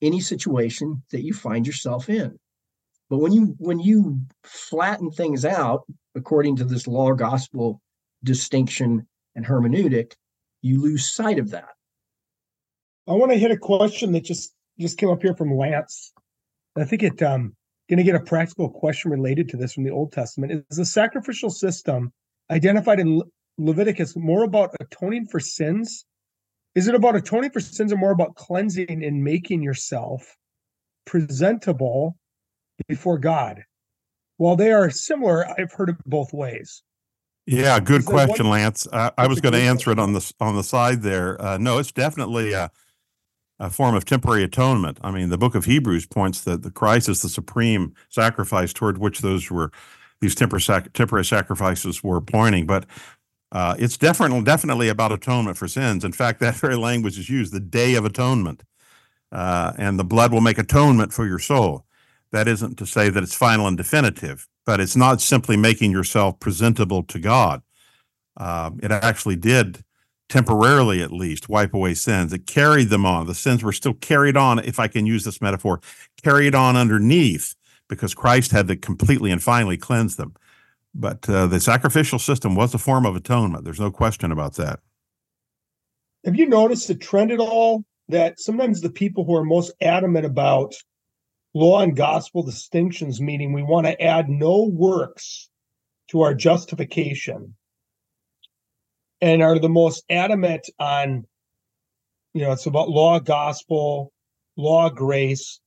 any 0.00 0.20
situation 0.20 1.02
that 1.10 1.24
you 1.24 1.34
find 1.34 1.66
yourself 1.66 2.08
in 2.08 2.38
but 3.10 3.18
when 3.18 3.32
you 3.32 3.54
when 3.58 3.78
you 3.78 4.20
flatten 4.44 5.10
things 5.10 5.44
out 5.44 5.84
according 6.14 6.56
to 6.56 6.64
this 6.64 6.86
law 6.86 7.12
gospel 7.12 7.80
distinction 8.24 9.06
and 9.34 9.46
hermeneutic 9.46 10.12
you 10.62 10.80
lose 10.80 11.12
sight 11.12 11.38
of 11.38 11.50
that. 11.50 11.68
I 13.06 13.12
want 13.12 13.32
to 13.32 13.38
hit 13.38 13.50
a 13.50 13.56
question 13.56 14.12
that 14.12 14.24
just 14.24 14.54
just 14.78 14.98
came 14.98 15.08
up 15.08 15.22
here 15.22 15.34
from 15.34 15.56
lance. 15.56 16.12
I 16.76 16.84
think 16.84 17.02
it 17.02 17.22
um 17.22 17.54
going 17.88 17.98
to 17.98 18.04
get 18.04 18.14
a 18.14 18.20
practical 18.20 18.68
question 18.68 19.10
related 19.10 19.48
to 19.48 19.56
this 19.56 19.72
from 19.72 19.84
the 19.84 19.90
old 19.90 20.12
testament. 20.12 20.64
Is 20.70 20.76
the 20.76 20.84
sacrificial 20.84 21.48
system 21.48 22.12
identified 22.50 23.00
in 23.00 23.22
Leviticus 23.56 24.14
more 24.14 24.44
about 24.44 24.76
atoning 24.78 25.26
for 25.26 25.40
sins? 25.40 26.04
Is 26.74 26.86
it 26.86 26.94
about 26.94 27.16
atoning 27.16 27.50
for 27.50 27.60
sins 27.60 27.92
or 27.92 27.96
more 27.96 28.10
about 28.10 28.34
cleansing 28.34 29.02
and 29.02 29.24
making 29.24 29.62
yourself 29.62 30.36
presentable 31.06 32.17
before 32.86 33.18
God? 33.18 33.64
While 34.36 34.56
they 34.56 34.70
are 34.72 34.88
similar, 34.90 35.46
I've 35.46 35.72
heard 35.72 35.90
it 35.90 35.96
both 36.06 36.32
ways. 36.32 36.82
Yeah, 37.46 37.80
good 37.80 38.04
question, 38.04 38.48
Lance. 38.48 38.86
Uh, 38.92 39.10
I 39.16 39.26
was 39.26 39.40
going 39.40 39.54
to 39.54 39.60
answer 39.60 39.90
it 39.90 39.98
on 39.98 40.12
the 40.12 40.32
on 40.38 40.54
the 40.54 40.62
side 40.62 41.00
there. 41.00 41.40
Uh, 41.40 41.56
no, 41.56 41.78
it's 41.78 41.90
definitely 41.90 42.52
a, 42.52 42.70
a, 43.58 43.70
form 43.70 43.94
of 43.94 44.04
temporary 44.04 44.44
atonement. 44.44 44.98
I 45.02 45.10
mean, 45.10 45.30
the 45.30 45.38
Book 45.38 45.54
of 45.54 45.64
Hebrews 45.64 46.04
points 46.06 46.42
that 46.42 46.62
the 46.62 46.70
Christ 46.70 47.08
is 47.08 47.22
the 47.22 47.30
supreme 47.30 47.94
sacrifice 48.10 48.74
toward 48.74 48.98
which 48.98 49.20
those 49.20 49.50
were 49.50 49.72
these 50.20 50.34
temporary, 50.34 50.60
sac- 50.60 50.92
temporary 50.92 51.24
sacrifices 51.24 52.04
were 52.04 52.20
pointing. 52.20 52.66
But 52.66 52.84
uh, 53.50 53.76
it's 53.78 53.96
definitely 53.96 54.42
definitely 54.42 54.90
about 54.90 55.12
atonement 55.12 55.56
for 55.56 55.68
sins. 55.68 56.04
In 56.04 56.12
fact, 56.12 56.40
that 56.40 56.56
very 56.56 56.76
language 56.76 57.18
is 57.18 57.30
used: 57.30 57.54
the 57.54 57.60
Day 57.60 57.94
of 57.94 58.04
Atonement, 58.04 58.62
uh, 59.32 59.72
and 59.78 59.98
the 59.98 60.04
blood 60.04 60.32
will 60.32 60.42
make 60.42 60.58
atonement 60.58 61.14
for 61.14 61.26
your 61.26 61.38
soul. 61.38 61.86
That 62.32 62.48
isn't 62.48 62.76
to 62.78 62.86
say 62.86 63.08
that 63.08 63.22
it's 63.22 63.34
final 63.34 63.66
and 63.66 63.76
definitive, 63.76 64.46
but 64.66 64.80
it's 64.80 64.96
not 64.96 65.20
simply 65.20 65.56
making 65.56 65.92
yourself 65.92 66.38
presentable 66.40 67.02
to 67.04 67.18
God. 67.18 67.62
Uh, 68.36 68.70
it 68.82 68.90
actually 68.90 69.36
did 69.36 69.82
temporarily, 70.28 71.02
at 71.02 71.10
least, 71.10 71.48
wipe 71.48 71.72
away 71.72 71.94
sins. 71.94 72.32
It 72.32 72.46
carried 72.46 72.90
them 72.90 73.06
on. 73.06 73.26
The 73.26 73.34
sins 73.34 73.64
were 73.64 73.72
still 73.72 73.94
carried 73.94 74.36
on, 74.36 74.58
if 74.58 74.78
I 74.78 74.86
can 74.88 75.06
use 75.06 75.24
this 75.24 75.40
metaphor, 75.40 75.80
carried 76.22 76.54
on 76.54 76.76
underneath, 76.76 77.54
because 77.88 78.14
Christ 78.14 78.50
had 78.52 78.68
to 78.68 78.76
completely 78.76 79.30
and 79.30 79.42
finally 79.42 79.78
cleanse 79.78 80.16
them. 80.16 80.34
But 80.94 81.28
uh, 81.28 81.46
the 81.46 81.60
sacrificial 81.60 82.18
system 82.18 82.54
was 82.54 82.74
a 82.74 82.78
form 82.78 83.06
of 83.06 83.16
atonement. 83.16 83.64
There's 83.64 83.80
no 83.80 83.90
question 83.90 84.32
about 84.32 84.54
that. 84.56 84.80
Have 86.24 86.36
you 86.36 86.46
noticed 86.46 86.88
the 86.88 86.94
trend 86.94 87.32
at 87.32 87.40
all 87.40 87.84
that 88.08 88.40
sometimes 88.40 88.80
the 88.80 88.90
people 88.90 89.24
who 89.24 89.34
are 89.34 89.44
most 89.44 89.72
adamant 89.80 90.26
about 90.26 90.74
law 91.58 91.80
and 91.80 91.96
gospel 91.96 92.44
distinctions, 92.44 93.20
meaning 93.20 93.52
we 93.52 93.64
want 93.64 93.84
to 93.84 94.00
add 94.00 94.28
no 94.28 94.70
works 94.72 95.50
to 96.08 96.22
our 96.22 96.32
justification, 96.32 97.56
and 99.20 99.42
are 99.42 99.58
the 99.58 99.68
most 99.68 100.04
adamant 100.08 100.70
on, 100.78 101.26
you 102.32 102.42
know, 102.42 102.52
it's 102.52 102.66
about 102.66 102.88
law, 102.88 103.18
gospel, 103.18 104.12
law, 104.56 104.88
grace. 104.88 105.58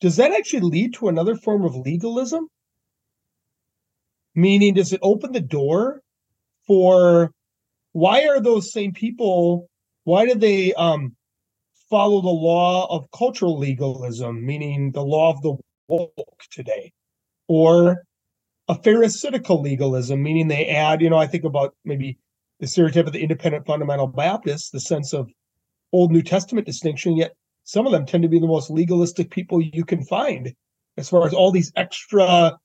Does 0.00 0.16
that 0.16 0.32
actually 0.32 0.60
lead 0.60 0.94
to 0.94 1.08
another 1.08 1.34
form 1.34 1.64
of 1.64 1.74
legalism? 1.74 2.46
Meaning, 4.36 4.74
does 4.74 4.92
it 4.92 5.00
open 5.02 5.32
the 5.32 5.40
door 5.40 6.00
for 6.66 7.32
why 7.92 8.28
are 8.28 8.40
those 8.40 8.72
same 8.72 8.92
people? 8.92 9.68
Why 10.04 10.26
do 10.26 10.36
they 10.36 10.74
um, 10.74 11.15
follow 11.88 12.20
the 12.20 12.28
law 12.28 12.86
of 12.94 13.10
cultural 13.10 13.58
legalism, 13.58 14.44
meaning 14.44 14.92
the 14.92 15.02
law 15.02 15.30
of 15.30 15.42
the 15.42 15.56
woke 15.88 16.42
today, 16.50 16.92
or 17.48 18.04
a 18.68 18.74
pharisaical 18.74 19.62
legalism, 19.62 20.22
meaning 20.22 20.48
they 20.48 20.66
add, 20.66 21.00
you 21.00 21.10
know, 21.10 21.16
I 21.16 21.26
think 21.26 21.44
about 21.44 21.74
maybe 21.84 22.18
the 22.60 22.66
stereotype 22.66 23.06
of 23.06 23.12
the 23.12 23.22
independent 23.22 23.66
fundamental 23.66 24.06
Baptist, 24.06 24.72
the 24.72 24.80
sense 24.80 25.12
of 25.12 25.30
Old 25.92 26.10
New 26.10 26.22
Testament 26.22 26.66
distinction, 26.66 27.16
yet 27.16 27.32
some 27.64 27.86
of 27.86 27.92
them 27.92 28.06
tend 28.06 28.22
to 28.22 28.28
be 28.28 28.38
the 28.38 28.46
most 28.46 28.70
legalistic 28.70 29.30
people 29.30 29.60
you 29.60 29.84
can 29.84 30.04
find 30.04 30.52
as 30.96 31.08
far 31.08 31.26
as 31.26 31.34
all 31.34 31.52
these 31.52 31.72
extra 31.76 32.56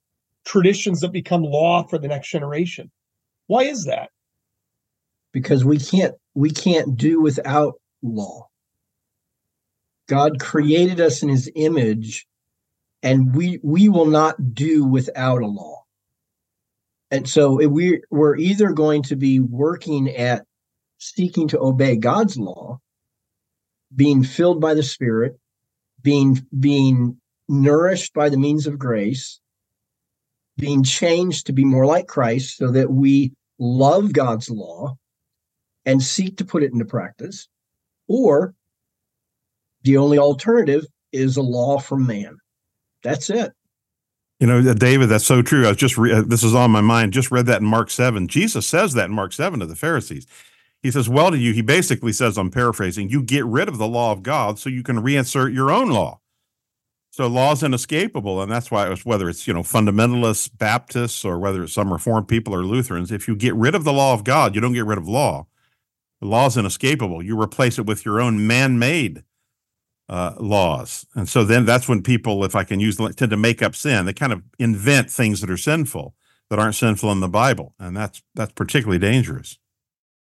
traditions 0.46 1.02
that 1.02 1.12
become 1.12 1.44
law 1.44 1.84
for 1.84 1.98
the 1.98 2.08
next 2.08 2.30
generation. 2.30 2.90
Why 3.48 3.64
is 3.64 3.86
that? 3.86 4.10
Because 5.34 5.64
we 5.66 5.78
can't 5.78 6.16
we 6.34 6.50
can't 6.50 6.98
do 6.98 7.22
without 7.22 7.74
law. 8.02 8.48
God 10.12 10.42
created 10.42 11.00
us 11.00 11.24
in 11.24 11.30
his 11.30 11.50
image 11.56 12.28
and 13.02 13.34
we 13.34 13.62
we 13.64 13.88
will 13.88 14.08
not 14.08 14.54
do 14.54 14.84
without 14.84 15.42
a 15.42 15.48
law. 15.48 15.86
And 17.12 17.30
so 17.30 17.66
we 17.66 18.02
we're 18.10 18.36
either 18.36 18.74
going 18.74 19.04
to 19.04 19.16
be 19.16 19.40
working 19.40 20.10
at 20.10 20.46
seeking 20.98 21.48
to 21.48 21.62
obey 21.62 21.96
God's 21.96 22.38
law, 22.38 22.82
being 23.96 24.22
filled 24.26 24.60
by 24.60 24.74
the 24.74 24.84
Spirit, 24.84 25.40
being 26.02 26.46
being 26.60 27.16
nourished 27.48 28.14
by 28.14 28.28
the 28.28 28.38
means 28.38 28.68
of 28.68 28.78
grace, 28.78 29.40
being 30.58 30.84
changed 30.84 31.46
to 31.46 31.54
be 31.54 31.64
more 31.64 31.86
like 31.86 32.08
Christ 32.08 32.58
so 32.58 32.70
that 32.72 32.92
we 32.92 33.32
love 33.60 34.12
God's 34.12 34.50
law 34.50 34.98
and 35.86 36.04
seek 36.04 36.36
to 36.40 36.46
put 36.46 36.64
it 36.64 36.74
into 36.74 36.84
practice, 36.84 37.48
or 38.10 38.54
the 39.84 39.98
only 39.98 40.18
alternative 40.18 40.86
is 41.12 41.38
a 41.38 41.42
law 41.42 41.80
from 41.80 42.06
man. 42.06 42.38
That's 43.04 43.30
it. 43.30 43.52
You 44.40 44.48
know, 44.48 44.60
uh, 44.60 44.74
David, 44.74 45.10
that's 45.10 45.26
so 45.26 45.42
true. 45.42 45.66
I 45.66 45.70
was 45.70 45.78
just, 45.78 45.98
re- 45.98 46.14
uh, 46.14 46.24
this 46.24 46.44
is 46.44 46.56
on 46.56 46.72
my 46.72 46.82
mind. 46.82 47.14
Just 47.14 47.30
read 47.30 47.46
that 47.46 47.62
in 47.62 47.68
Mark 47.68 47.92
7. 47.92 48.28
Jesus 48.28 48.66
says 48.66 48.94
that 48.94 49.06
in 49.06 49.12
Mark 49.12 49.34
7 49.34 49.60
to 49.60 49.66
the 49.68 49.76
Pharisees. 49.76 50.26
He 50.82 50.90
says, 50.90 51.08
Well, 51.08 51.30
to 51.30 51.38
you, 51.38 51.54
he 51.54 51.62
basically 51.62 52.12
says, 52.12 52.38
I'm 52.38 52.50
paraphrasing, 52.50 53.10
you 53.10 53.22
get 53.22 53.46
rid 53.46 53.68
of 53.68 53.78
the 53.78 53.88
law 53.88 54.12
of 54.12 54.24
God 54.24 54.58
so 54.58 54.70
you 54.70 54.82
can 54.82 54.98
reinsert 54.98 55.54
your 55.54 55.70
own 55.70 55.92
law. 55.92 56.20
So 57.12 57.28
law 57.28 57.52
is 57.52 57.62
inescapable. 57.62 58.42
And 58.42 58.52
that's 58.52 58.72
why 58.72 58.88
it 58.88 58.90
was, 58.90 59.06
whether 59.06 59.30
it's, 59.30 59.48
you 59.48 59.54
know, 59.54 59.62
fundamentalists, 59.62 60.50
Baptists, 60.58 61.24
or 61.24 61.38
whether 61.38 61.64
it's 61.64 61.74
some 61.74 61.94
Reformed 61.94 62.28
people 62.28 62.56
or 62.56 62.64
Lutherans, 62.64 63.12
if 63.12 63.28
you 63.28 63.36
get 63.36 63.54
rid 63.54 63.76
of 63.76 63.84
the 63.84 63.94
law 63.94 64.14
of 64.14 64.24
God, 64.24 64.56
you 64.56 64.62
don't 64.62 64.74
get 64.74 64.86
rid 64.86 64.98
of 64.98 65.08
law. 65.08 65.46
The 66.20 66.28
law 66.28 66.48
is 66.48 66.58
inescapable. 66.58 67.22
You 67.22 67.40
replace 67.40 67.78
it 67.78 67.86
with 67.86 68.06
your 68.06 68.20
own 68.20 68.48
man 68.48 68.80
made 68.80 69.24
uh, 70.12 70.36
laws. 70.40 71.08
And 71.16 71.28
so 71.28 71.46
then 71.46 71.66
that's 71.66 71.88
when 71.88 72.04
people, 72.04 72.44
if 72.44 72.54
I 72.54 72.66
can 72.66 72.82
use, 72.82 72.98
the 72.98 73.14
tend 73.14 73.32
to 73.32 73.38
make 73.38 73.62
up 73.62 73.76
sin. 73.76 74.06
They 74.06 74.14
kind 74.14 74.34
of 74.34 74.44
invent 74.60 75.10
things 75.10 75.40
that 75.40 75.50
are 75.50 75.58
sinful 75.58 76.14
that 76.50 76.60
aren't 76.60 76.76
sinful 76.76 77.10
in 77.14 77.22
the 77.22 77.30
Bible. 77.30 77.74
And 77.80 77.96
that's 77.96 78.22
that's 78.36 78.52
particularly 78.52 79.00
dangerous. 79.00 79.58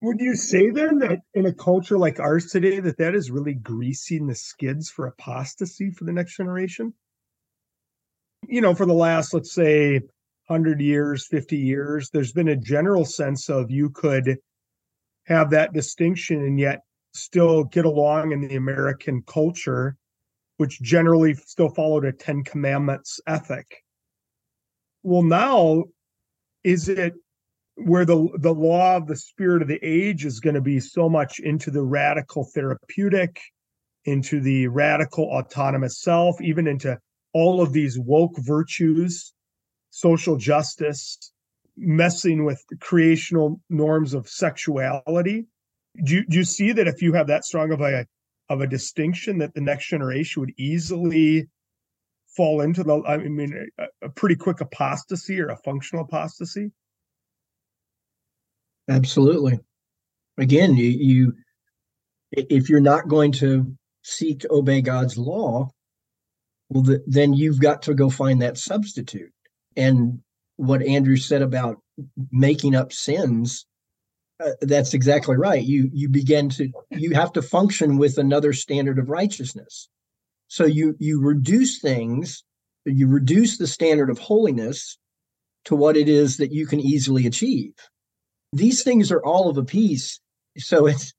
Would 0.02 0.22
you 0.22 0.34
say 0.34 0.70
then 0.70 1.00
that 1.00 1.20
in 1.34 1.46
a 1.46 1.54
culture 1.54 1.98
like 1.98 2.20
ours 2.20 2.48
today, 2.48 2.80
that 2.80 2.98
that 2.98 3.14
is 3.14 3.30
really 3.30 3.54
greasing 3.54 4.28
the 4.28 4.34
skids 4.34 4.90
for 4.90 5.08
apostasy 5.08 5.92
for 5.92 6.06
the 6.06 6.14
next 6.14 6.38
generation? 6.38 6.94
You 8.48 8.62
know, 8.62 8.74
for 8.74 8.86
the 8.86 8.94
last, 8.94 9.34
let's 9.34 9.54
say, 9.54 10.00
100 10.48 10.80
years, 10.82 11.28
50 11.28 11.58
years, 11.58 12.10
there's 12.10 12.32
been 12.32 12.48
a 12.48 12.56
general 12.56 13.06
sense 13.06 13.50
of 13.50 13.70
you 13.70 13.90
could 13.90 14.38
have 15.26 15.52
that 15.52 15.74
distinction 15.74 16.40
and 16.40 16.60
yet 16.60 16.82
still 17.14 17.64
get 17.66 17.86
along 17.86 18.32
in 18.32 18.42
the 18.42 18.56
American 18.56 19.24
culture, 19.28 19.96
which 20.58 20.82
generally 20.82 21.34
still 21.34 21.70
followed 21.70 22.06
a 22.06 22.12
Ten 22.12 22.44
Commandments 22.44 23.20
ethic. 23.28 23.84
Well, 25.04 25.24
now, 25.24 25.86
is 26.64 26.90
it 26.90 27.14
where 27.76 28.06
the 28.06 28.30
the 28.40 28.54
law 28.54 28.98
of 28.98 29.08
the 29.08 29.16
spirit 29.16 29.62
of 29.62 29.68
the 29.68 29.80
age 29.82 30.26
is 30.26 30.40
going 30.40 30.56
to 30.56 30.62
be 30.62 30.80
so 30.80 31.10
much 31.10 31.40
into 31.40 31.72
the 31.72 31.82
radical 31.82 32.44
therapeutic 32.54 33.40
into 34.06 34.40
the 34.40 34.68
radical 34.68 35.26
autonomous 35.26 36.02
self 36.02 36.40
even 36.42 36.68
into 36.68 36.98
all 37.34 37.62
of 37.62 37.72
these 37.72 37.98
woke 37.98 38.38
virtues 38.40 39.34
social 39.90 40.36
justice 40.36 41.32
messing 41.78 42.46
with 42.46 42.64
the 42.70 42.78
creational 42.78 43.60
norms 43.70 44.14
of 44.14 44.28
sexuality 44.28 45.46
do 46.04 46.16
you, 46.16 46.26
do 46.26 46.38
you 46.38 46.44
see 46.44 46.72
that 46.72 46.88
if 46.88 47.02
you 47.02 47.14
have 47.14 47.28
that 47.28 47.46
strong 47.46 47.72
of 47.72 47.82
a 47.82 48.06
of 48.50 48.62
a 48.62 48.68
distinction 48.68 49.38
that 49.38 49.54
the 49.54 49.62
next 49.62 49.88
generation 49.88 50.42
would 50.42 50.54
easily 50.58 51.48
fall 52.36 52.62
into 52.62 52.84
the 52.84 53.02
i 53.08 53.18
mean 53.18 53.70
a, 53.80 53.86
a 54.04 54.10
pretty 54.10 54.36
quick 54.36 54.62
apostasy 54.62 55.40
or 55.40 55.50
a 55.50 55.58
functional 55.58 56.06
apostasy 56.06 56.72
Absolutely. 58.90 59.60
Again, 60.38 60.76
you, 60.76 60.90
you 60.90 61.34
if 62.32 62.70
you're 62.70 62.80
not 62.80 63.08
going 63.08 63.32
to 63.34 63.76
seek 64.04 64.42
to 64.42 64.52
obey 64.52 64.82
God's 64.82 65.18
law, 65.18 65.70
well, 66.70 66.84
the, 66.84 67.04
then 67.08 67.34
you've 67.34 67.60
got 67.60 67.84
to 67.84 67.94
go 67.94 68.10
find 68.10 68.42
that 68.42 68.58
substitute. 68.58 69.32
And 69.76 70.20
what 70.56 70.82
Andrew 70.82 71.18
said 71.18 71.42
about 71.42 71.78
making 72.32 72.76
up 72.76 72.92
sins, 72.94 73.66
uh, 74.44 74.52
that's 74.62 74.94
exactly 74.94 75.38
right. 75.38 75.64
You 75.64 75.90
you 75.94 76.10
begin 76.10 76.50
to 76.50 76.72
you 76.90 77.12
have 77.12 77.34
to 77.34 77.42
function 77.42 77.98
with 77.98 78.18
another 78.18 78.54
standard 78.54 79.00
of 79.00 79.10
righteousness. 79.10 79.90
So 80.48 80.66
you 80.66 80.96
you 81.00 81.22
reduce 81.22 81.80
things, 81.80 82.44
you 82.86 83.08
reduce 83.08 83.58
the 83.58 83.68
standard 83.68 84.10
of 84.10 84.20
holiness 84.20 84.98
to 85.66 85.76
what 85.76 85.96
it 85.96 86.10
is 86.10 86.38
that 86.38 86.52
you 86.52 86.66
can 86.66 86.80
easily 86.80 87.28
achieve 87.28 87.74
these 88.54 88.84
things 88.84 89.12
are 89.12 89.24
all 89.24 89.50
of 89.50 89.58
a 89.58 89.64
piece. 89.64 90.20
So 90.58 90.88
it's 90.88 91.14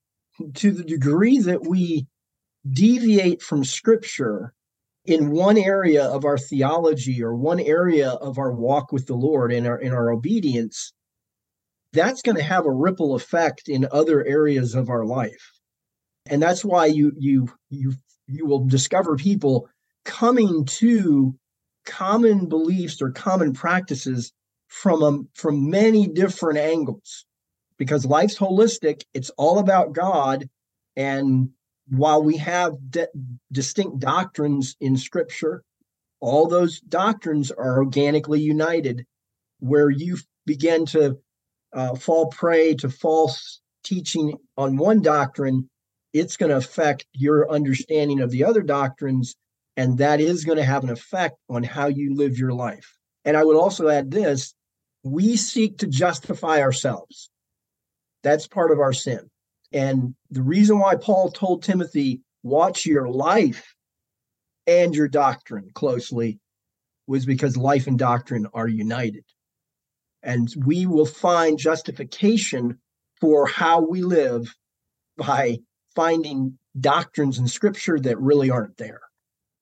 to 0.54 0.72
the 0.72 0.84
degree 0.84 1.38
that 1.38 1.66
we 1.66 2.06
deviate 2.70 3.42
from 3.42 3.64
scripture 3.64 4.52
in 5.04 5.30
one 5.30 5.58
area 5.58 6.04
of 6.04 6.24
our 6.24 6.38
theology 6.38 7.22
or 7.22 7.34
one 7.34 7.58
area 7.58 8.10
of 8.10 8.38
our 8.38 8.52
walk 8.52 8.92
with 8.92 9.06
the 9.06 9.14
Lord 9.14 9.52
and 9.52 9.66
our 9.66 9.78
in 9.78 9.92
our 9.92 10.10
obedience, 10.10 10.92
that's 11.93 12.22
going 12.22 12.36
to 12.36 12.43
have 12.43 12.66
a 12.66 12.72
ripple 12.72 13.14
effect 13.14 13.68
in 13.68 13.86
other 13.90 14.24
areas 14.24 14.74
of 14.74 14.88
our 14.88 15.05
life. 15.05 15.53
And 16.26 16.43
that's 16.43 16.64
why 16.64 16.86
you 16.86 17.12
you 17.18 17.49
you 17.70 17.95
you 18.26 18.47
will 18.47 18.64
discover 18.64 19.16
people 19.16 19.68
coming 20.05 20.64
to 20.64 21.34
common 21.84 22.49
beliefs 22.49 23.03
or 23.03 23.11
common 23.11 23.53
practices 23.53 24.32
from 24.68 25.03
a, 25.03 25.20
from 25.34 25.68
many 25.68 26.07
different 26.07 26.59
angles 26.59 27.26
because 27.76 28.07
life's 28.07 28.38
holistic 28.38 29.03
it's 29.12 29.30
all 29.30 29.59
about 29.59 29.93
god 29.93 30.49
and 30.97 31.51
while 31.88 32.22
we 32.22 32.36
have 32.36 32.72
de- 32.88 33.09
distinct 33.51 33.99
doctrines 33.99 34.76
in 34.80 34.97
scripture 34.97 35.62
all 36.20 36.47
those 36.47 36.80
doctrines 36.80 37.51
are 37.51 37.78
organically 37.78 38.40
united 38.40 39.05
where 39.59 39.90
you 39.90 40.16
begin 40.47 40.86
to 40.86 41.18
uh, 41.72 41.94
fall 41.94 42.26
prey 42.26 42.74
to 42.74 42.88
false 42.88 43.60
teaching 43.84 44.36
on 44.56 44.76
one 44.76 45.02
doctrine 45.02 45.68
it's 46.12 46.36
going 46.36 46.50
to 46.50 46.56
affect 46.56 47.06
your 47.14 47.50
understanding 47.50 48.20
of 48.20 48.30
the 48.30 48.44
other 48.44 48.62
doctrines 48.62 49.34
and 49.76 49.98
that 49.98 50.20
is 50.20 50.44
going 50.44 50.58
to 50.58 50.64
have 50.64 50.84
an 50.84 50.90
effect 50.90 51.36
on 51.48 51.62
how 51.62 51.86
you 51.86 52.14
live 52.14 52.38
your 52.38 52.52
life 52.52 52.96
and 53.24 53.36
i 53.36 53.42
would 53.42 53.56
also 53.56 53.88
add 53.88 54.10
this 54.10 54.54
we 55.04 55.36
seek 55.36 55.78
to 55.78 55.86
justify 55.86 56.60
ourselves. 56.60 57.30
That's 58.22 58.46
part 58.46 58.70
of 58.70 58.78
our 58.78 58.92
sin. 58.92 59.28
And 59.72 60.14
the 60.30 60.42
reason 60.42 60.78
why 60.78 60.96
Paul 60.96 61.30
told 61.30 61.62
Timothy, 61.62 62.20
watch 62.42 62.86
your 62.86 63.08
life 63.08 63.74
and 64.66 64.94
your 64.94 65.08
doctrine 65.08 65.70
closely 65.74 66.38
was 67.06 67.26
because 67.26 67.56
life 67.56 67.86
and 67.86 67.98
doctrine 67.98 68.46
are 68.54 68.68
united. 68.68 69.24
And 70.22 70.52
we 70.64 70.86
will 70.86 71.06
find 71.06 71.58
justification 71.58 72.78
for 73.20 73.46
how 73.46 73.80
we 73.80 74.02
live 74.02 74.54
by 75.16 75.58
finding 75.94 76.58
doctrines 76.80 77.38
in 77.38 77.48
scripture 77.48 77.98
that 78.00 78.18
really 78.18 78.50
aren't 78.50 78.76
there. 78.78 79.00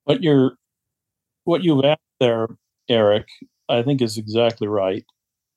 What 0.04 0.22
you're 0.22 0.52
what 1.44 1.62
you've 1.62 1.84
asked 1.84 2.00
there, 2.20 2.48
Eric, 2.88 3.26
I 3.68 3.82
think 3.82 4.02
is 4.02 4.18
exactly 4.18 4.68
right 4.68 5.04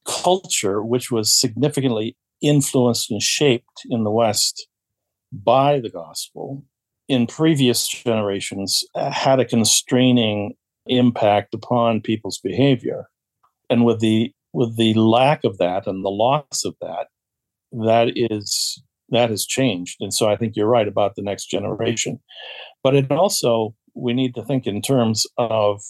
culture, 0.05 0.81
which 0.81 1.11
was 1.11 1.33
significantly 1.33 2.15
influenced 2.41 3.11
and 3.11 3.21
shaped 3.21 3.85
in 3.89 4.03
the 4.03 4.11
West 4.11 4.67
by 5.31 5.79
the 5.79 5.89
gospel, 5.89 6.63
in 7.07 7.27
previous 7.27 7.87
generations 7.87 8.83
uh, 8.95 9.11
had 9.11 9.39
a 9.39 9.45
constraining 9.45 10.53
impact 10.87 11.53
upon 11.53 12.01
people's 12.01 12.39
behavior. 12.39 13.07
And 13.69 13.85
with 13.85 13.99
the 13.99 14.31
with 14.53 14.77
the 14.77 14.93
lack 14.93 15.43
of 15.43 15.57
that 15.57 15.87
and 15.87 16.05
the 16.05 16.09
loss 16.09 16.63
of 16.63 16.75
that, 16.81 17.07
that 17.71 18.13
is 18.15 18.81
that 19.09 19.29
has 19.29 19.45
changed. 19.45 19.97
And 19.99 20.13
so 20.13 20.29
I 20.29 20.35
think 20.35 20.55
you're 20.55 20.67
right 20.67 20.87
about 20.87 21.15
the 21.15 21.21
next 21.21 21.47
generation. 21.47 22.19
But 22.83 22.95
it 22.95 23.11
also 23.11 23.75
we 23.95 24.13
need 24.13 24.33
to 24.35 24.43
think 24.43 24.65
in 24.65 24.81
terms 24.81 25.25
of 25.37 25.81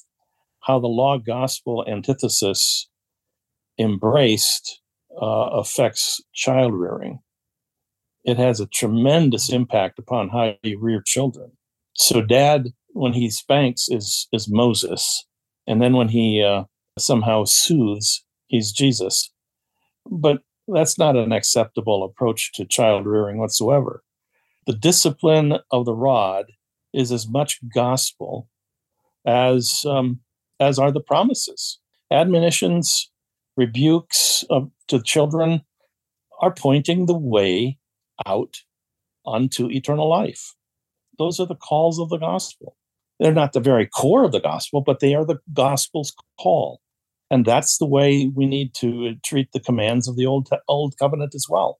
how 0.62 0.80
the 0.80 0.88
law 0.88 1.18
gospel 1.18 1.86
antithesis 1.88 2.90
embraced 3.78 4.82
uh, 5.22 5.50
affects 5.52 6.22
child 6.34 6.74
rearing. 6.74 7.20
It 8.24 8.38
has 8.38 8.60
a 8.60 8.68
tremendous 8.68 9.52
impact 9.52 10.00
upon 10.00 10.30
how 10.30 10.56
you 10.64 10.80
rear 10.80 11.02
children. 11.06 11.52
So, 11.94 12.22
dad, 12.22 12.70
when 12.94 13.14
he 13.14 13.30
spanks, 13.30 13.90
is 13.90 14.28
is 14.32 14.50
Moses, 14.50 15.26
and 15.68 15.82
then 15.82 15.94
when 15.94 16.08
he 16.10 16.42
uh, 16.42 16.64
somehow 16.98 17.44
soothes, 17.44 18.24
he's 18.48 18.72
Jesus. 18.72 19.32
But 20.10 20.42
that's 20.68 20.98
not 20.98 21.16
an 21.16 21.32
acceptable 21.32 22.04
approach 22.04 22.54
to 22.54 22.66
child 22.66 23.06
rearing 23.06 23.38
whatsoever. 23.38 24.04
The 24.66 24.74
discipline 24.74 25.58
of 25.72 25.86
the 25.86 25.96
rod 25.96 26.52
is 26.94 27.12
as 27.12 27.28
much 27.28 27.60
gospel 27.74 28.48
as 29.26 29.86
um, 29.88 30.20
as 30.60 30.80
are 30.80 30.92
the 30.92 31.02
promises. 31.02 31.80
Admonitions 32.12 33.10
rebukes 33.58 34.44
of, 34.50 34.70
to 34.88 35.02
children 35.02 35.62
are 36.42 36.54
pointing 36.54 37.06
the 37.06 37.18
way 37.18 37.78
out 38.26 38.58
unto 39.26 39.70
eternal 39.70 40.10
life. 40.10 40.56
Those 41.18 41.40
are 41.40 41.46
the 41.46 41.56
calls 41.56 42.00
of 42.00 42.10
the 42.10 42.18
gospel. 42.18 42.76
They're 43.20 43.34
not 43.34 43.54
the 43.54 43.60
very 43.60 43.88
core 43.88 44.24
of 44.24 44.32
the 44.32 44.40
gospel, 44.40 44.82
but 44.82 45.00
they 45.00 45.14
are 45.14 45.26
the 45.26 45.40
gospel's 45.54 46.14
call. 46.40 46.82
And 47.32 47.46
that's 47.46 47.78
the 47.78 47.86
way 47.86 48.32
we 48.34 48.46
need 48.46 48.74
to 48.76 49.08
uh, 49.08 49.12
treat 49.24 49.52
the 49.52 49.60
commands 49.60 50.08
of 50.08 50.16
the 50.16 50.26
old 50.26 50.50
old 50.68 50.98
covenant 50.98 51.34
as 51.34 51.48
well. 51.50 51.80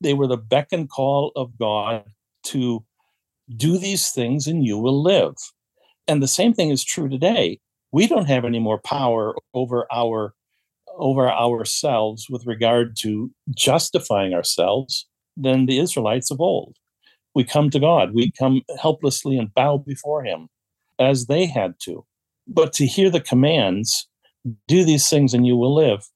They 0.00 0.14
were 0.14 0.26
the 0.26 0.36
beck 0.36 0.68
and 0.72 0.88
call 0.90 1.32
of 1.36 1.56
God 1.58 2.04
to 2.44 2.84
do 3.56 3.78
these 3.78 4.10
things 4.10 4.46
and 4.46 4.64
you 4.64 4.78
will 4.78 5.02
live. 5.02 5.36
And 6.08 6.22
the 6.22 6.28
same 6.28 6.52
thing 6.52 6.70
is 6.70 6.84
true 6.84 7.08
today. 7.08 7.60
We 7.92 8.06
don't 8.06 8.26
have 8.26 8.44
any 8.44 8.58
more 8.58 8.78
power 8.78 9.34
over 9.54 9.86
our 9.92 10.34
over 10.98 11.30
ourselves 11.30 12.26
with 12.28 12.46
regard 12.46 12.96
to 12.98 13.30
justifying 13.56 14.34
ourselves 14.34 15.06
than 15.36 15.66
the 15.66 15.78
Israelites 15.78 16.30
of 16.30 16.40
old. 16.40 16.76
We 17.34 17.44
come 17.44 17.70
to 17.70 17.80
God, 17.80 18.12
we 18.12 18.30
come 18.30 18.62
helplessly 18.80 19.38
and 19.38 19.54
bow 19.54 19.78
before 19.78 20.22
Him 20.22 20.48
as 20.98 21.26
they 21.26 21.46
had 21.46 21.74
to. 21.84 22.04
But 22.46 22.72
to 22.74 22.86
hear 22.86 23.08
the 23.08 23.20
commands, 23.20 24.06
do 24.68 24.84
these 24.84 25.08
things 25.08 25.34
and 25.34 25.46
you 25.46 25.56
will 25.56 25.74
live, 25.74 26.08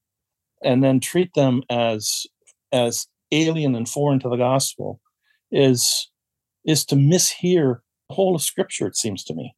and 0.63 0.83
then 0.83 0.99
treat 0.99 1.33
them 1.33 1.63
as 1.69 2.25
as 2.71 3.07
alien 3.31 3.75
and 3.75 3.87
foreign 3.87 4.19
to 4.19 4.29
the 4.29 4.37
gospel 4.37 4.99
is 5.51 6.09
is 6.65 6.85
to 6.85 6.95
mishear 6.95 7.79
the 8.09 8.15
whole 8.15 8.35
of 8.35 8.41
scripture, 8.41 8.87
it 8.87 8.95
seems 8.95 9.23
to 9.25 9.33
me. 9.33 9.55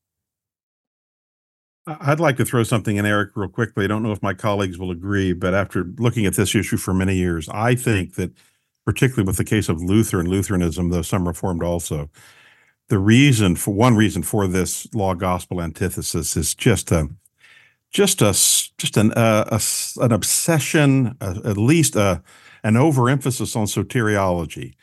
I'd 1.88 2.20
like 2.20 2.38
to 2.38 2.46
throw 2.46 2.64
something 2.64 2.98
in, 2.98 3.06
Eric, 3.06 3.32
real 3.36 3.50
quickly. 3.50 3.86
I 3.86 3.88
don't 3.88 4.04
know 4.04 4.12
if 4.12 4.22
my 4.22 4.34
colleagues 4.34 4.78
will 4.78 4.92
agree, 4.92 5.34
but 5.34 5.56
after 5.56 5.86
looking 5.98 6.26
at 6.26 6.36
this 6.36 6.54
issue 6.54 6.78
for 6.78 6.94
many 6.94 7.16
years, 7.16 7.50
I 7.50 7.74
think 7.74 8.16
that, 8.16 8.32
particularly 8.86 9.26
with 9.26 9.38
the 9.38 9.44
case 9.44 9.70
of 9.70 9.82
Luther 9.82 10.20
and 10.20 10.28
Lutheranism, 10.28 10.90
though 10.90 11.02
some 11.02 11.28
Reformed 11.28 11.64
also, 11.64 12.10
the 12.90 13.00
reason 13.00 13.56
for 13.56 13.74
one 13.74 13.96
reason 13.96 14.22
for 14.22 14.48
this 14.48 14.94
law 14.94 15.16
gospel 15.16 15.62
antithesis 15.62 16.36
is 16.36 16.54
just 16.54 16.92
a 16.92 17.10
just 17.92 18.22
a 18.22 18.32
just 18.78 18.98
an 18.98 19.12
uh, 19.14 19.46
a, 19.52 19.62
an 20.04 20.12
obsession, 20.12 21.16
uh, 21.22 21.40
at 21.46 21.58
least 21.58 21.96
a 21.96 22.22
an 22.64 22.76
overemphasis 22.76 23.56
on 23.56 23.66
soteriology. 23.66 24.74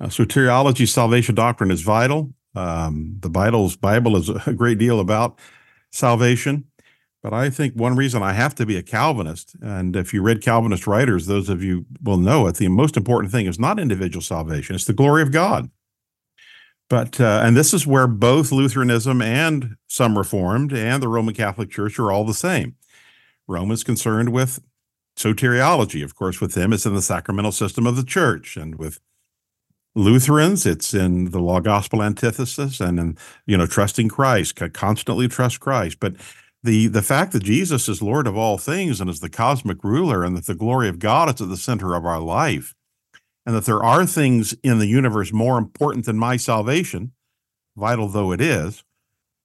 Uh, 0.00 0.06
soteriology, 0.06 0.88
salvation 0.88 1.34
doctrine 1.34 1.70
is 1.70 1.82
vital. 1.82 2.32
Um, 2.54 3.16
the 3.20 3.30
Bible's 3.30 3.76
Bible 3.76 4.16
is 4.16 4.28
a 4.46 4.52
great 4.52 4.78
deal 4.78 4.98
about 5.00 5.38
salvation. 5.90 6.64
But 7.22 7.34
I 7.34 7.50
think 7.50 7.74
one 7.74 7.96
reason 7.96 8.22
I 8.22 8.32
have 8.32 8.54
to 8.54 8.64
be 8.64 8.76
a 8.76 8.82
Calvinist, 8.82 9.54
and 9.60 9.94
if 9.94 10.14
you 10.14 10.22
read 10.22 10.40
Calvinist 10.40 10.86
writers, 10.86 11.26
those 11.26 11.50
of 11.50 11.62
you 11.62 11.84
will 12.02 12.16
know 12.16 12.46
it, 12.46 12.56
the 12.56 12.68
most 12.68 12.96
important 12.96 13.30
thing 13.30 13.44
is 13.44 13.58
not 13.58 13.78
individual 13.78 14.22
salvation, 14.22 14.74
it's 14.74 14.86
the 14.86 14.94
glory 14.94 15.20
of 15.20 15.30
God. 15.30 15.70
But, 16.90 17.20
uh, 17.20 17.40
and 17.44 17.56
this 17.56 17.72
is 17.72 17.86
where 17.86 18.08
both 18.08 18.50
Lutheranism 18.50 19.22
and 19.22 19.76
some 19.86 20.18
Reformed 20.18 20.72
and 20.72 21.00
the 21.00 21.08
Roman 21.08 21.34
Catholic 21.34 21.70
Church 21.70 21.98
are 22.00 22.10
all 22.10 22.24
the 22.24 22.34
same. 22.34 22.74
Rome 23.46 23.70
is 23.70 23.84
concerned 23.84 24.32
with 24.32 24.60
soteriology. 25.16 26.02
Of 26.02 26.16
course, 26.16 26.40
with 26.40 26.54
them, 26.54 26.72
it's 26.72 26.86
in 26.86 26.94
the 26.94 27.00
sacramental 27.00 27.52
system 27.52 27.86
of 27.86 27.94
the 27.94 28.02
church. 28.04 28.56
And 28.56 28.74
with 28.74 28.98
Lutherans, 29.94 30.66
it's 30.66 30.92
in 30.92 31.30
the 31.30 31.38
law 31.38 31.60
gospel 31.60 32.02
antithesis 32.02 32.80
and 32.80 32.98
in, 32.98 33.18
you 33.46 33.56
know, 33.56 33.66
trusting 33.66 34.08
Christ, 34.08 34.60
constantly 34.72 35.28
trust 35.28 35.60
Christ. 35.60 35.98
But 36.00 36.16
the 36.62 36.88
the 36.88 37.02
fact 37.02 37.32
that 37.32 37.44
Jesus 37.44 37.88
is 37.88 38.02
Lord 38.02 38.26
of 38.26 38.36
all 38.36 38.58
things 38.58 39.00
and 39.00 39.08
is 39.08 39.20
the 39.20 39.30
cosmic 39.30 39.82
ruler 39.82 40.24
and 40.24 40.36
that 40.36 40.46
the 40.46 40.54
glory 40.54 40.88
of 40.88 40.98
God 40.98 41.32
is 41.32 41.40
at 41.40 41.48
the 41.48 41.56
center 41.56 41.94
of 41.94 42.04
our 42.04 42.20
life 42.20 42.74
and 43.46 43.54
that 43.54 43.64
there 43.64 43.82
are 43.82 44.06
things 44.06 44.54
in 44.62 44.78
the 44.78 44.86
universe 44.86 45.32
more 45.32 45.58
important 45.58 46.06
than 46.06 46.18
my 46.18 46.36
salvation, 46.36 47.12
vital 47.76 48.08
though 48.08 48.32
it 48.32 48.40
is, 48.40 48.84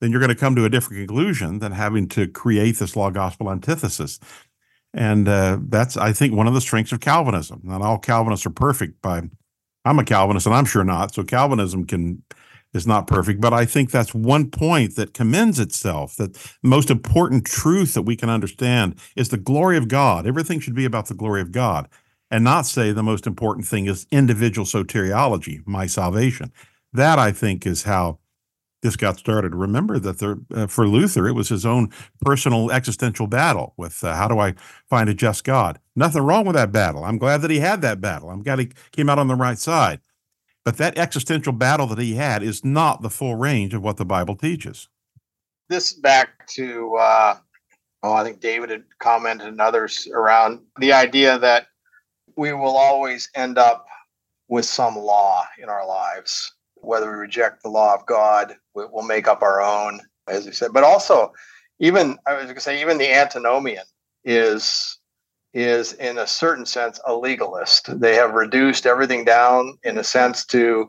then 0.00 0.10
you're 0.10 0.20
going 0.20 0.28
to 0.28 0.34
come 0.34 0.54
to 0.54 0.64
a 0.64 0.70
different 0.70 1.06
conclusion 1.06 1.58
than 1.58 1.72
having 1.72 2.08
to 2.08 2.26
create 2.26 2.76
this 2.76 2.96
law 2.96 3.10
gospel 3.10 3.50
antithesis. 3.50 4.20
And 4.92 5.28
uh, 5.28 5.58
that's, 5.62 5.96
I 5.96 6.12
think, 6.12 6.34
one 6.34 6.46
of 6.46 6.54
the 6.54 6.60
strengths 6.60 6.92
of 6.92 7.00
Calvinism. 7.00 7.60
Not 7.64 7.82
all 7.82 7.98
Calvinists 7.98 8.46
are 8.46 8.50
perfect. 8.50 9.00
By 9.02 9.22
I'm 9.84 9.98
a 9.98 10.04
Calvinist, 10.04 10.46
and 10.46 10.54
I'm 10.54 10.64
sure 10.64 10.84
not. 10.84 11.14
So 11.14 11.22
Calvinism 11.22 11.86
can 11.86 12.22
is 12.74 12.86
not 12.86 13.06
perfect, 13.06 13.40
but 13.40 13.52
I 13.52 13.64
think 13.64 13.90
that's 13.90 14.14
one 14.14 14.50
point 14.50 14.96
that 14.96 15.14
commends 15.14 15.58
itself. 15.58 16.16
That 16.16 16.34
the 16.34 16.50
most 16.62 16.90
important 16.90 17.46
truth 17.46 17.94
that 17.94 18.02
we 18.02 18.16
can 18.16 18.28
understand 18.28 18.98
is 19.16 19.30
the 19.30 19.38
glory 19.38 19.76
of 19.76 19.88
God. 19.88 20.26
Everything 20.26 20.60
should 20.60 20.74
be 20.74 20.84
about 20.84 21.06
the 21.06 21.14
glory 21.14 21.40
of 21.40 21.52
God, 21.52 21.88
and 22.30 22.44
not 22.44 22.66
say 22.66 22.92
the 22.92 23.02
most 23.02 23.26
important 23.26 23.66
thing 23.66 23.86
is 23.86 24.06
individual 24.10 24.66
soteriology, 24.66 25.66
my 25.66 25.86
salvation. 25.86 26.52
That 26.92 27.18
I 27.18 27.32
think 27.32 27.66
is 27.66 27.84
how 27.84 28.18
this 28.82 28.96
got 28.96 29.18
started. 29.18 29.54
Remember 29.54 29.98
that 29.98 30.18
there, 30.18 30.36
uh, 30.54 30.66
for 30.66 30.86
Luther, 30.86 31.26
it 31.26 31.32
was 31.32 31.48
his 31.48 31.66
own 31.66 31.90
personal 32.20 32.70
existential 32.70 33.26
battle 33.26 33.74
with 33.76 34.02
uh, 34.04 34.14
how 34.14 34.28
do 34.28 34.38
I 34.38 34.54
find 34.88 35.08
a 35.08 35.14
just 35.14 35.44
God? 35.44 35.78
Nothing 35.94 36.22
wrong 36.22 36.46
with 36.46 36.56
that 36.56 36.72
battle. 36.72 37.04
I'm 37.04 37.18
glad 37.18 37.42
that 37.42 37.50
he 37.50 37.58
had 37.58 37.82
that 37.82 38.00
battle. 38.00 38.30
I'm 38.30 38.42
glad 38.42 38.58
he 38.58 38.70
came 38.92 39.08
out 39.08 39.18
on 39.18 39.28
the 39.28 39.34
right 39.34 39.58
side. 39.58 40.00
But 40.64 40.78
that 40.78 40.98
existential 40.98 41.52
battle 41.52 41.86
that 41.88 41.98
he 41.98 42.14
had 42.14 42.42
is 42.42 42.64
not 42.64 43.02
the 43.02 43.10
full 43.10 43.36
range 43.36 43.72
of 43.72 43.82
what 43.82 43.98
the 43.98 44.04
Bible 44.04 44.34
teaches. 44.34 44.88
This 45.68 45.92
back 45.92 46.46
to, 46.48 46.96
uh, 46.96 47.36
oh, 48.02 48.12
I 48.12 48.24
think 48.24 48.40
David 48.40 48.70
had 48.70 48.84
commented 48.98 49.46
and 49.48 49.60
others 49.60 50.08
around 50.12 50.60
the 50.78 50.92
idea 50.92 51.38
that 51.38 51.68
we 52.36 52.52
will 52.52 52.76
always 52.76 53.30
end 53.34 53.58
up 53.58 53.86
with 54.48 54.64
some 54.64 54.96
law 54.96 55.44
in 55.58 55.68
our 55.68 55.86
lives 55.86 56.52
whether 56.86 57.10
we 57.10 57.16
reject 57.16 57.62
the 57.62 57.68
law 57.68 57.94
of 57.94 58.06
God, 58.06 58.54
we'll 58.74 59.02
make 59.02 59.28
up 59.28 59.42
our 59.42 59.60
own, 59.60 60.00
as 60.28 60.46
you 60.46 60.52
said. 60.52 60.72
But 60.72 60.84
also, 60.84 61.32
even 61.80 62.18
I 62.26 62.34
was 62.34 62.44
going 62.44 62.54
to 62.54 62.60
say, 62.60 62.80
even 62.80 62.98
the 62.98 63.12
antinomian 63.12 63.84
is 64.24 64.98
is 65.54 65.94
in 65.94 66.18
a 66.18 66.26
certain 66.26 66.66
sense 66.66 67.00
a 67.06 67.14
legalist. 67.14 67.98
They 68.00 68.14
have 68.14 68.34
reduced 68.34 68.84
everything 68.84 69.24
down 69.24 69.78
in 69.84 69.96
a 69.98 70.04
sense 70.04 70.44
to 70.46 70.88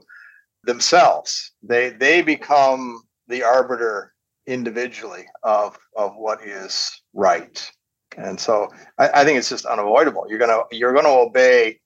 themselves. 0.64 1.52
They 1.64 1.90
they 1.90 2.22
become 2.22 3.04
the 3.28 3.44
arbiter 3.44 4.14
individually 4.46 5.26
of 5.44 5.78
of 5.96 6.16
what 6.16 6.44
is 6.44 7.02
right. 7.14 7.72
And 8.18 8.40
so 8.40 8.70
I, 8.98 9.22
I 9.22 9.26
think 9.26 9.38
it's 9.38 9.50
just 9.50 9.66
unavoidable. 9.66 10.26
You're 10.28 10.40
gonna 10.40 10.62
you're 10.72 10.94
gonna 10.94 11.10
obey 11.10 11.80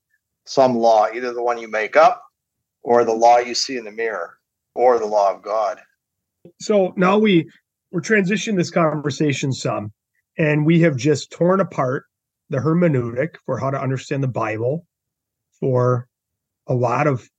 some 0.45 0.77
law, 0.77 1.07
either 1.13 1.33
the 1.33 1.43
one 1.43 1.59
you 1.59 1.69
make 1.69 1.95
up 1.95 2.23
or 2.81 3.03
the 3.03 3.13
law 3.13 3.37
you 3.37 3.53
see 3.53 3.77
in 3.77 3.83
the 3.83 3.91
mirror 3.91 4.37
or 4.73 4.97
the 4.97 5.05
law 5.05 5.33
of 5.33 5.43
God. 5.43 5.79
So 6.59 6.93
now 6.95 7.17
we 7.17 7.49
we're 7.91 8.01
transitioning 8.01 8.57
this 8.57 8.71
conversation 8.71 9.51
some, 9.51 9.91
and 10.37 10.65
we 10.65 10.79
have 10.81 10.95
just 10.95 11.31
torn 11.31 11.59
apart 11.59 12.05
the 12.49 12.57
hermeneutic 12.57 13.35
for 13.45 13.59
how 13.59 13.69
to 13.69 13.79
understand 13.79 14.23
the 14.23 14.27
Bible 14.27 14.85
for 15.59 16.07
a 16.67 16.73
lot 16.73 17.07
of 17.07 17.29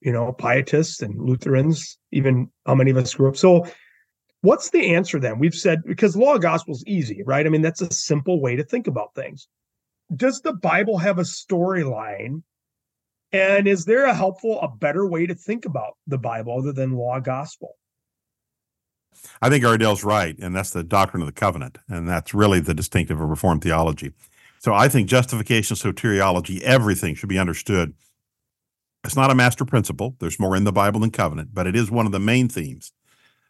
you 0.00 0.12
know 0.12 0.32
pietists 0.32 1.02
and 1.02 1.20
Lutherans, 1.20 1.98
even 2.10 2.50
how 2.66 2.74
many 2.74 2.90
of 2.90 2.96
us 2.96 3.14
grew 3.14 3.28
up. 3.28 3.36
So 3.36 3.66
what's 4.42 4.70
the 4.70 4.94
answer 4.94 5.18
then? 5.18 5.38
We've 5.38 5.54
said 5.54 5.82
because 5.84 6.16
law 6.16 6.34
of 6.34 6.42
gospel 6.42 6.74
is 6.74 6.84
easy, 6.86 7.22
right? 7.24 7.46
I 7.46 7.48
mean, 7.48 7.62
that's 7.62 7.80
a 7.80 7.92
simple 7.92 8.40
way 8.40 8.56
to 8.56 8.64
think 8.64 8.86
about 8.86 9.14
things. 9.14 9.48
Does 10.14 10.42
the 10.42 10.52
Bible 10.52 10.98
have 10.98 11.18
a 11.18 11.22
storyline 11.22 12.42
and 13.32 13.66
is 13.66 13.86
there 13.86 14.04
a 14.04 14.14
helpful, 14.14 14.60
a 14.60 14.68
better 14.68 15.06
way 15.06 15.26
to 15.26 15.34
think 15.34 15.64
about 15.64 15.96
the 16.06 16.18
Bible 16.18 16.58
other 16.58 16.72
than 16.72 16.92
law 16.92 17.18
gospel? 17.18 17.76
I 19.40 19.48
think 19.48 19.64
Ardel's 19.64 20.04
right, 20.04 20.38
and 20.38 20.54
that's 20.54 20.70
the 20.70 20.82
doctrine 20.82 21.22
of 21.22 21.26
the 21.26 21.32
covenant, 21.32 21.78
and 21.88 22.08
that's 22.08 22.34
really 22.34 22.60
the 22.60 22.74
distinctive 22.74 23.20
of 23.20 23.28
Reformed 23.28 23.62
theology. 23.62 24.12
So 24.58 24.74
I 24.74 24.88
think 24.88 25.08
justification, 25.08 25.76
soteriology, 25.76 26.60
everything 26.60 27.14
should 27.14 27.28
be 27.28 27.38
understood. 27.38 27.94
It's 29.04 29.16
not 29.16 29.30
a 29.30 29.34
master 29.34 29.64
principle. 29.64 30.14
There's 30.18 30.38
more 30.38 30.54
in 30.54 30.64
the 30.64 30.72
Bible 30.72 31.00
than 31.00 31.10
covenant, 31.10 31.50
but 31.52 31.66
it 31.66 31.74
is 31.74 31.90
one 31.90 32.06
of 32.06 32.12
the 32.12 32.20
main 32.20 32.48
themes 32.48 32.92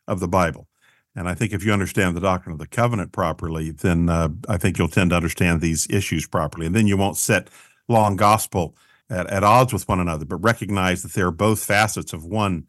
of 0.09 0.21
the 0.21 0.29
Bible. 0.29 0.69
And 1.15 1.29
I 1.29 1.35
think 1.35 1.53
if 1.53 1.65
you 1.65 1.73
understand 1.73 2.17
the 2.17 2.21
doctrine 2.21 2.55
of 2.55 2.59
the 2.59 2.67
covenant 2.67 3.13
properly, 3.13 3.71
then 3.71 4.09
uh, 4.09 4.31
I 4.49 4.57
think 4.57 4.79
you'll 4.79 4.89
tend 4.89 5.11
to 5.11 5.17
understand 5.17 5.61
these 5.61 5.87
issues 5.91 6.27
properly. 6.27 6.67
And 6.67 6.75
then 6.75 6.87
you 6.87 6.97
won't 6.97 7.19
set 7.19 7.49
law 7.89 8.07
and 8.07 8.17
gospel 8.17 8.75
at, 9.11 9.27
at 9.29 9.45
odds 9.45 9.73
with 9.73 9.89
one 9.89 10.01
another, 10.01 10.25
but 10.25 10.37
recognize 10.37 11.03
that 11.03 11.13
they're 11.13 11.31
both 11.31 11.63
facets 11.63 12.13
of 12.13 12.25
one 12.25 12.67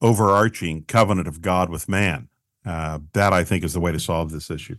overarching 0.00 0.84
covenant 0.84 1.28
of 1.28 1.42
God 1.42 1.68
with 1.68 1.88
man. 1.88 2.28
Uh, 2.64 3.00
that 3.12 3.32
I 3.32 3.42
think 3.42 3.64
is 3.64 3.72
the 3.72 3.80
way 3.80 3.90
to 3.92 3.98
solve 3.98 4.30
this 4.30 4.50
issue. 4.50 4.76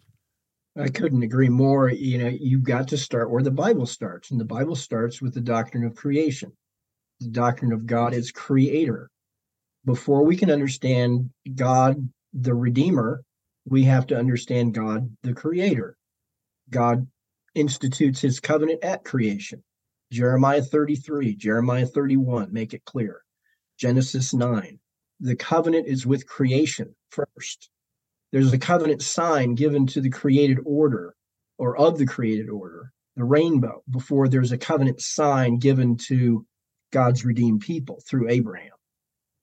I 0.77 0.87
couldn't 0.87 1.21
agree 1.21 1.49
more. 1.49 1.89
You 1.91 2.17
know, 2.17 2.29
you've 2.29 2.63
got 2.63 2.87
to 2.87 2.97
start 2.97 3.29
where 3.29 3.43
the 3.43 3.51
Bible 3.51 3.85
starts, 3.85 4.31
and 4.31 4.39
the 4.39 4.45
Bible 4.45 4.75
starts 4.75 5.21
with 5.21 5.33
the 5.33 5.41
doctrine 5.41 5.83
of 5.83 5.95
creation. 5.95 6.51
The 7.19 7.27
doctrine 7.27 7.73
of 7.73 7.85
God 7.85 8.13
as 8.13 8.31
creator. 8.31 9.09
Before 9.85 10.23
we 10.23 10.35
can 10.35 10.49
understand 10.49 11.29
God, 11.55 12.09
the 12.33 12.53
Redeemer, 12.53 13.23
we 13.65 13.83
have 13.83 14.07
to 14.07 14.17
understand 14.17 14.73
God, 14.73 15.15
the 15.21 15.33
creator. 15.33 15.95
God 16.69 17.07
institutes 17.55 18.21
his 18.21 18.39
covenant 18.39 18.83
at 18.83 19.03
creation. 19.03 19.63
Jeremiah 20.11 20.61
33, 20.61 21.35
Jeremiah 21.35 21.85
31 21.85 22.51
make 22.51 22.73
it 22.73 22.85
clear. 22.85 23.21
Genesis 23.77 24.33
9. 24.33 24.79
The 25.19 25.35
covenant 25.35 25.87
is 25.87 26.05
with 26.05 26.27
creation 26.27 26.95
first. 27.09 27.69
There's 28.31 28.53
a 28.53 28.57
covenant 28.57 29.01
sign 29.01 29.55
given 29.55 29.85
to 29.87 30.01
the 30.01 30.09
created 30.09 30.59
order 30.65 31.15
or 31.57 31.77
of 31.77 31.97
the 31.97 32.05
created 32.05 32.49
order, 32.49 32.91
the 33.15 33.23
rainbow, 33.23 33.83
before 33.89 34.27
there's 34.27 34.51
a 34.51 34.57
covenant 34.57 35.01
sign 35.01 35.57
given 35.59 35.97
to 36.07 36.45
God's 36.91 37.23
redeemed 37.23 37.61
people 37.61 38.01
through 38.07 38.29
Abraham. 38.29 38.71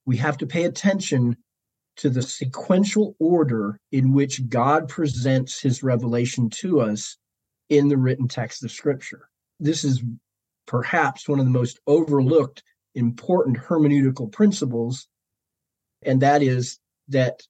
We 0.06 0.16
have 0.18 0.38
to 0.38 0.46
pay 0.46 0.64
attention 0.64 1.36
to 1.96 2.10
the 2.10 2.22
sequential 2.22 3.14
order 3.18 3.78
in 3.92 4.12
which 4.12 4.48
God 4.48 4.88
presents 4.88 5.60
his 5.60 5.82
revelation 5.82 6.48
to 6.50 6.80
us 6.80 7.16
in 7.68 7.88
the 7.88 7.98
written 7.98 8.28
text 8.28 8.64
of 8.64 8.70
Scripture. 8.70 9.28
This 9.58 9.84
is 9.84 10.02
perhaps 10.66 11.28
one 11.28 11.38
of 11.38 11.44
the 11.44 11.50
most 11.50 11.80
overlooked 11.86 12.62
important 12.94 13.58
hermeneutical 13.58 14.32
principles, 14.32 15.08
and 16.02 16.22
that 16.22 16.42
is 16.42 16.78
that 17.08 17.42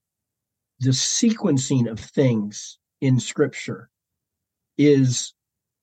the 0.80 0.90
sequencing 0.90 1.88
of 1.88 2.00
things 2.00 2.78
in 3.00 3.20
Scripture 3.20 3.88
is 4.78 5.34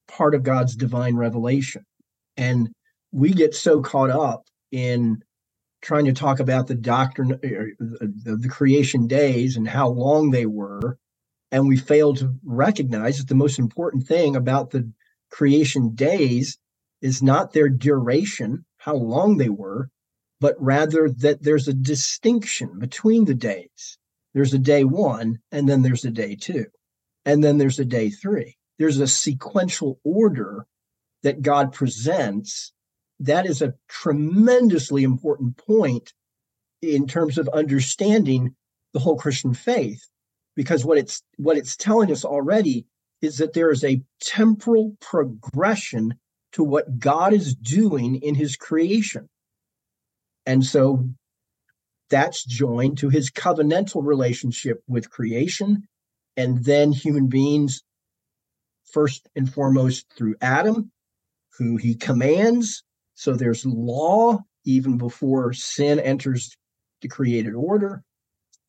part 0.07 0.35
of 0.35 0.43
God's 0.43 0.75
divine 0.75 1.15
revelation. 1.15 1.85
And 2.35 2.69
we 3.11 3.33
get 3.33 3.55
so 3.55 3.81
caught 3.81 4.09
up 4.09 4.45
in 4.71 5.23
trying 5.81 6.05
to 6.05 6.13
talk 6.13 6.39
about 6.39 6.67
the 6.67 6.75
doctrine 6.75 7.31
of 7.31 7.39
uh, 7.43 8.07
the 8.23 8.49
creation 8.49 9.07
days 9.07 9.55
and 9.55 9.67
how 9.67 9.89
long 9.89 10.31
they 10.31 10.45
were. 10.45 10.97
And 11.51 11.67
we 11.67 11.77
fail 11.77 12.13
to 12.15 12.33
recognize 12.43 13.19
that 13.19 13.27
the 13.27 13.35
most 13.35 13.59
important 13.59 14.05
thing 14.05 14.35
about 14.35 14.71
the 14.71 14.91
creation 15.29 15.95
days 15.95 16.57
is 17.01 17.21
not 17.21 17.53
their 17.53 17.69
duration, 17.69 18.65
how 18.77 18.95
long 18.95 19.37
they 19.37 19.49
were, 19.49 19.89
but 20.39 20.55
rather 20.59 21.09
that 21.09 21.41
there's 21.43 21.67
a 21.67 21.73
distinction 21.73 22.79
between 22.79 23.25
the 23.25 23.35
days. 23.35 23.97
There's 24.33 24.53
a 24.53 24.59
day 24.59 24.83
one, 24.83 25.39
and 25.51 25.67
then 25.67 25.81
there's 25.81 26.05
a 26.05 26.11
day 26.11 26.35
two, 26.35 26.65
and 27.25 27.43
then 27.43 27.57
there's 27.57 27.79
a 27.79 27.85
day 27.85 28.09
three. 28.09 28.57
There's 28.77 28.99
a 28.99 29.07
sequential 29.07 29.99
order 30.03 30.65
that 31.23 31.41
God 31.41 31.73
presents. 31.73 32.73
That 33.19 33.45
is 33.45 33.61
a 33.61 33.73
tremendously 33.87 35.03
important 35.03 35.57
point 35.57 36.13
in 36.81 37.07
terms 37.07 37.37
of 37.37 37.47
understanding 37.49 38.55
the 38.93 38.99
whole 38.99 39.17
Christian 39.17 39.53
faith, 39.53 40.07
because 40.55 40.85
what 40.85 40.97
it's 40.97 41.23
what 41.37 41.57
it's 41.57 41.75
telling 41.75 42.11
us 42.11 42.23
already 42.23 42.85
is 43.21 43.37
that 43.39 43.53
there 43.53 43.71
is 43.71 43.83
a 43.83 44.01
temporal 44.21 44.95
progression 45.01 46.13
to 46.51 46.63
what 46.63 46.99
God 46.99 47.33
is 47.33 47.55
doing 47.55 48.17
in 48.17 48.35
his 48.35 48.55
creation. 48.55 49.27
And 50.45 50.63
so 50.63 51.09
that's 52.09 52.45
joined 52.45 52.99
to 52.99 53.09
his 53.09 53.31
covenantal 53.31 54.05
relationship 54.05 54.81
with 54.87 55.09
creation 55.09 55.87
and 56.37 56.63
then 56.63 56.91
human 56.91 57.27
beings, 57.27 57.81
first 58.91 59.27
and 59.35 59.51
foremost 59.51 60.05
through 60.15 60.35
Adam, 60.39 60.91
who 61.57 61.77
he 61.77 61.95
commands. 61.95 62.83
So 63.17 63.33
there's 63.33 63.65
law 63.65 64.37
even 64.63 64.99
before 64.99 65.51
sin 65.51 65.99
enters 65.99 66.55
the 67.01 67.07
created 67.07 67.55
order. 67.55 68.03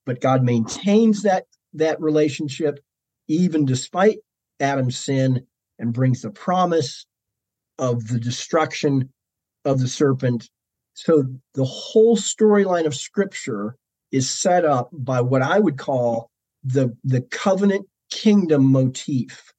But 0.06 0.22
God 0.22 0.42
maintains 0.42 1.22
that, 1.22 1.44
that 1.74 2.00
relationship 2.00 2.80
even 3.28 3.66
despite 3.66 4.20
Adam's 4.58 4.96
sin 4.96 5.46
and 5.78 5.92
brings 5.92 6.22
the 6.22 6.30
promise 6.30 7.04
of 7.78 8.08
the 8.08 8.18
destruction 8.18 9.12
of 9.66 9.80
the 9.80 9.86
serpent. 9.88 10.48
So 10.94 11.24
the 11.52 11.66
whole 11.66 12.16
storyline 12.16 12.86
of 12.86 12.94
scripture 12.94 13.76
is 14.10 14.30
set 14.30 14.64
up 14.64 14.88
by 14.92 15.20
what 15.20 15.42
I 15.42 15.58
would 15.58 15.76
call 15.76 16.30
the 16.64 16.96
the 17.04 17.20
covenant 17.20 17.86
kingdom 18.10 18.64
motif. 18.64 19.52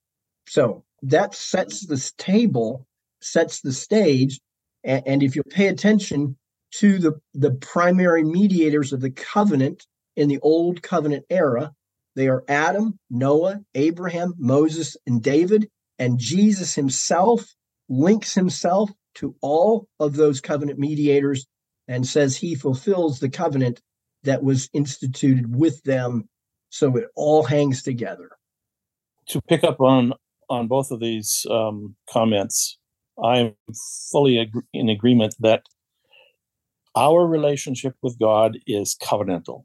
So 0.47 0.83
that 1.03 1.35
sets 1.35 1.85
this 1.85 2.11
table, 2.13 2.87
sets 3.21 3.61
the 3.61 3.71
stage, 3.71 4.41
and, 4.83 5.03
and 5.05 5.23
if 5.23 5.35
you 5.35 5.43
pay 5.43 5.67
attention 5.67 6.37
to 6.71 6.99
the 6.99 7.19
the 7.33 7.51
primary 7.51 8.23
mediators 8.23 8.93
of 8.93 9.01
the 9.01 9.11
covenant 9.11 9.85
in 10.15 10.27
the 10.27 10.39
old 10.39 10.81
covenant 10.81 11.25
era, 11.29 11.73
they 12.15 12.27
are 12.27 12.43
Adam, 12.47 12.99
Noah, 13.09 13.61
Abraham, 13.75 14.33
Moses, 14.37 14.97
and 15.07 15.21
David, 15.21 15.69
and 15.97 16.19
Jesus 16.19 16.75
himself 16.75 17.45
links 17.87 18.35
himself 18.35 18.91
to 19.15 19.35
all 19.41 19.87
of 19.99 20.15
those 20.15 20.41
covenant 20.41 20.79
mediators 20.79 21.47
and 21.87 22.05
says 22.05 22.37
he 22.37 22.55
fulfills 22.55 23.19
the 23.19 23.29
covenant 23.29 23.81
that 24.23 24.43
was 24.43 24.69
instituted 24.73 25.55
with 25.55 25.81
them 25.83 26.29
so 26.69 26.95
it 26.97 27.05
all 27.15 27.43
hangs 27.43 27.81
together. 27.81 28.29
To 29.29 29.41
pick 29.41 29.63
up 29.63 29.79
on 29.79 30.13
on 30.49 30.67
both 30.67 30.91
of 30.91 30.99
these 30.99 31.45
um, 31.49 31.95
comments 32.09 32.78
i'm 33.23 33.53
fully 34.11 34.39
ag- 34.39 34.65
in 34.73 34.89
agreement 34.89 35.35
that 35.39 35.63
our 36.95 37.25
relationship 37.25 37.95
with 38.01 38.19
god 38.19 38.57
is 38.67 38.95
covenantal 39.01 39.63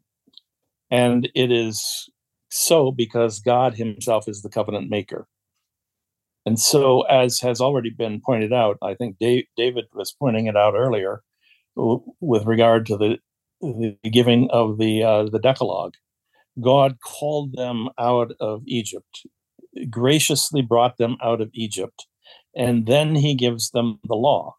and 0.91 1.29
it 1.35 1.51
is 1.51 2.09
so 2.51 2.91
because 2.93 3.41
god 3.41 3.75
himself 3.75 4.29
is 4.29 4.43
the 4.43 4.51
covenant 4.51 4.89
maker 4.91 5.27
and 6.47 6.61
so, 6.61 7.03
as 7.03 7.41
has 7.41 7.61
already 7.61 7.91
been 7.91 8.21
pointed 8.21 8.53
out, 8.53 8.77
I 8.83 8.95
think 8.95 9.19
Dave, 9.19 9.45
David 9.57 9.87
was 9.95 10.13
pointing 10.13 10.47
it 10.47 10.57
out 10.57 10.75
earlier 10.75 11.23
with 11.77 12.45
regard 12.45 12.87
to 12.87 12.97
the, 12.97 13.19
the 13.61 13.97
giving 14.11 14.51
of 14.51 14.79
the 14.79 15.03
uh, 15.03 15.25
the 15.25 15.39
Decalogue. 15.39 15.95
God 16.61 16.99
called 17.03 17.57
them 17.57 17.89
out 17.99 18.33
of 18.41 18.63
Egypt, 18.67 19.27
graciously 19.89 20.63
brought 20.63 20.99
them 20.99 21.17
out 21.23 21.41
of 21.41 21.51
Egypt, 21.55 22.07
and 22.57 22.87
then 22.87 23.15
He 23.15 23.35
gives 23.35 23.71
them 23.71 23.99
the 24.05 24.15
law. 24.15 24.57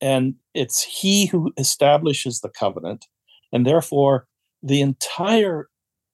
And 0.00 0.34
it's 0.54 0.82
He 0.82 1.26
who 1.26 1.52
establishes 1.56 2.40
the 2.40 2.50
covenant, 2.50 3.06
and 3.52 3.66
therefore 3.66 4.26
the 4.62 4.80
entire 4.80 5.68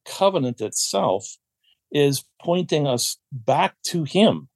covenant 0.07 0.61
itself 0.61 1.37
is 1.91 2.25
pointing 2.41 2.87
us 2.87 3.19
back 3.33 3.77
to 3.87 4.05
Him 4.05 4.49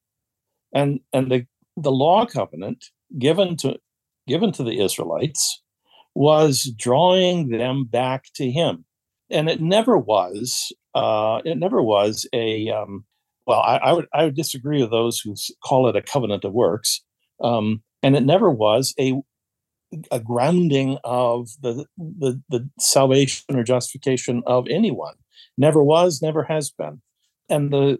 and 0.72 1.00
and 1.12 1.30
the 1.30 1.46
the 1.76 1.92
law 1.92 2.26
covenant 2.26 2.86
given 3.18 3.56
to 3.56 3.78
given 4.26 4.52
to 4.52 4.62
the 4.62 4.80
Israelites 4.80 5.62
was 6.14 6.70
drawing 6.76 7.48
them 7.48 7.84
back 7.84 8.26
to 8.34 8.50
Him, 8.50 8.84
and 9.30 9.48
it 9.48 9.60
never 9.60 9.96
was 9.98 10.72
uh, 10.94 11.40
it 11.44 11.58
never 11.58 11.82
was 11.82 12.26
a 12.32 12.68
um, 12.70 13.04
well. 13.46 13.60
I, 13.60 13.76
I, 13.76 13.92
would 13.92 14.06
I 14.14 14.24
would 14.24 14.36
disagree 14.36 14.80
with 14.80 14.90
those 14.90 15.20
who 15.20 15.34
call 15.64 15.88
it 15.88 15.96
a 15.96 16.02
covenant 16.02 16.44
of 16.44 16.52
works, 16.52 17.02
um, 17.42 17.82
and 18.02 18.16
it 18.16 18.24
never 18.24 18.50
was 18.50 18.94
a 18.98 19.20
a 20.10 20.20
grounding 20.20 20.98
of 21.04 21.50
the, 21.60 21.86
the 21.98 22.40
the 22.48 22.68
salvation 22.78 23.56
or 23.56 23.62
justification 23.62 24.42
of 24.46 24.66
anyone. 24.68 25.14
Never 25.58 25.82
was, 25.82 26.22
never 26.22 26.44
has 26.44 26.70
been, 26.70 27.02
and 27.48 27.72
the 27.72 27.98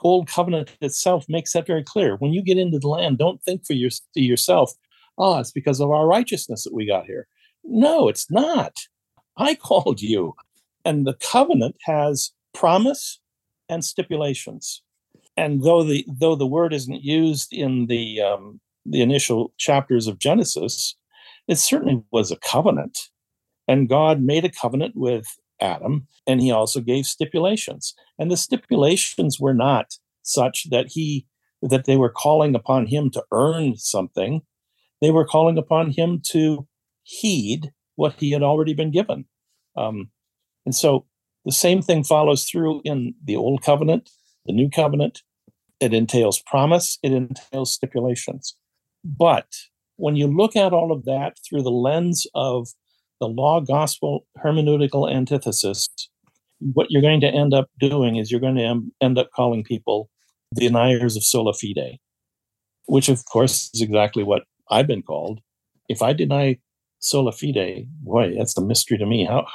Old 0.00 0.28
Covenant 0.28 0.76
itself 0.80 1.24
makes 1.28 1.52
that 1.52 1.66
very 1.66 1.82
clear. 1.82 2.16
When 2.16 2.32
you 2.32 2.42
get 2.42 2.58
into 2.58 2.78
the 2.78 2.88
land, 2.88 3.18
don't 3.18 3.42
think 3.42 3.66
for 3.66 3.72
your, 3.72 3.90
yourself, 4.14 4.72
oh, 5.16 5.38
it's 5.38 5.50
because 5.50 5.80
of 5.80 5.90
our 5.90 6.06
righteousness 6.06 6.64
that 6.64 6.74
we 6.74 6.86
got 6.86 7.06
here. 7.06 7.26
No, 7.64 8.08
it's 8.08 8.30
not. 8.30 8.74
I 9.36 9.54
called 9.60 10.00
you. 10.00 10.34
And 10.84 11.06
the 11.06 11.14
covenant 11.14 11.76
has 11.84 12.32
promise 12.54 13.20
and 13.68 13.84
stipulations. 13.84 14.82
And 15.36 15.62
though 15.62 15.84
the 15.84 16.04
though 16.08 16.34
the 16.34 16.46
word 16.46 16.72
isn't 16.72 17.02
used 17.02 17.52
in 17.52 17.86
the 17.86 18.20
um, 18.20 18.60
the 18.84 19.02
initial 19.02 19.52
chapters 19.58 20.06
of 20.06 20.18
Genesis, 20.18 20.96
it 21.46 21.56
certainly 21.56 22.02
was 22.10 22.30
a 22.30 22.36
covenant. 22.36 22.98
And 23.66 23.88
God 23.88 24.20
made 24.20 24.44
a 24.44 24.50
covenant 24.50 24.94
with 24.96 25.26
Adam, 25.60 26.06
and 26.26 26.40
he 26.40 26.50
also 26.50 26.80
gave 26.80 27.06
stipulations. 27.06 27.94
And 28.18 28.30
the 28.30 28.36
stipulations 28.36 29.38
were 29.38 29.54
not 29.54 29.94
such 30.22 30.70
that 30.70 30.88
he 30.88 31.26
that 31.62 31.84
they 31.84 31.96
were 31.96 32.10
calling 32.10 32.54
upon 32.54 32.86
him 32.86 33.10
to 33.10 33.24
earn 33.32 33.76
something. 33.76 34.42
They 35.00 35.10
were 35.10 35.24
calling 35.24 35.58
upon 35.58 35.90
him 35.90 36.20
to 36.30 36.66
heed 37.02 37.72
what 37.96 38.14
he 38.14 38.30
had 38.30 38.42
already 38.42 38.74
been 38.74 38.90
given. 38.90 39.24
Um, 39.76 40.10
and 40.64 40.74
so 40.74 41.06
the 41.48 41.52
same 41.52 41.80
thing 41.80 42.04
follows 42.04 42.44
through 42.44 42.82
in 42.84 43.14
the 43.24 43.34
old 43.34 43.62
covenant, 43.62 44.10
the 44.44 44.52
new 44.52 44.68
covenant. 44.68 45.22
It 45.80 45.94
entails 45.94 46.42
promise, 46.42 46.98
it 47.02 47.10
entails 47.10 47.72
stipulations. 47.72 48.54
But 49.02 49.56
when 49.96 50.14
you 50.14 50.26
look 50.26 50.56
at 50.56 50.74
all 50.74 50.92
of 50.92 51.06
that 51.06 51.38
through 51.48 51.62
the 51.62 51.70
lens 51.70 52.26
of 52.34 52.68
the 53.18 53.28
law 53.28 53.60
gospel 53.60 54.26
hermeneutical 54.44 55.10
antithesis, 55.10 55.88
what 56.74 56.90
you're 56.90 57.00
going 57.00 57.22
to 57.22 57.28
end 57.28 57.54
up 57.54 57.70
doing 57.80 58.16
is 58.16 58.30
you're 58.30 58.42
going 58.42 58.56
to 58.56 58.82
end 59.00 59.18
up 59.18 59.30
calling 59.34 59.64
people 59.64 60.10
deniers 60.54 61.16
of 61.16 61.24
sola 61.24 61.54
fide, 61.54 61.96
which 62.84 63.08
of 63.08 63.24
course 63.24 63.70
is 63.72 63.80
exactly 63.80 64.22
what 64.22 64.42
I've 64.70 64.86
been 64.86 65.02
called. 65.02 65.40
If 65.88 66.02
I 66.02 66.12
deny 66.12 66.58
sola 66.98 67.32
fide, 67.32 67.86
boy, 68.02 68.34
that's 68.36 68.58
a 68.58 68.60
mystery 68.60 68.98
to 68.98 69.06
me. 69.06 69.24
How 69.24 69.46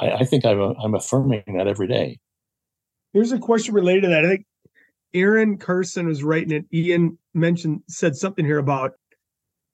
I, 0.00 0.18
I 0.18 0.24
think 0.24 0.44
I'm, 0.44 0.58
I'm 0.60 0.94
affirming 0.94 1.42
that 1.56 1.66
every 1.66 1.88
day. 1.88 2.18
Here's 3.12 3.32
a 3.32 3.38
question 3.38 3.74
related 3.74 4.02
to 4.02 4.08
that. 4.08 4.24
I 4.24 4.28
think 4.28 4.46
Aaron 5.14 5.56
Carson 5.58 6.06
was 6.06 6.22
writing 6.22 6.50
it. 6.52 6.64
Ian 6.72 7.18
mentioned 7.34 7.82
said 7.88 8.16
something 8.16 8.44
here 8.44 8.58
about 8.58 8.92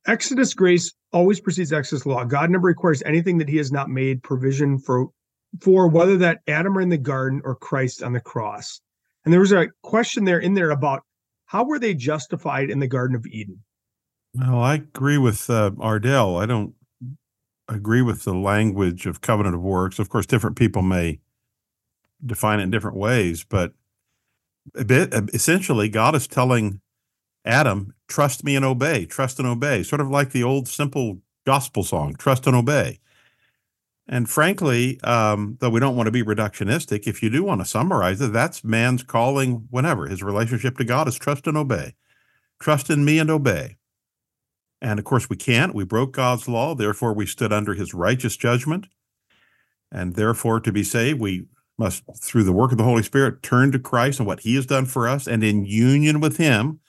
Exodus 0.06 0.54
grace 0.54 0.92
always 1.12 1.40
precedes 1.40 1.72
Exodus 1.72 2.06
law. 2.06 2.24
God 2.24 2.50
never 2.50 2.66
requires 2.66 3.02
anything 3.04 3.38
that 3.38 3.48
He 3.48 3.56
has 3.56 3.72
not 3.72 3.88
made 3.88 4.22
provision 4.22 4.78
for, 4.78 5.08
for 5.60 5.88
whether 5.88 6.16
that 6.18 6.40
Adam 6.46 6.76
in 6.78 6.90
the 6.90 6.98
garden 6.98 7.40
or 7.44 7.56
Christ 7.56 8.02
on 8.02 8.12
the 8.12 8.20
cross. 8.20 8.80
And 9.24 9.32
there 9.32 9.40
was 9.40 9.52
a 9.52 9.68
question 9.82 10.24
there 10.24 10.38
in 10.38 10.54
there 10.54 10.70
about 10.70 11.02
how 11.46 11.64
were 11.64 11.78
they 11.78 11.94
justified 11.94 12.70
in 12.70 12.80
the 12.80 12.88
Garden 12.88 13.16
of 13.16 13.26
Eden? 13.26 13.62
Well, 14.34 14.60
I 14.60 14.74
agree 14.74 15.18
with 15.18 15.48
uh, 15.48 15.70
Ardel. 15.78 16.42
I 16.42 16.46
don't 16.46 16.74
agree 17.68 18.02
with 18.02 18.24
the 18.24 18.34
language 18.34 19.06
of 19.06 19.20
covenant 19.20 19.54
of 19.54 19.62
works. 19.62 19.98
Of 19.98 20.08
course, 20.08 20.26
different 20.26 20.56
people 20.56 20.82
may 20.82 21.20
define 22.24 22.60
it 22.60 22.64
in 22.64 22.70
different 22.70 22.96
ways, 22.96 23.44
but 23.44 23.72
bit, 24.86 25.12
essentially, 25.32 25.88
God 25.88 26.14
is 26.14 26.26
telling 26.26 26.80
Adam, 27.44 27.94
trust 28.08 28.44
me 28.44 28.56
and 28.56 28.64
obey, 28.64 29.04
trust 29.04 29.38
and 29.38 29.48
obey, 29.48 29.82
sort 29.82 30.00
of 30.00 30.10
like 30.10 30.30
the 30.30 30.42
old 30.42 30.68
simple 30.68 31.18
gospel 31.44 31.82
song, 31.82 32.14
trust 32.14 32.46
and 32.46 32.56
obey. 32.56 33.00
And 34.06 34.28
frankly, 34.28 35.00
um, 35.02 35.56
though 35.60 35.70
we 35.70 35.80
don't 35.80 35.96
want 35.96 36.06
to 36.06 36.12
be 36.12 36.22
reductionistic, 36.22 37.06
if 37.06 37.22
you 37.22 37.30
do 37.30 37.42
want 37.42 37.60
to 37.62 37.64
summarize 37.66 38.20
it, 38.20 38.32
that's 38.32 38.62
man's 38.62 39.02
calling 39.02 39.66
whenever. 39.70 40.06
His 40.06 40.22
relationship 40.22 40.76
to 40.78 40.84
God 40.84 41.08
is 41.08 41.16
trust 41.16 41.46
and 41.46 41.56
obey. 41.56 41.94
Trust 42.60 42.90
in 42.90 43.04
me 43.04 43.18
and 43.18 43.30
obey. 43.30 43.76
And 44.85 44.99
of 44.99 45.07
course, 45.07 45.30
we 45.30 45.37
can't. 45.37 45.74
We 45.74 45.85
broke 45.85 46.12
God's 46.12 46.47
law. 46.47 46.74
Therefore, 46.74 47.14
we 47.14 47.24
stood 47.24 47.55
under 47.55 47.72
his 47.72 47.95
righteous 47.95 48.37
judgment. 48.37 48.87
And 49.91 50.14
therefore, 50.14 50.61
to 50.61 50.70
be 50.70 50.85
saved, 50.85 51.20
we 51.20 51.47
must, 51.78 52.03
through 52.20 52.45
the 52.45 52.53
work 52.53 52.70
of 52.70 52.76
the 52.76 52.85
Holy 52.85 53.03
Spirit, 53.03 53.43
turn 53.43 53.72
to 53.72 53.78
Christ 53.78 54.20
and 54.20 54.26
what 54.26 54.41
he 54.41 54.57
has 54.57 54.66
done 54.66 54.85
for 54.85 55.09
us. 55.09 55.26
And 55.26 55.43
in 55.43 55.64
union 55.64 56.20
with 56.20 56.37
him, 56.37 56.80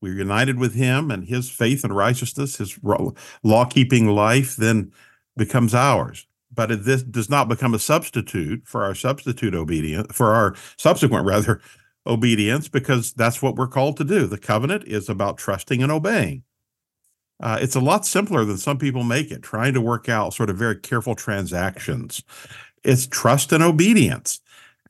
we're 0.00 0.16
united 0.18 0.58
with 0.58 0.74
him 0.74 1.12
and 1.12 1.28
his 1.28 1.48
faith 1.48 1.84
and 1.84 1.94
righteousness, 1.94 2.56
his 2.56 2.80
law 2.82 3.64
keeping 3.64 4.08
life 4.08 4.56
then 4.56 4.90
becomes 5.36 5.72
ours. 5.72 6.26
But 6.52 6.84
this 6.84 7.04
does 7.04 7.30
not 7.30 7.48
become 7.48 7.74
a 7.74 7.78
substitute 7.78 8.62
for 8.64 8.82
our 8.82 8.94
substitute 8.96 9.54
obedience, 9.54 10.08
for 10.10 10.34
our 10.34 10.56
subsequent, 10.78 11.24
rather, 11.24 11.60
obedience, 12.08 12.66
because 12.66 13.12
that's 13.12 13.40
what 13.40 13.54
we're 13.54 13.68
called 13.68 13.98
to 13.98 14.04
do. 14.04 14.26
The 14.26 14.36
covenant 14.36 14.82
is 14.88 15.08
about 15.08 15.38
trusting 15.38 15.80
and 15.80 15.92
obeying. 15.92 16.42
Uh, 17.40 17.58
it's 17.60 17.76
a 17.76 17.80
lot 17.80 18.06
simpler 18.06 18.44
than 18.44 18.56
some 18.56 18.78
people 18.78 19.04
make 19.04 19.30
it, 19.30 19.42
trying 19.42 19.74
to 19.74 19.80
work 19.80 20.08
out 20.08 20.34
sort 20.34 20.50
of 20.50 20.56
very 20.56 20.76
careful 20.76 21.14
transactions. 21.14 22.22
It's 22.82 23.06
trust 23.06 23.52
and 23.52 23.62
obedience, 23.62 24.40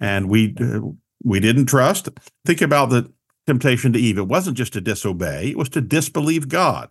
and 0.01 0.28
we 0.28 0.55
uh, 0.61 0.80
we 1.24 1.40
didn't 1.40 1.66
trust. 1.66 2.09
Think 2.44 2.61
about 2.61 2.90
the 2.90 3.11
temptation 3.47 3.92
to 3.92 3.99
Eve. 3.99 4.18
It 4.18 4.28
wasn't 4.28 4.57
just 4.57 4.74
to 4.74 4.80
disobey; 4.80 5.51
it 5.51 5.59
was 5.59 5.68
to 5.70 5.80
disbelieve 5.80 6.49
God. 6.49 6.88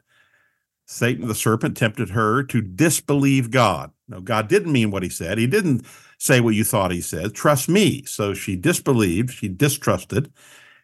Satan, 0.87 1.27
the 1.27 1.35
serpent, 1.35 1.77
tempted 1.77 2.09
her 2.09 2.43
to 2.43 2.61
disbelieve 2.61 3.49
God. 3.49 3.91
No, 4.07 4.21
God 4.21 4.47
didn't 4.47 4.71
mean 4.71 4.91
what 4.91 5.03
he 5.03 5.09
said. 5.09 5.37
He 5.37 5.47
didn't 5.47 5.85
say 6.19 6.39
what 6.41 6.55
you 6.55 6.63
thought 6.63 6.91
he 6.91 7.01
said. 7.01 7.33
Trust 7.33 7.67
me. 7.67 8.03
So 8.05 8.33
she 8.33 8.55
disbelieved, 8.55 9.31
she 9.31 9.47
distrusted, 9.47 10.31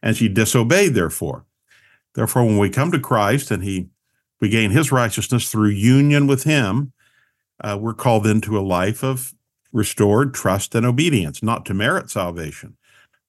and 0.01 0.17
she 0.17 0.28
disobeyed, 0.28 0.95
therefore. 0.95 1.45
Therefore, 2.15 2.45
when 2.45 2.57
we 2.57 2.69
come 2.69 2.91
to 2.91 2.99
Christ 2.99 3.51
and 3.51 3.63
he 3.63 3.89
we 4.42 4.50
gain 4.50 4.72
his 4.72 4.92
righteousness 4.92 5.50
through 5.50 5.70
union 5.70 6.28
with 6.28 6.44
him, 6.44 6.92
uh, 7.64 7.78
we're 7.80 7.94
called 7.94 8.26
into 8.26 8.58
a 8.58 8.62
life 8.62 9.04
of 9.04 9.34
restored 9.72 10.34
trust 10.34 10.76
and 10.76 10.86
obedience, 10.86 11.44
not 11.44 11.66
to 11.68 11.74
merit 11.74 12.10
salvation, 12.10 12.76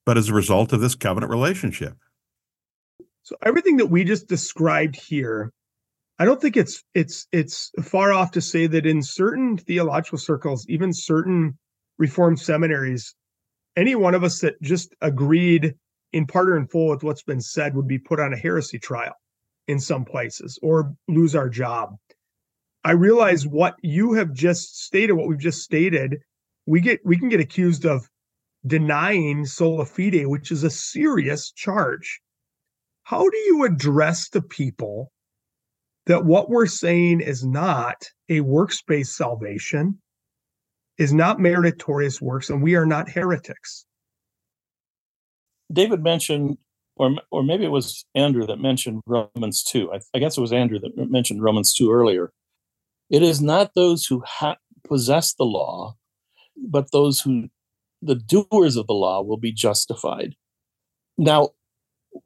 but 0.06 0.16
as 0.16 0.30
a 0.30 0.34
result 0.34 0.72
of 0.72 0.80
this 0.80 0.94
covenant 0.94 1.30
relationship. 1.30 1.96
So 3.22 3.36
everything 3.44 3.76
that 3.76 3.86
we 3.86 4.02
just 4.02 4.26
described 4.26 4.96
here, 4.96 5.52
I 6.18 6.24
don't 6.24 6.40
think 6.40 6.56
it's 6.56 6.82
it's 6.94 7.26
it's 7.30 7.70
far 7.82 8.12
off 8.12 8.32
to 8.32 8.40
say 8.40 8.66
that 8.66 8.86
in 8.86 9.02
certain 9.02 9.58
theological 9.58 10.18
circles, 10.18 10.66
even 10.68 10.92
certain 10.92 11.56
reformed 11.98 12.40
seminaries, 12.40 13.14
any 13.76 13.94
one 13.94 14.14
of 14.14 14.24
us 14.24 14.40
that 14.40 14.60
just 14.62 14.94
agreed 15.02 15.74
in 16.12 16.26
part 16.26 16.48
or 16.48 16.56
in 16.56 16.66
full 16.66 16.88
with 16.88 17.04
what's 17.04 17.22
been 17.22 17.40
said 17.40 17.76
would 17.76 17.86
be 17.86 17.98
put 17.98 18.18
on 18.18 18.32
a 18.32 18.36
heresy 18.36 18.78
trial 18.78 19.14
in 19.68 19.78
some 19.78 20.04
places 20.04 20.58
or 20.62 20.94
lose 21.08 21.34
our 21.34 21.48
job. 21.48 21.96
I 22.84 22.92
realize 22.92 23.46
what 23.46 23.76
you 23.82 24.14
have 24.14 24.32
just 24.32 24.82
stated, 24.82 25.12
what 25.12 25.28
we've 25.28 25.38
just 25.38 25.62
stated, 25.62 26.18
we 26.66 26.80
get 26.80 27.00
we 27.04 27.16
can 27.16 27.28
get 27.28 27.40
accused 27.40 27.84
of 27.84 28.08
denying 28.66 29.46
sola 29.46 29.84
fide, 29.84 30.26
which 30.26 30.50
is 30.50 30.64
a 30.64 30.70
serious 30.70 31.52
charge. 31.52 32.20
How 33.04 33.28
do 33.28 33.36
you 33.36 33.64
address 33.64 34.28
the 34.28 34.42
people 34.42 35.12
that 36.06 36.24
what 36.24 36.50
we're 36.50 36.66
saying 36.66 37.20
is 37.20 37.44
not 37.44 38.04
a 38.28 38.40
works-based 38.40 39.14
salvation, 39.16 40.00
is 40.98 41.12
not 41.12 41.40
meritorious 41.40 42.20
works, 42.20 42.50
and 42.50 42.62
we 42.62 42.74
are 42.74 42.86
not 42.86 43.10
heretics? 43.10 43.86
David 45.72 46.02
mentioned 46.02 46.58
or 46.96 47.16
or 47.30 47.42
maybe 47.42 47.64
it 47.64 47.70
was 47.70 48.04
Andrew 48.14 48.46
that 48.46 48.60
mentioned 48.60 49.02
Romans 49.06 49.62
two. 49.62 49.92
I, 49.92 50.00
I, 50.14 50.18
guess 50.18 50.36
it 50.36 50.40
was 50.40 50.52
Andrew 50.52 50.78
that 50.80 51.10
mentioned 51.10 51.42
Romans 51.42 51.74
two 51.74 51.90
earlier. 51.90 52.32
It 53.10 53.22
is 53.22 53.40
not 53.40 53.74
those 53.74 54.06
who 54.06 54.22
ha- 54.26 54.56
possess 54.86 55.34
the 55.34 55.44
law, 55.44 55.96
but 56.56 56.92
those 56.92 57.20
who 57.20 57.48
the 58.00 58.16
doers 58.16 58.76
of 58.76 58.86
the 58.86 58.94
law 58.94 59.22
will 59.22 59.36
be 59.36 59.52
justified. 59.52 60.34
Now, 61.16 61.50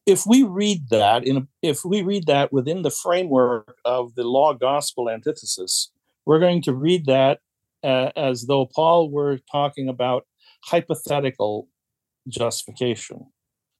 if 0.06 0.26
we 0.26 0.42
read 0.42 0.88
that 0.90 1.26
in 1.26 1.36
a, 1.36 1.46
if 1.62 1.84
we 1.84 2.02
read 2.02 2.26
that 2.26 2.52
within 2.52 2.82
the 2.82 2.90
framework 2.90 3.76
of 3.84 4.14
the 4.14 4.24
law 4.24 4.54
gospel 4.54 5.10
antithesis, 5.10 5.90
we're 6.24 6.40
going 6.40 6.62
to 6.62 6.74
read 6.74 7.06
that 7.06 7.40
uh, 7.84 8.10
as 8.16 8.46
though 8.46 8.66
Paul 8.66 9.10
were 9.10 9.38
talking 9.50 9.88
about 9.88 10.26
hypothetical 10.64 11.68
justification 12.28 13.26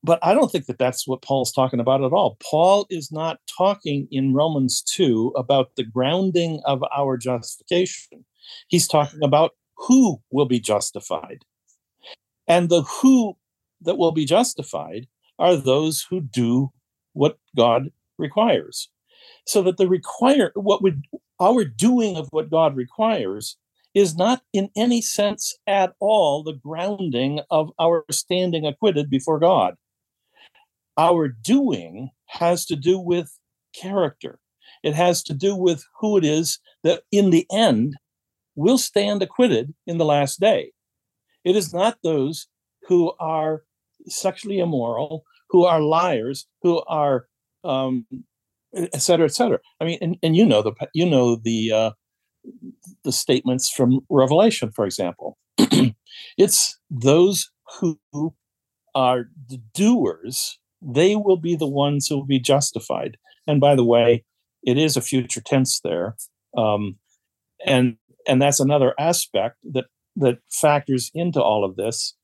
but 0.03 0.19
I 0.23 0.35
don't 0.35 0.51
think 0.53 0.67
that 0.67 0.79
that's 0.79 1.07
what 1.07 1.23
Paul's 1.23 1.53
talking 1.53 1.81
about 1.81 2.05
at 2.05 2.13
all. 2.13 2.37
Paul 2.41 2.87
is 2.91 3.11
not 3.11 3.41
talking 3.59 4.07
in 4.11 4.35
Romans 4.35 4.83
2 4.83 5.33
about 5.37 5.75
the 5.77 5.85
grounding 5.85 6.61
of 6.65 6.85
our 6.97 7.17
justification. 7.17 8.25
He's 8.69 8.87
talking 8.87 9.23
about 9.25 9.53
who 9.77 10.21
will 10.31 10.47
be 10.47 10.61
justified. 10.61 11.45
And 12.47 12.69
the 12.69 12.83
who 12.83 13.37
that 13.81 13.99
will 13.99 14.13
be 14.13 14.25
justified 14.25 15.09
are 15.39 15.57
those 15.57 16.07
who 16.09 16.21
do 16.21 16.73
what 17.13 17.39
God 17.57 17.91
requires. 18.19 18.89
So 19.45 19.63
that 19.63 19.77
the 19.77 19.89
require 19.89 20.53
what 20.55 20.83
would 20.83 21.03
our 21.41 21.65
doing 21.65 22.17
of 22.17 22.29
what 22.31 22.51
God 22.51 22.77
requires 22.77 23.57
is 23.95 24.17
not 24.17 24.43
in 24.53 24.71
any 24.77 25.01
sense 25.01 25.57
at 25.67 25.95
all 26.01 26.43
the 26.43 26.53
grounding 26.53 27.41
of 27.51 27.71
our 27.79 28.05
standing 28.11 28.67
acquitted 28.67 29.11
before 29.11 29.39
God 29.39 29.75
our 30.97 31.29
doing 31.29 32.11
has 32.27 32.65
to 32.67 32.77
do 32.77 32.99
with 32.99 33.31
character. 33.75 34.39
It 34.83 34.95
has 34.95 35.23
to 35.25 35.35
do 35.35 35.57
with 35.57 35.85
who 36.01 36.17
it 36.17 36.25
is 36.25 36.59
that 36.83 37.03
in 37.11 37.31
the 37.31 37.47
end 37.51 37.97
will 38.55 38.79
stand 38.79 39.23
acquitted 39.23 39.75
in 39.87 39.99
the 39.99 40.05
last 40.05 40.41
day. 40.41 40.73
It 41.45 41.57
is 41.57 41.73
not 41.73 41.99
those 42.03 42.49
who 42.89 43.13
are 43.21 43.63
sexually 44.09 44.59
immoral, 44.59 45.25
who 45.51 45.65
are 45.65 45.81
liars, 45.81 46.47
who 46.63 46.83
are 46.87 47.27
um, 47.65 48.07
et 48.75 49.03
cetera, 49.03 49.27
et 49.27 49.35
cetera. 49.35 49.59
I 49.81 49.85
mean, 49.85 49.99
and, 50.01 50.17
and 50.23 50.37
you 50.37 50.47
know 50.47 50.63
the 50.63 50.73
you 50.95 51.09
know 51.09 51.37
the 51.37 51.73
uh, 51.73 51.91
the 53.05 53.13
statements 53.13 53.71
from 53.71 54.01
Revelation, 54.09 54.71
for 54.71 54.85
example. 54.85 55.39
it's 56.39 56.79
those 56.91 57.51
who 57.81 57.99
are 58.95 59.29
the 59.49 59.61
doers 59.75 60.59
they 60.87 61.17
will 61.17 61.37
be 61.37 61.57
the 61.57 61.69
ones 61.69 62.07
who 62.07 62.17
will 62.17 62.27
be 62.27 62.39
justified. 62.39 63.17
And 63.47 63.61
by 63.61 63.75
the 63.75 63.85
way, 63.85 64.25
it 64.63 64.79
is 64.79 64.97
a 64.97 65.01
future 65.01 65.41
tense 65.41 65.81
there, 65.81 66.17
um, 66.57 66.97
and 67.65 67.97
and 68.29 68.41
that's 68.41 68.61
another 68.61 68.95
aspect 68.99 69.57
that 69.73 69.87
that 70.17 70.39
factors 70.51 71.11
into 71.15 71.43
all 71.43 71.65
of 71.65 71.77
this. 71.77 72.15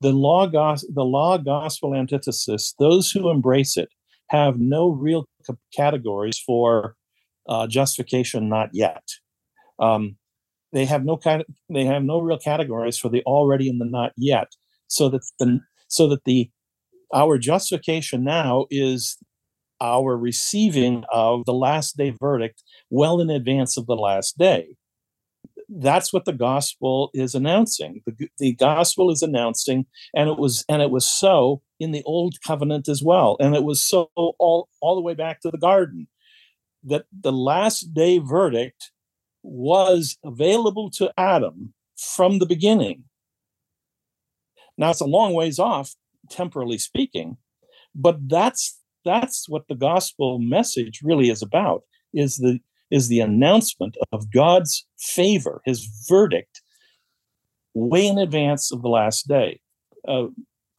The 0.00 0.12
law, 0.12 0.46
gos- 0.46 0.86
the 0.92 1.04
law 1.04 1.38
gospel 1.38 1.94
antithesis. 1.94 2.74
Those 2.78 3.10
who 3.10 3.30
embrace 3.30 3.76
it 3.76 3.88
have 4.28 4.58
no 4.58 4.88
real 4.90 5.26
c- 5.46 5.54
categories 5.74 6.38
for 6.38 6.96
uh, 7.48 7.66
justification. 7.66 8.48
Not 8.48 8.70
yet. 8.72 9.02
Um, 9.78 10.16
they 10.72 10.84
have 10.84 11.04
no 11.04 11.16
kind. 11.16 11.44
They 11.72 11.84
have 11.84 12.02
no 12.02 12.20
real 12.20 12.38
categories 12.38 12.98
for 12.98 13.08
the 13.08 13.22
already 13.24 13.68
and 13.68 13.80
the 13.80 13.84
not 13.84 14.12
yet. 14.16 14.48
So 14.88 15.08
that 15.10 15.22
the 15.38 15.60
so 15.88 16.08
that 16.08 16.24
the 16.24 16.50
our 17.14 17.38
justification 17.38 18.24
now 18.24 18.66
is 18.70 19.16
our 19.80 20.16
receiving 20.16 21.04
of 21.12 21.44
the 21.46 21.54
last 21.54 21.96
day 21.96 22.10
verdict 22.10 22.62
well 22.90 23.20
in 23.20 23.30
advance 23.30 23.76
of 23.76 23.86
the 23.86 23.96
last 23.96 24.38
day. 24.38 24.76
that's 25.68 26.12
what 26.12 26.24
the 26.24 26.32
gospel 26.32 27.10
is 27.14 27.34
announcing. 27.34 28.02
The, 28.06 28.28
the 28.38 28.52
gospel 28.54 29.10
is 29.10 29.22
announcing, 29.22 29.86
and 30.14 30.28
it 30.28 30.38
was 30.38 30.64
and 30.68 30.82
it 30.82 30.90
was 30.90 31.06
so 31.06 31.62
in 31.80 31.92
the 31.92 32.02
old 32.04 32.36
covenant 32.46 32.88
as 32.88 33.02
well, 33.02 33.36
and 33.40 33.54
it 33.54 33.64
was 33.64 33.82
so 33.84 34.10
all 34.14 34.68
all 34.80 34.94
the 34.94 35.02
way 35.02 35.14
back 35.14 35.40
to 35.40 35.50
the 35.50 35.58
garden 35.58 36.08
that 36.84 37.06
the 37.12 37.32
last 37.32 37.94
day 37.94 38.18
verdict 38.18 38.90
was 39.42 40.18
available 40.24 40.90
to 40.90 41.12
Adam 41.16 41.72
from 41.96 42.38
the 42.38 42.46
beginning. 42.46 43.04
Now 44.76 44.90
it's 44.90 45.00
a 45.00 45.06
long 45.06 45.34
ways 45.34 45.58
off, 45.58 45.94
temporally 46.30 46.78
speaking, 46.78 47.36
but 47.94 48.16
that's 48.28 48.80
that's 49.04 49.48
what 49.48 49.68
the 49.68 49.74
gospel 49.74 50.38
message 50.38 51.00
really 51.02 51.28
is 51.28 51.42
about 51.42 51.82
is 52.12 52.38
the 52.38 52.58
is 52.90 53.08
the 53.08 53.20
announcement 53.20 53.96
of 54.12 54.32
God's 54.32 54.86
favor, 54.98 55.60
his 55.64 55.88
verdict, 56.08 56.60
way 57.74 58.06
in 58.06 58.18
advance 58.18 58.70
of 58.70 58.82
the 58.82 58.88
last 58.88 59.26
day. 59.26 59.60
Uh, 60.06 60.26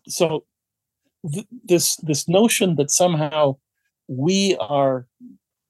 so 0.08 0.46
th- 1.32 1.48
this 1.64 1.98
this 1.98 2.28
notion 2.28 2.76
that 2.76 2.92
somehow 2.92 3.58
we 4.08 4.56
are 4.60 5.08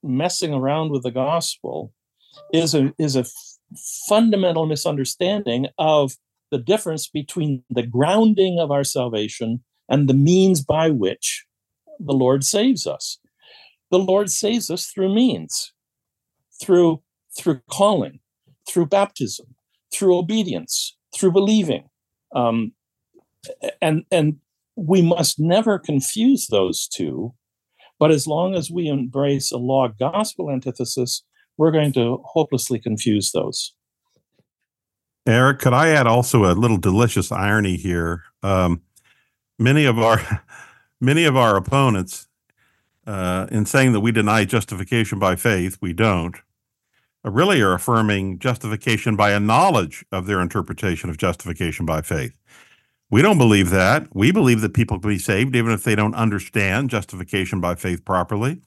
messing 0.04 0.54
around 0.54 0.92
with 0.92 1.04
the 1.04 1.12
gospel 1.12 1.92
is 2.54 2.76
a 2.76 2.94
is 3.00 3.16
a 3.16 3.22
f- 3.22 3.32
fundamental 4.08 4.66
misunderstanding 4.66 5.68
of 5.78 6.14
the 6.52 6.58
difference 6.58 7.08
between 7.08 7.64
the 7.70 7.86
grounding 7.86 8.60
of 8.60 8.72
our 8.72 8.84
salvation 8.84 9.64
and 9.90 10.08
the 10.08 10.14
means 10.14 10.64
by 10.64 10.90
which 10.90 11.46
the 12.00 12.14
Lord 12.14 12.44
saves 12.44 12.86
us. 12.88 13.20
The 13.92 14.00
Lord 14.00 14.30
saves 14.30 14.70
us 14.70 14.88
through 14.88 15.14
means, 15.14 15.74
through 16.62 17.02
through 17.38 17.62
calling, 17.70 18.20
through 18.68 18.86
baptism, 18.86 19.56
through 19.94 20.18
obedience, 20.18 20.96
through 21.14 21.32
believing, 21.32 21.90
um, 22.34 22.74
and 23.82 24.04
and 24.12 24.38
we 24.76 25.02
must 25.02 25.40
never 25.40 25.80
confuse 25.80 26.48
those 26.48 26.88
two. 26.88 27.34
But 28.00 28.12
as 28.12 28.28
long 28.28 28.56
as 28.56 28.70
we 28.70 28.88
embrace 28.88 29.52
a 29.52 29.58
law 29.58 29.88
gospel 29.88 30.52
antithesis, 30.52 31.24
we're 31.58 31.72
going 31.72 31.94
to 31.94 32.22
hopelessly 32.26 32.80
confuse 32.80 33.32
those. 33.32 33.74
Eric, 35.28 35.60
could 35.60 35.74
I 35.74 35.90
add 35.90 36.08
also 36.08 36.46
a 36.46 36.54
little 36.54 36.78
delicious 36.78 37.32
irony 37.32 37.78
here? 37.78 38.24
Um, 38.44 38.82
many 39.60 39.86
of 39.86 40.00
our 40.00 40.46
many 41.02 41.26
of 41.26 41.38
our 41.38 41.58
opponents, 41.58 42.28
uh, 43.08 43.48
in 43.52 43.66
saying 43.66 43.94
that 43.94 44.02
we 44.02 44.12
deny 44.12 44.46
justification 44.46 45.20
by 45.20 45.36
faith, 45.36 45.78
we 45.82 45.94
don't. 45.94 46.38
uh, 47.26 47.32
Really, 47.32 47.62
are 47.62 47.74
affirming 47.74 48.40
justification 48.40 49.16
by 49.16 49.32
a 49.32 49.40
knowledge 49.40 50.06
of 50.12 50.28
their 50.28 50.42
interpretation 50.42 51.10
of 51.10 51.18
justification 51.18 51.86
by 51.86 52.02
faith. 52.02 52.38
We 53.12 53.22
don't 53.22 53.38
believe 53.40 53.72
that. 53.72 54.08
We 54.16 54.32
believe 54.32 54.62
that 54.62 54.74
people 54.74 55.00
can 55.00 55.10
be 55.10 55.20
saved 55.20 55.56
even 55.56 55.72
if 55.72 55.84
they 55.84 55.96
don't 55.96 56.16
understand 56.16 56.90
justification 56.92 57.62
by 57.62 57.76
faith 57.76 58.06
properly. 58.06 58.62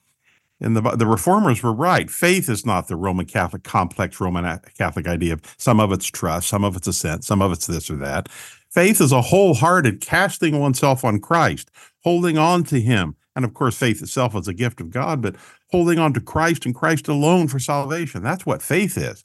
And 0.61 0.75
the 0.75 0.81
the 0.81 1.07
reformers 1.07 1.63
were 1.63 1.73
right. 1.73 2.09
Faith 2.09 2.49
is 2.49 2.65
not 2.65 2.87
the 2.87 2.95
Roman 2.95 3.25
Catholic 3.25 3.63
complex 3.63 4.19
Roman 4.19 4.59
Catholic 4.77 5.07
idea 5.07 5.33
of 5.33 5.55
some 5.57 5.79
of 5.79 5.91
it's 5.91 6.07
trust, 6.07 6.49
some 6.49 6.63
of 6.63 6.75
it's 6.75 6.87
assent, 6.87 7.23
some 7.23 7.41
of 7.41 7.51
it's 7.51 7.67
this 7.67 7.89
or 7.89 7.95
that. 7.97 8.27
Faith 8.69 9.01
is 9.01 9.11
a 9.11 9.21
wholehearted 9.21 10.01
casting 10.01 10.59
oneself 10.59 11.03
on 11.03 11.19
Christ, 11.19 11.71
holding 12.03 12.37
on 12.37 12.63
to 12.65 12.79
Him, 12.79 13.15
and 13.35 13.45
of 13.45 13.53
course, 13.53 13.77
faith 13.77 14.01
itself 14.01 14.35
is 14.35 14.47
a 14.47 14.53
gift 14.53 14.81
of 14.81 14.89
God, 14.89 15.21
but 15.21 15.35
holding 15.71 15.97
on 15.97 16.13
to 16.13 16.19
Christ 16.21 16.65
and 16.65 16.75
Christ 16.75 17.07
alone 17.07 17.47
for 17.47 17.57
salvation. 17.57 18.21
That's 18.21 18.45
what 18.45 18.61
faith 18.61 18.97
is. 18.97 19.23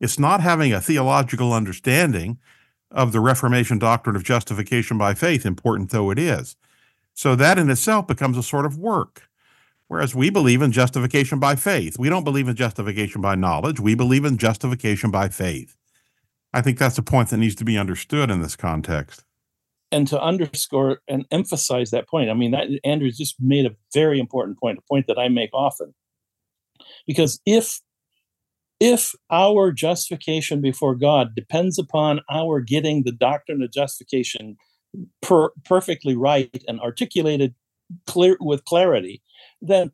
It's 0.00 0.18
not 0.18 0.40
having 0.40 0.72
a 0.72 0.80
theological 0.80 1.52
understanding 1.52 2.38
of 2.90 3.12
the 3.12 3.20
Reformation 3.20 3.78
doctrine 3.78 4.16
of 4.16 4.22
justification 4.22 4.98
by 4.98 5.14
faith, 5.14 5.44
important 5.44 5.90
though 5.90 6.10
it 6.10 6.18
is. 6.18 6.56
So 7.14 7.34
that 7.34 7.58
in 7.58 7.68
itself 7.70 8.06
becomes 8.06 8.36
a 8.36 8.42
sort 8.42 8.66
of 8.66 8.78
work. 8.78 9.27
Whereas 9.88 10.14
we 10.14 10.30
believe 10.30 10.62
in 10.62 10.70
justification 10.72 11.38
by 11.38 11.56
faith. 11.56 11.98
We 11.98 12.08
don't 12.08 12.24
believe 12.24 12.48
in 12.48 12.56
justification 12.56 13.20
by 13.20 13.34
knowledge. 13.34 13.80
We 13.80 13.94
believe 13.94 14.24
in 14.24 14.36
justification 14.38 15.10
by 15.10 15.28
faith. 15.28 15.74
I 16.52 16.60
think 16.60 16.78
that's 16.78 16.98
a 16.98 17.02
point 17.02 17.30
that 17.30 17.38
needs 17.38 17.54
to 17.56 17.64
be 17.64 17.76
understood 17.78 18.30
in 18.30 18.40
this 18.42 18.56
context. 18.56 19.24
and 19.90 20.06
to 20.08 20.20
underscore 20.20 21.00
and 21.08 21.26
emphasize 21.30 21.90
that 21.90 22.08
point, 22.08 22.30
I 22.30 22.34
mean, 22.34 22.50
that 22.50 22.68
Andrew 22.84 23.10
just 23.10 23.36
made 23.40 23.66
a 23.66 23.74
very 23.94 24.20
important 24.20 24.58
point, 24.58 24.78
a 24.78 24.82
point 24.82 25.06
that 25.06 25.18
I 25.18 25.28
make 25.28 25.50
often. 25.52 25.94
Because 27.06 27.40
if 27.46 27.80
if 28.80 29.12
our 29.30 29.72
justification 29.72 30.60
before 30.60 30.94
God 30.94 31.34
depends 31.34 31.78
upon 31.78 32.20
our 32.30 32.60
getting 32.60 33.02
the 33.02 33.12
doctrine 33.12 33.60
of 33.62 33.72
justification 33.72 34.56
per, 35.20 35.50
perfectly 35.64 36.14
right 36.14 36.62
and 36.68 36.78
articulated 36.80 37.54
clear 38.06 38.36
with 38.40 38.64
clarity, 38.64 39.20
then 39.60 39.92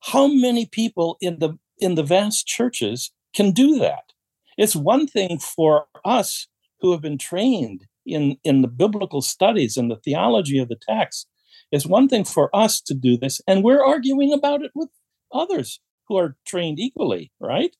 how 0.00 0.26
many 0.26 0.66
people 0.66 1.16
in 1.20 1.38
the 1.38 1.58
in 1.78 1.94
the 1.94 2.02
vast 2.02 2.46
churches 2.46 3.12
can 3.34 3.52
do 3.52 3.78
that? 3.78 4.12
It's 4.56 4.76
one 4.76 5.06
thing 5.06 5.38
for 5.38 5.86
us 6.04 6.48
who 6.80 6.92
have 6.92 7.00
been 7.00 7.18
trained 7.18 7.86
in 8.06 8.36
in 8.44 8.62
the 8.62 8.68
biblical 8.68 9.22
studies 9.22 9.76
and 9.76 9.90
the 9.90 9.96
theology 9.96 10.58
of 10.58 10.68
the 10.68 10.78
text. 10.88 11.28
It's 11.72 11.86
one 11.86 12.08
thing 12.08 12.24
for 12.24 12.54
us 12.54 12.80
to 12.82 12.94
do 12.94 13.16
this 13.16 13.40
and 13.46 13.62
we're 13.62 13.84
arguing 13.84 14.32
about 14.32 14.62
it 14.62 14.72
with 14.74 14.88
others 15.32 15.80
who 16.08 16.16
are 16.16 16.36
trained 16.46 16.78
equally 16.80 17.30
right? 17.40 17.74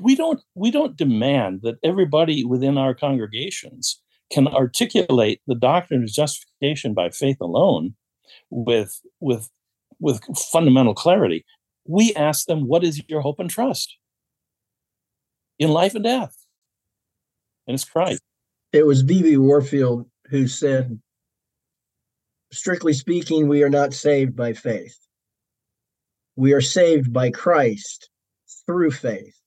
We 0.00 0.16
don't 0.16 0.40
we 0.54 0.70
don't 0.70 0.96
demand 0.96 1.60
that 1.62 1.76
everybody 1.84 2.44
within 2.44 2.76
our 2.76 2.94
congregations 2.94 4.00
can 4.32 4.48
articulate 4.48 5.40
the 5.46 5.54
doctrine 5.54 6.02
of 6.02 6.08
justification 6.08 6.94
by 6.94 7.10
faith 7.10 7.40
alone 7.40 7.94
with 8.50 9.00
with 9.20 9.50
with 10.00 10.20
fundamental 10.36 10.94
clarity 10.94 11.44
we 11.86 12.14
ask 12.14 12.46
them 12.46 12.66
what 12.66 12.84
is 12.84 13.02
your 13.08 13.20
hope 13.20 13.38
and 13.40 13.50
trust 13.50 13.96
in 15.58 15.70
life 15.70 15.94
and 15.94 16.04
death 16.04 16.36
and 17.66 17.74
it's 17.74 17.84
christ 17.84 18.22
It 18.72 18.86
was 18.86 19.02
B.B. 19.04 19.36
Warfield 19.36 20.06
who 20.30 20.48
said, 20.48 21.00
strictly 22.52 22.92
speaking, 22.92 23.46
we 23.46 23.62
are 23.62 23.70
not 23.70 23.94
saved 23.94 24.34
by 24.34 24.52
faith. 24.52 24.98
We 26.36 26.52
are 26.52 26.60
saved 26.60 27.12
by 27.12 27.30
Christ 27.30 28.10
through 28.66 28.90
faith. 28.90 29.38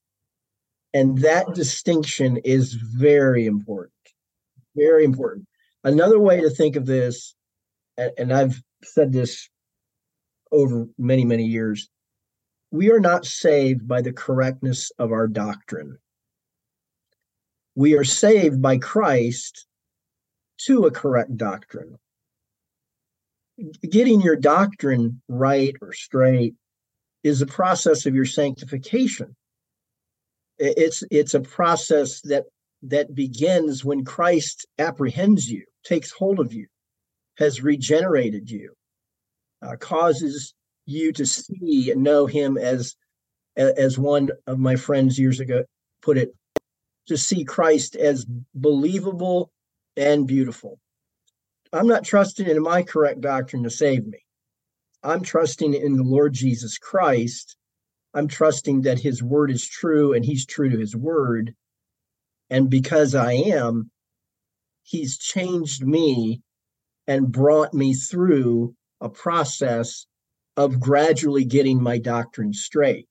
And 0.94 1.18
that 1.20 1.54
distinction 1.54 2.38
is 2.38 2.74
very 2.74 3.46
important. 3.46 3.92
Very 4.76 5.04
important. 5.04 5.48
Another 5.84 6.20
way 6.20 6.40
to 6.42 6.50
think 6.50 6.76
of 6.76 6.86
this, 6.86 7.36
and, 7.98 8.34
I've 8.34 8.62
said 8.84 9.12
this 9.12 9.50
over 10.52 10.88
many, 10.98 11.26
many 11.26 11.46
years, 11.46 11.90
we 12.72 12.92
are 12.92 13.00
not 13.00 13.26
saved 13.26 13.88
by 13.88 14.02
the 14.02 14.14
correctness 14.14 14.92
of 15.00 15.12
our 15.12 15.28
doctrine 15.28 15.98
we 17.78 17.94
are 17.94 18.04
saved 18.04 18.60
by 18.60 18.80
Christ 18.80 19.68
to 20.66 20.88
a 20.88 20.92
correct 20.92 21.38
doctrine. 21.38 21.98
Getting 23.88 24.20
your 24.20 24.36
doctrine 24.36 25.22
right 25.28 25.76
or 25.80 25.94
straight 25.94 26.56
is 27.24 27.40
a 27.40 27.46
process 27.46 28.08
of 28.08 28.16
your 28.16 28.26
sanctification. 28.26 29.36
It's 30.58 31.04
it's 31.12 31.36
a 31.36 31.40
process 31.40 32.22
that 32.22 32.46
that 32.82 33.14
begins 33.14 33.86
when 33.86 34.04
Christ 34.04 34.66
apprehends 34.80 35.48
you, 35.48 35.64
takes 35.84 36.12
hold 36.12 36.40
of 36.40 36.54
you, 36.54 36.66
has 37.38 37.62
regenerated 37.62 38.50
you, 38.50 38.74
uh, 39.62 39.76
causes 39.78 40.54
you 40.86 41.12
to 41.14 41.26
see 41.26 41.92
and 41.92 42.04
know 42.04 42.26
Him 42.26 42.58
as 42.58 42.96
as 43.56 43.98
one 43.98 44.30
of 44.46 44.60
my 44.60 44.76
friends 44.76 45.18
years 45.18 45.40
ago 45.40 45.64
put 46.04 46.18
it 46.18 46.36
to 47.08 47.18
see 47.18 47.44
Christ 47.44 47.96
as 47.96 48.26
believable 48.54 49.52
and 49.96 50.28
beautiful. 50.28 50.80
I'm 51.74 51.88
not 51.88 52.06
trusting 52.06 52.48
in 52.48 52.62
my 52.62 52.84
correct 52.84 53.22
doctrine 53.22 53.64
to 53.64 53.70
save 53.70 54.06
me. 54.06 54.20
I'm 55.04 55.22
trusting 55.22 55.74
in 55.74 55.96
the 55.96 56.04
Lord 56.04 56.34
Jesus 56.34 56.78
Christ. 56.78 57.56
I'm 58.14 58.28
trusting 58.28 58.82
that 58.82 59.00
his 59.00 59.22
word 59.22 59.52
is 59.52 59.68
true 59.68 60.14
and 60.14 60.24
he's 60.24 60.46
true 60.46 60.70
to 60.70 60.78
his 60.78 60.96
word. 60.96 61.56
And 62.50 62.70
because 62.70 63.16
I 63.16 63.34
am, 63.34 63.92
he's 64.84 65.18
changed 65.18 65.86
me 65.86 66.42
and 67.08 67.32
brought 67.32 67.74
me 67.74 67.94
through 67.94 68.76
a 69.02 69.10
process 69.10 70.06
of 70.56 70.80
gradually 70.80 71.46
getting 71.46 71.82
my 71.82 71.98
doctrine 71.98 72.54
straight 72.54 73.08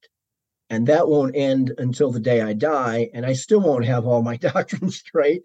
and 0.70 0.86
that 0.88 1.08
won't 1.08 1.36
end 1.36 1.72
until 1.78 2.10
the 2.10 2.20
day 2.20 2.40
I 2.40 2.52
die, 2.52 3.08
and 3.14 3.24
I 3.24 3.34
still 3.34 3.60
won't 3.60 3.84
have 3.84 4.06
all 4.06 4.22
my 4.22 4.36
doctrine 4.52 4.90
straight 4.90 5.42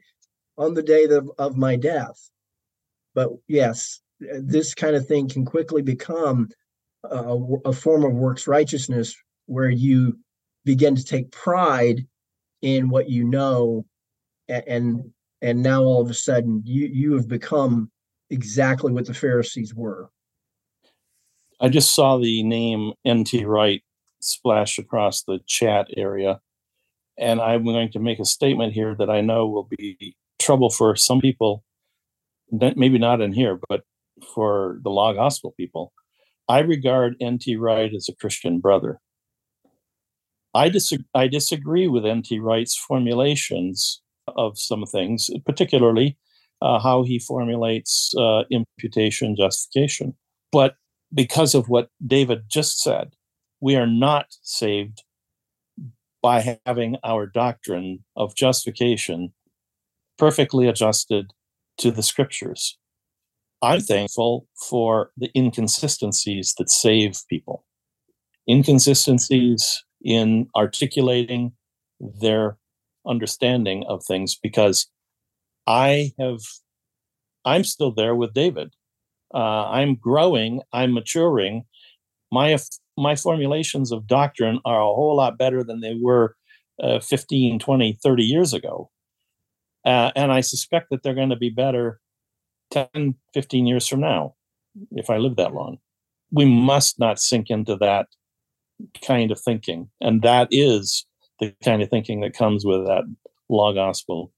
on 0.58 0.74
the 0.74 0.84
day 0.84 1.06
of, 1.06 1.32
of 1.38 1.58
my 1.58 1.76
death. 1.76 2.30
But 3.14 3.30
yes, 3.47 4.02
this 4.20 4.74
kind 4.74 4.95
of 4.95 5.08
thing 5.08 5.30
can 5.30 5.45
quickly 5.45 5.82
become 5.82 6.49
a, 7.04 7.38
a 7.66 7.74
form 7.74 8.04
of 8.04 8.14
works 8.14 8.47
righteousness 8.47 9.16
where 9.47 9.70
you 9.70 10.18
begin 10.66 10.95
to 10.95 11.04
take 11.04 11.32
pride 11.32 12.06
in 12.62 12.89
what 12.89 13.10
you 13.10 13.24
know 13.24 13.86
and 14.47 14.64
and, 14.68 15.14
and 15.41 15.64
now 15.64 15.82
all 15.82 16.02
of 16.02 16.12
a 16.12 16.14
sudden 16.14 16.62
you 16.64 16.86
you 16.86 17.14
have 17.14 17.28
become 17.28 17.89
exactly 18.32 18.92
what 18.92 19.06
the 19.06 19.14
Pharisees 19.14 19.76
were. 19.76 20.10
I 21.60 21.70
just 21.70 21.94
saw 21.94 22.18
the 22.18 22.42
name 22.42 22.94
NT 23.08 23.46
Wright 23.46 23.84
splash 24.20 24.80
across 24.80 25.24
the 25.24 25.40
chat 25.46 25.88
area. 25.96 26.40
And 27.20 27.40
I'm 27.40 27.64
going 27.64 27.92
to 27.92 28.00
make 28.00 28.20
a 28.20 28.26
statement 28.26 28.74
here 28.74 28.96
that 28.98 29.10
I 29.10 29.22
know 29.22 29.48
will 29.48 29.68
be 29.78 30.16
trouble 30.40 30.72
for 30.72 30.96
some 30.96 31.22
people, 31.22 31.64
maybe 32.52 32.98
not 32.98 33.22
in 33.22 33.34
here, 33.34 33.60
but 33.70 33.84
for 34.34 34.80
the 34.84 34.90
law 34.90 35.14
gospel 35.14 35.54
people. 35.56 35.94
I 36.48 36.60
regard 36.60 37.16
N.T. 37.22 37.56
Wright 37.58 37.94
as 37.94 38.10
a 38.10 38.16
Christian 38.16 38.60
brother. 38.60 39.00
I, 40.54 40.70
dis- 40.70 40.94
I 41.14 41.28
disagree 41.28 41.88
with 41.88 42.06
N.T. 42.06 42.40
Wright's 42.40 42.76
formulations 42.76 44.02
of 44.28 44.58
some 44.58 44.86
things, 44.86 45.30
particularly 45.46 46.18
uh, 46.62 46.80
how 46.80 47.03
he 47.03 47.20
formulates 47.20 48.14
uh, 48.18 48.43
imputation 48.51 49.36
justification. 49.36 50.16
But 50.51 50.76
because 51.14 51.55
of 51.55 51.70
what 51.70 51.89
David 52.05 52.43
just 52.49 52.82
said, 52.82 53.14
we 53.59 53.76
are 53.76 53.88
not 53.88 54.28
saved 54.41 55.03
by 56.22 56.57
having 56.66 56.97
our 57.03 57.26
doctrine 57.26 58.03
of 58.16 58.36
justification 58.36 59.34
perfectly 60.18 60.68
adjusted 60.68 61.34
to 61.78 61.89
the 61.91 62.03
scriptures. 62.03 62.78
I'm 63.64 63.82
thankful 63.82 64.47
for 64.70 65.12
the 65.18 65.32
inconsistencies 65.36 66.53
that 66.57 66.70
save 66.70 67.20
people, 67.30 67.66
inconsistencies 68.49 69.84
in 70.03 70.47
articulating 70.55 71.53
their 71.99 72.57
understanding 73.05 73.84
of 73.88 74.03
things, 74.07 74.36
because 74.36 74.88
I 75.72 76.12
have, 76.20 76.42
I'm 77.46 77.64
still 77.64 77.92
there 77.92 78.14
with 78.14 78.34
David. 78.34 78.74
Uh, 79.34 79.70
I'm 79.70 79.96
growing, 79.96 80.62
I'm 80.74 80.94
maturing. 80.94 81.64
My 82.30 82.58
my 82.98 83.16
formulations 83.16 83.94
of 83.94 84.06
doctrine 84.06 84.60
are 84.66 84.82
a 84.82 84.94
whole 84.94 85.16
lot 85.16 85.38
better 85.38 85.64
than 85.64 85.80
they 85.80 85.98
were 86.00 86.36
uh, 86.84 87.00
15, 87.00 87.58
20, 87.58 88.00
30 88.04 88.24
years 88.24 88.54
ago. 88.54 88.90
Uh, 89.86 90.12
and 90.14 90.32
I 90.32 90.42
suspect 90.42 90.90
that 90.90 91.04
they're 91.04 91.16
going 91.16 91.30
to 91.30 91.38
be 91.38 91.50
better 91.50 92.02
10, 92.72 93.16
15 93.34 93.66
years 93.66 93.88
from 93.88 94.02
now, 94.02 94.36
if 94.92 95.10
I 95.10 95.18
live 95.18 95.38
that 95.38 95.54
long. 95.54 95.78
We 96.32 96.44
must 96.44 97.00
not 97.00 97.20
sink 97.20 97.50
into 97.50 97.78
that 97.78 98.08
kind 99.02 99.32
of 99.32 99.40
thinking. 99.40 99.90
And 100.02 100.22
that 100.22 100.50
is 100.52 101.06
the 101.40 101.56
kind 101.64 101.82
of 101.82 101.90
thinking 101.90 102.20
that 102.22 102.34
comes 102.34 102.66
with 102.66 102.86
that 102.88 103.04
law 103.50 103.74
gospel 103.74 104.34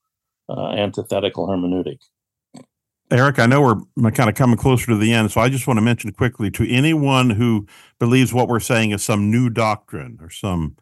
uh, 0.50 0.70
antithetical 0.70 1.48
hermeneutic. 1.48 2.00
Eric, 3.12 3.38
I 3.38 3.46
know 3.46 3.62
we're 3.96 4.12
kind 4.12 4.30
of 4.30 4.36
coming 4.36 4.58
closer 4.58 4.88
to 4.88 4.98
the 4.98 5.14
end, 5.14 5.32
so 5.32 5.40
I 5.40 5.50
just 5.50 5.68
want 5.68 5.78
to 5.78 5.82
mention 5.82 6.12
quickly 6.14 6.50
to 6.52 6.68
anyone 6.70 7.30
who 7.30 7.68
believes 8.00 8.34
what 8.34 8.48
we're 8.48 8.60
saying 8.60 8.92
is 8.92 9.04
some 9.04 9.30
new 9.30 9.50
doctrine 9.50 10.18
or 10.20 10.30
some, 10.30 10.78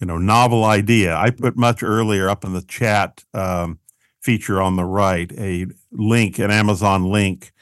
you 0.00 0.06
know, 0.06 0.18
novel 0.18 0.64
idea. 0.64 1.14
I 1.14 1.30
put 1.30 1.56
much 1.56 1.82
earlier 1.82 2.28
up 2.28 2.44
in 2.44 2.54
the 2.54 2.62
chat 2.62 3.22
um, 3.34 3.78
feature 4.20 4.60
on 4.60 4.76
the 4.76 4.84
right 4.84 5.30
a 5.38 5.66
link, 5.92 6.38
an 6.40 6.50
Amazon 6.50 7.04
link 7.04 7.52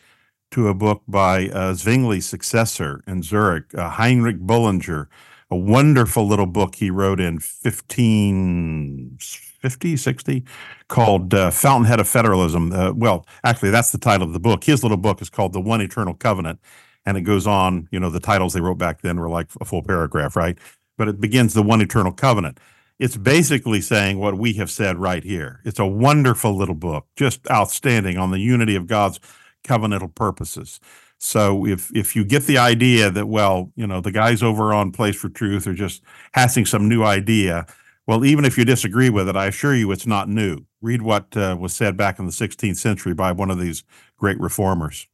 to 0.52 0.68
a 0.68 0.74
book 0.74 1.02
by 1.08 1.48
uh, 1.48 1.74
Zwingli's 1.74 2.26
successor 2.26 3.02
in 3.06 3.22
Zurich, 3.22 3.74
uh, 3.74 3.90
Heinrich 3.90 4.38
Bullinger, 4.38 5.08
a 5.50 5.56
wonderful 5.56 6.26
little 6.26 6.46
book 6.46 6.76
he 6.76 6.90
wrote 6.90 7.20
in 7.20 7.40
15 7.40 9.18
50, 9.62 9.96
60, 9.96 10.44
called 10.88 11.32
uh, 11.32 11.50
Fountainhead 11.50 12.00
of 12.00 12.08
Federalism. 12.08 12.72
Uh, 12.72 12.92
well, 12.92 13.26
actually, 13.44 13.70
that's 13.70 13.92
the 13.92 13.98
title 13.98 14.26
of 14.26 14.32
the 14.32 14.40
book. 14.40 14.64
His 14.64 14.82
little 14.82 14.98
book 14.98 15.22
is 15.22 15.30
called 15.30 15.52
The 15.52 15.60
One 15.60 15.80
Eternal 15.80 16.14
Covenant. 16.14 16.60
And 17.06 17.16
it 17.16 17.22
goes 17.22 17.46
on, 17.46 17.88
you 17.90 17.98
know, 17.98 18.10
the 18.10 18.20
titles 18.20 18.52
they 18.52 18.60
wrote 18.60 18.78
back 18.78 19.00
then 19.00 19.18
were 19.18 19.28
like 19.28 19.48
a 19.60 19.64
full 19.64 19.82
paragraph, 19.82 20.36
right? 20.36 20.58
But 20.98 21.08
it 21.08 21.20
begins 21.20 21.54
The 21.54 21.62
One 21.62 21.80
Eternal 21.80 22.12
Covenant. 22.12 22.58
It's 22.98 23.16
basically 23.16 23.80
saying 23.80 24.18
what 24.18 24.38
we 24.38 24.52
have 24.54 24.70
said 24.70 24.98
right 24.98 25.24
here. 25.24 25.60
It's 25.64 25.80
a 25.80 25.86
wonderful 25.86 26.56
little 26.56 26.74
book, 26.74 27.06
just 27.16 27.40
outstanding 27.50 28.18
on 28.18 28.30
the 28.30 28.38
unity 28.38 28.76
of 28.76 28.86
God's 28.86 29.18
covenantal 29.64 30.14
purposes. 30.14 30.78
So 31.18 31.66
if 31.66 31.94
if 31.94 32.16
you 32.16 32.24
get 32.24 32.44
the 32.46 32.58
idea 32.58 33.10
that 33.10 33.26
well, 33.26 33.70
you 33.76 33.86
know, 33.86 34.00
the 34.00 34.10
guys 34.10 34.42
over 34.42 34.74
on 34.74 34.90
Place 34.90 35.16
for 35.16 35.28
Truth 35.28 35.68
are 35.68 35.74
just 35.74 36.02
having 36.34 36.66
some 36.66 36.88
new 36.88 37.04
idea, 37.04 37.66
well, 38.06 38.24
even 38.24 38.44
if 38.44 38.58
you 38.58 38.64
disagree 38.64 39.10
with 39.10 39.28
it, 39.28 39.36
I 39.36 39.46
assure 39.46 39.74
you 39.74 39.90
it's 39.92 40.06
not 40.06 40.28
new. 40.28 40.66
Read 40.80 41.02
what 41.02 41.36
uh, 41.36 41.56
was 41.58 41.72
said 41.72 41.96
back 41.96 42.18
in 42.18 42.26
the 42.26 42.32
16th 42.32 42.76
century 42.76 43.14
by 43.14 43.32
one 43.32 43.50
of 43.50 43.60
these 43.60 43.84
great 44.18 44.40
reformers. 44.40 45.06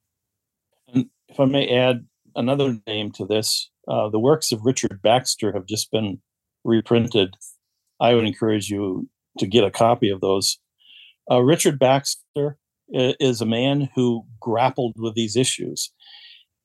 And 0.92 1.06
if 1.28 1.38
I 1.38 1.44
may 1.44 1.68
add 1.68 2.06
another 2.34 2.78
name 2.86 3.10
to 3.12 3.26
this, 3.26 3.70
uh, 3.86 4.08
the 4.08 4.18
works 4.18 4.52
of 4.52 4.64
Richard 4.64 5.00
Baxter 5.02 5.52
have 5.52 5.66
just 5.66 5.90
been 5.90 6.20
reprinted. 6.64 7.34
I 8.00 8.14
would 8.14 8.24
encourage 8.24 8.70
you 8.70 9.08
to 9.38 9.46
get 9.46 9.64
a 9.64 9.70
copy 9.70 10.08
of 10.10 10.20
those. 10.20 10.58
Uh, 11.30 11.40
Richard 11.40 11.78
Baxter 11.78 12.56
is 12.90 13.42
a 13.42 13.46
man 13.46 13.90
who 13.94 14.24
grappled 14.40 14.94
with 14.98 15.14
these 15.14 15.36
issues 15.36 15.92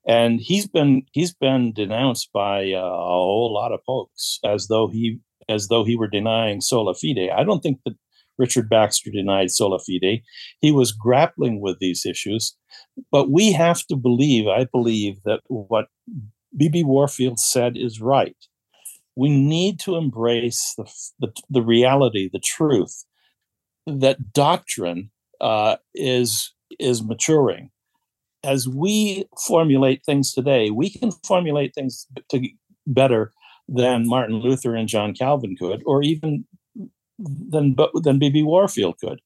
and 0.06 0.40
he's 0.40 0.68
been 0.68 1.04
he's 1.12 1.34
been 1.34 1.72
denounced 1.74 2.32
by 2.34 2.72
uh, 2.72 2.80
a 2.80 2.98
whole 2.98 3.54
lot 3.54 3.72
of 3.72 3.82
folks 3.86 4.40
as 4.44 4.68
though 4.68 4.88
he 4.88 5.20
as 5.50 5.68
though 5.68 5.84
he 5.84 5.96
were 5.96 6.08
denying 6.08 6.62
sola 6.62 6.94
fide. 6.94 7.30
I 7.36 7.44
don't 7.44 7.62
think 7.62 7.80
that 7.86 7.96
Richard 8.38 8.70
Baxter 8.70 9.12
denied 9.12 9.52
sola 9.52 9.80
fide. 9.80 10.22
He 10.60 10.72
was 10.72 10.92
grappling 10.92 11.62
with 11.62 11.80
these 11.80 12.06
issues. 12.06 12.56
But 13.12 13.30
we 13.30 13.52
have 13.52 13.86
to 13.88 13.96
believe, 13.96 14.48
I 14.48 14.66
believe, 14.66 15.22
that 15.24 15.42
what 15.48 15.88
B.B. 16.56 16.84
Warfield 16.84 17.40
said 17.40 17.78
is 17.78 18.02
right. 18.02 18.38
We 19.16 19.30
need 19.30 19.80
to 19.82 19.96
embrace 19.96 20.74
the, 20.78 20.92
the, 21.20 21.34
the 21.50 21.62
reality, 21.62 22.30
the 22.32 22.40
truth, 22.40 23.06
that 23.86 24.34
doctrine 24.34 25.12
uh, 25.40 25.78
is, 25.94 26.54
is 26.80 27.04
maturing. 27.04 27.70
As 28.44 28.68
we 28.68 29.26
formulate 29.48 30.04
things 30.04 30.34
today, 30.34 30.70
we 30.70 30.90
can 30.90 31.12
formulate 31.26 31.74
things 31.76 32.08
to 32.30 32.48
better 32.86 33.32
than 33.74 34.08
Martin 34.08 34.36
Luther 34.36 34.76
and 34.76 34.88
John 34.88 35.14
Calvin 35.14 35.56
could, 35.58 35.82
or 35.86 36.04
even 36.04 36.46
than 37.18 37.76
than 38.02 38.20
B.B. 38.20 38.44
Warfield 38.44 39.00
could. 39.00 39.20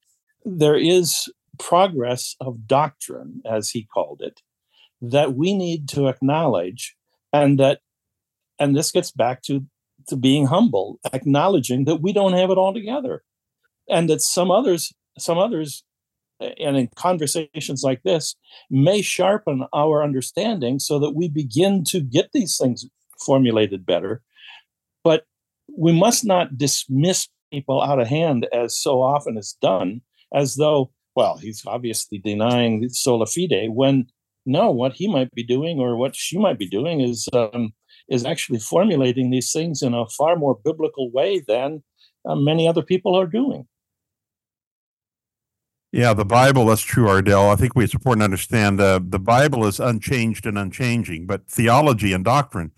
There 0.45 0.77
is 0.77 1.31
progress 1.59 2.35
of 2.39 2.67
doctrine, 2.67 3.41
as 3.45 3.71
he 3.71 3.87
called 3.93 4.21
it, 4.21 4.41
that 5.01 5.35
we 5.35 5.53
need 5.53 5.89
to 5.89 6.07
acknowledge, 6.07 6.95
and 7.33 7.59
that, 7.59 7.81
and 8.59 8.75
this 8.75 8.91
gets 8.91 9.11
back 9.11 9.41
to 9.43 9.65
to 10.07 10.15
being 10.15 10.47
humble, 10.47 10.99
acknowledging 11.11 11.83
that 11.83 12.01
we 12.01 12.13
don't 12.13 12.33
have 12.33 12.49
it 12.49 12.57
all 12.57 12.73
together, 12.73 13.23
and 13.89 14.09
that 14.09 14.21
some 14.21 14.49
others, 14.49 14.93
some 15.17 15.37
others, 15.37 15.83
and 16.39 16.77
in 16.77 16.87
conversations 16.95 17.83
like 17.83 18.03
this, 18.03 18.35
may 18.69 19.01
sharpen 19.01 19.65
our 19.73 20.01
understanding 20.03 20.79
so 20.79 20.99
that 20.99 21.15
we 21.15 21.27
begin 21.27 21.83
to 21.83 21.99
get 21.99 22.31
these 22.31 22.57
things 22.57 22.85
formulated 23.25 23.85
better 23.85 24.21
we 25.77 25.93
must 25.93 26.25
not 26.25 26.57
dismiss 26.57 27.27
people 27.51 27.81
out 27.81 27.99
of 27.99 28.07
hand 28.07 28.47
as 28.51 28.77
so 28.77 29.01
often 29.01 29.37
is 29.37 29.55
done, 29.61 30.01
as 30.33 30.55
though, 30.55 30.91
well, 31.15 31.37
he's 31.37 31.63
obviously 31.65 32.17
denying 32.17 32.89
sola 32.89 33.25
fide, 33.25 33.69
when 33.69 34.07
no, 34.45 34.71
what 34.71 34.93
he 34.93 35.07
might 35.07 35.31
be 35.31 35.43
doing 35.43 35.79
or 35.79 35.95
what 35.95 36.15
she 36.15 36.37
might 36.37 36.57
be 36.57 36.67
doing 36.67 37.01
is 37.01 37.27
um, 37.33 37.73
is 38.09 38.25
actually 38.25 38.59
formulating 38.59 39.29
these 39.29 39.51
things 39.51 39.81
in 39.81 39.93
a 39.93 40.07
far 40.07 40.35
more 40.35 40.57
biblical 40.63 41.11
way 41.11 41.41
than 41.47 41.83
uh, 42.25 42.35
many 42.35 42.67
other 42.67 42.81
people 42.81 43.15
are 43.15 43.27
doing. 43.27 43.67
Yeah, 45.91 46.13
the 46.13 46.25
Bible, 46.25 46.65
that's 46.65 46.81
true, 46.81 47.07
Ardel. 47.07 47.51
I 47.51 47.55
think 47.55 47.73
it's 47.75 47.93
important 47.93 48.21
to 48.21 48.25
understand 48.25 48.79
uh, 48.79 48.99
the 49.03 49.19
Bible 49.19 49.65
is 49.65 49.79
unchanged 49.79 50.45
and 50.45 50.57
unchanging, 50.57 51.27
but 51.27 51.47
theology 51.47 52.13
and 52.13 52.25
doctrine 52.25 52.71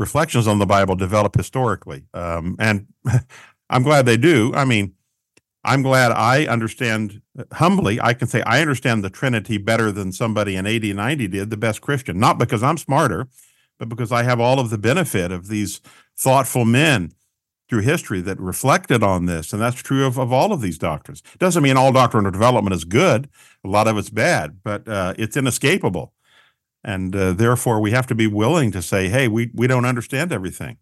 reflections 0.00 0.48
on 0.48 0.58
the 0.58 0.66
Bible 0.66 0.96
develop 0.96 1.36
historically. 1.36 2.06
Um, 2.14 2.56
and 2.58 2.86
I'm 3.70 3.82
glad 3.82 4.06
they 4.06 4.16
do. 4.16 4.52
I 4.54 4.64
mean, 4.64 4.94
I'm 5.62 5.82
glad 5.82 6.10
I 6.10 6.46
understand 6.46 7.20
humbly, 7.52 8.00
I 8.00 8.14
can 8.14 8.26
say 8.26 8.42
I 8.42 8.62
understand 8.62 9.04
the 9.04 9.10
Trinity 9.10 9.58
better 9.58 9.92
than 9.92 10.10
somebody 10.10 10.56
in 10.56 10.66
80, 10.66 10.94
90 10.94 11.28
did, 11.28 11.50
the 11.50 11.56
best 11.58 11.82
Christian, 11.82 12.18
not 12.18 12.38
because 12.38 12.62
I'm 12.62 12.78
smarter, 12.78 13.28
but 13.78 13.90
because 13.90 14.10
I 14.10 14.22
have 14.22 14.40
all 14.40 14.58
of 14.58 14.70
the 14.70 14.78
benefit 14.78 15.30
of 15.30 15.48
these 15.48 15.82
thoughtful 16.16 16.64
men 16.64 17.12
through 17.68 17.82
history 17.82 18.22
that 18.22 18.40
reflected 18.40 19.02
on 19.02 19.26
this. 19.26 19.52
And 19.52 19.60
that's 19.60 19.82
true 19.82 20.06
of, 20.06 20.18
of 20.18 20.32
all 20.32 20.52
of 20.52 20.62
these 20.62 20.78
doctrines. 20.78 21.22
Doesn't 21.38 21.62
mean 21.62 21.76
all 21.76 21.92
doctrinal 21.92 22.30
development 22.30 22.74
is 22.74 22.84
good. 22.84 23.28
A 23.62 23.68
lot 23.68 23.86
of 23.86 23.98
it's 23.98 24.10
bad, 24.10 24.60
but 24.64 24.88
uh, 24.88 25.12
it's 25.18 25.36
inescapable 25.36 26.14
and 26.82 27.14
uh, 27.14 27.32
therefore 27.32 27.80
we 27.80 27.90
have 27.90 28.06
to 28.06 28.14
be 28.14 28.26
willing 28.26 28.70
to 28.70 28.82
say 28.82 29.08
hey 29.08 29.28
we, 29.28 29.50
we 29.54 29.66
don't 29.66 29.84
understand 29.84 30.32
everything 30.32 30.78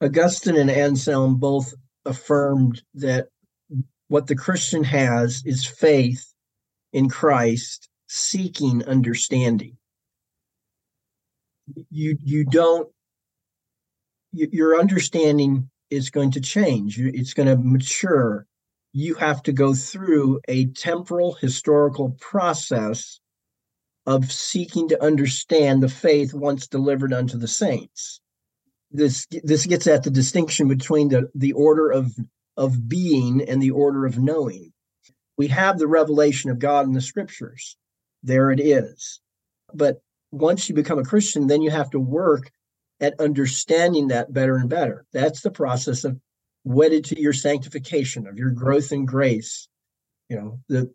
augustine 0.00 0.56
and 0.56 0.70
anselm 0.70 1.36
both 1.36 1.74
affirmed 2.04 2.82
that 2.94 3.28
what 4.12 4.26
the 4.26 4.36
Christian 4.36 4.84
has 4.84 5.42
is 5.46 5.64
faith 5.64 6.34
in 6.92 7.08
Christ, 7.08 7.88
seeking 8.08 8.84
understanding. 8.84 9.78
You 11.90 12.18
you 12.22 12.44
don't 12.44 12.90
your 14.32 14.78
understanding 14.78 15.70
is 15.88 16.10
going 16.10 16.32
to 16.32 16.42
change. 16.42 16.98
It's 16.98 17.32
going 17.32 17.48
to 17.48 17.56
mature. 17.56 18.46
You 18.92 19.14
have 19.14 19.42
to 19.44 19.52
go 19.52 19.72
through 19.72 20.40
a 20.46 20.66
temporal 20.66 21.32
historical 21.32 22.10
process 22.20 23.18
of 24.06 24.32
seeking 24.32 24.88
to 24.88 25.02
understand 25.02 25.82
the 25.82 25.88
faith 25.88 26.34
once 26.34 26.66
delivered 26.66 27.12
unto 27.12 27.38
the 27.38 27.48
saints. 27.48 28.20
This 28.90 29.26
this 29.42 29.66
gets 29.66 29.86
at 29.86 30.02
the 30.02 30.10
distinction 30.10 30.68
between 30.68 31.08
the, 31.08 31.30
the 31.34 31.52
order 31.52 31.90
of 31.90 32.12
of 32.56 32.88
being 32.88 33.42
and 33.48 33.62
the 33.62 33.70
order 33.70 34.04
of 34.04 34.18
knowing. 34.18 34.72
We 35.38 35.48
have 35.48 35.78
the 35.78 35.86
revelation 35.86 36.50
of 36.50 36.58
God 36.58 36.86
in 36.86 36.92
the 36.92 37.00
scriptures. 37.00 37.76
There 38.22 38.50
it 38.50 38.60
is. 38.60 39.20
But 39.72 40.02
once 40.30 40.68
you 40.68 40.74
become 40.74 40.98
a 40.98 41.04
Christian, 41.04 41.46
then 41.46 41.62
you 41.62 41.70
have 41.70 41.90
to 41.90 41.98
work 42.00 42.50
at 43.00 43.18
understanding 43.18 44.08
that 44.08 44.32
better 44.32 44.56
and 44.56 44.68
better. 44.68 45.06
That's 45.12 45.40
the 45.40 45.50
process 45.50 46.04
of 46.04 46.20
wedded 46.64 47.04
to 47.06 47.20
your 47.20 47.32
sanctification, 47.32 48.26
of 48.26 48.38
your 48.38 48.50
growth 48.50 48.92
in 48.92 49.06
grace. 49.06 49.68
You 50.28 50.36
know, 50.36 50.60
the 50.68 50.92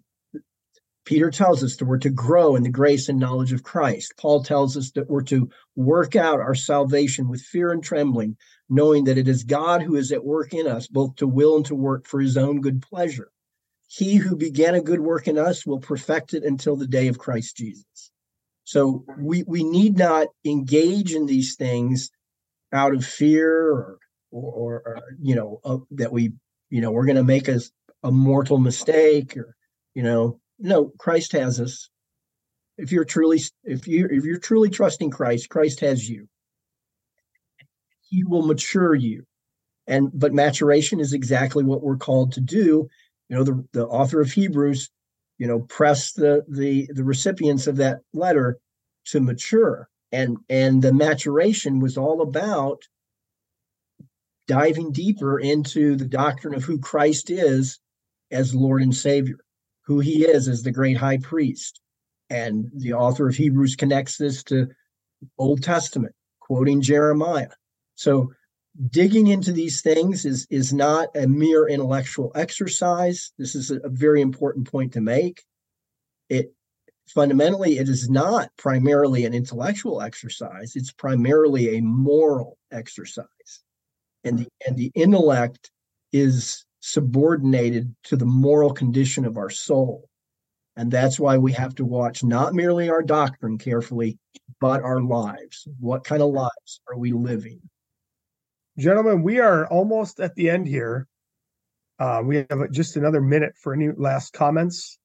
Peter 1.08 1.32
tells 1.32 1.64
us 1.64 1.78
that 1.78 1.86
we're 1.86 1.98
to 1.98 2.10
grow 2.10 2.58
in 2.58 2.64
the 2.64 2.70
grace 2.70 3.08
and 3.08 3.18
knowledge 3.18 3.54
of 3.54 3.64
Christ. 3.64 4.14
Paul 4.18 4.44
tells 4.44 4.76
us 4.76 4.92
that 4.92 5.10
we're 5.10 5.24
to 5.24 5.50
work 5.78 6.18
out 6.18 6.42
our 6.42 6.54
salvation 6.54 7.30
with 7.30 7.40
fear 7.40 7.72
and 7.72 7.82
trembling, 7.82 8.36
knowing 8.68 9.06
that 9.06 9.18
it 9.18 9.30
is 9.30 9.46
God 9.46 9.82
who 9.82 9.96
is 9.96 10.12
at 10.12 10.26
work 10.26 10.54
in 10.54 10.68
us, 10.68 10.88
both 10.88 11.16
to 11.16 11.26
will 11.26 11.56
and 11.56 11.66
to 11.68 11.76
work 11.76 12.06
for 12.06 12.20
his 12.20 12.36
own 12.36 12.60
good 12.60 12.82
pleasure. 12.82 13.32
He 13.88 14.18
who 14.18 14.36
began 14.36 14.76
a 14.76 14.82
good 14.82 15.00
work 15.00 15.30
in 15.30 15.38
us 15.38 15.66
will 15.66 15.80
perfect 15.80 16.34
it 16.34 16.44
until 16.44 16.76
the 16.76 16.88
day 16.88 17.08
of 17.08 17.18
Christ 17.18 17.56
Jesus. 17.56 18.12
So 18.66 19.06
we 19.18 19.44
we 19.44 19.64
need 19.64 19.98
not 19.98 20.28
engage 20.44 21.16
in 21.16 21.26
these 21.26 21.56
things 21.56 22.12
out 22.74 22.94
of 22.94 23.06
fear 23.06 23.72
or 23.72 24.00
or, 24.32 24.84
or 24.86 25.02
you 25.22 25.36
know 25.36 25.62
uh, 25.64 25.78
that 25.92 26.12
we 26.12 26.34
you 26.70 26.82
know 26.82 26.92
we're 26.92 27.06
going 27.06 27.16
to 27.16 27.24
make 27.24 27.48
a, 27.48 27.62
a 28.04 28.12
mortal 28.12 28.58
mistake 28.58 29.38
or 29.38 29.56
you 29.96 30.04
know 30.04 30.42
no 30.60 30.92
christ 30.98 31.32
has 31.34 31.60
us. 31.60 31.90
If 32.78 32.92
you're 32.92 33.06
truly 33.06 33.42
if 33.64 33.88
you 33.88 34.08
if 34.10 34.24
you're 34.24 34.40
truly 34.40 34.70
trusting 34.70 35.12
christ 35.12 35.50
christ 35.50 35.80
has 35.82 36.08
you. 36.08 36.28
He 38.10 38.24
will 38.24 38.46
mature 38.46 38.96
you. 38.96 39.24
And 39.86 40.10
but 40.14 40.34
maturation 40.34 41.00
is 41.00 41.14
exactly 41.14 41.64
what 41.64 41.82
we're 41.82 41.98
called 41.98 42.34
to 42.34 42.42
do. 42.42 42.88
You 43.30 43.36
know 43.36 43.44
the, 43.44 43.66
the 43.74 43.86
author 43.86 44.22
of 44.22 44.32
hebrews 44.32 44.90
you 45.38 45.48
know 45.48 45.60
press 45.60 46.14
the 46.14 46.44
the 46.48 46.90
the 46.94 47.04
recipients 47.04 47.68
of 47.68 47.78
that 47.78 48.00
letter 48.14 48.58
to 49.08 49.20
mature. 49.20 49.90
And 50.12 50.38
and 50.50 50.82
the 50.82 50.94
maturation 50.94 51.80
was 51.80 51.98
all 51.98 52.22
about 52.22 52.82
diving 54.48 54.94
deeper 54.94 55.40
into 55.40 55.96
the 55.96 56.08
doctrine 56.08 56.56
of 56.56 56.64
who 56.64 56.80
Christ 56.80 57.30
is 57.30 57.80
as 58.32 58.56
Lord 58.56 58.82
and 58.82 58.96
Savior, 58.96 59.40
who 59.88 60.00
he 60.00 60.26
is 60.26 60.48
as 60.48 60.62
the 60.62 60.72
great 60.72 60.98
high 60.98 61.18
priest. 61.18 61.82
And 62.30 62.70
the 62.76 62.94
author 62.94 63.28
of 63.28 63.36
Hebrews 63.36 63.76
connects 63.76 64.18
this 64.18 64.44
to 64.44 64.68
Old 65.38 65.64
Testament, 65.64 66.14
quoting 66.40 66.82
Jeremiah. 66.82 67.50
So 67.96 68.34
digging 68.92 69.28
into 69.28 69.52
these 69.52 69.82
things 69.82 70.26
is 70.26 70.46
is 70.52 70.72
not 70.72 71.10
a 71.16 71.26
mere 71.26 71.68
intellectual 71.68 72.32
exercise. 72.36 73.32
This 73.40 73.56
is 73.56 73.72
a, 73.72 73.80
very 73.86 74.22
important 74.22 74.70
point 74.70 74.94
to 74.94 75.02
make. 75.02 75.44
It 76.30 76.54
fundamentally 77.08 77.80
it 77.80 77.88
is 77.88 78.10
not 78.10 78.52
primarily 78.58 79.26
an 79.26 79.34
intellectual 79.34 80.02
exercise, 80.02 80.76
it's 80.76 80.92
primarily 80.92 81.78
a 81.78 81.82
moral 81.82 82.58
exercise 82.72 83.64
and 84.28 84.40
the 84.40 84.48
and 84.66 84.76
the 84.76 84.92
intellect 84.94 85.72
is 86.12 86.66
subordinated 86.80 87.96
to 88.04 88.16
the 88.16 88.26
moral 88.26 88.72
condition 88.72 89.26
of 89.26 89.38
our 89.38 89.50
soul. 89.50 90.08
And 90.76 90.92
that's 90.92 91.20
why 91.20 91.38
we 91.38 91.54
have 91.54 91.74
to 91.76 91.86
watch 91.86 92.24
not 92.24 92.54
merely 92.54 92.90
our 92.90 93.02
doctrine 93.02 93.58
carefully 93.58 94.20
but 94.60 94.82
our 94.82 95.02
lives. 95.02 95.68
What 95.80 96.04
kind 96.04 96.22
of 96.22 96.30
lives 96.30 96.82
are 96.88 96.98
we 96.98 97.12
living? 97.12 97.62
Gentlemen 98.78 99.24
we 99.24 99.40
are 99.40 99.68
almost 99.68 100.20
at 100.20 100.36
the 100.36 100.50
end 100.50 100.68
here. 100.68 101.08
Uh, 102.00 102.22
we 102.24 102.46
have 102.50 102.72
just 102.72 102.96
another 102.96 103.22
minute 103.22 103.54
for 103.62 103.74
any 103.74 103.90
last 103.90 104.34
comments. 104.34 105.00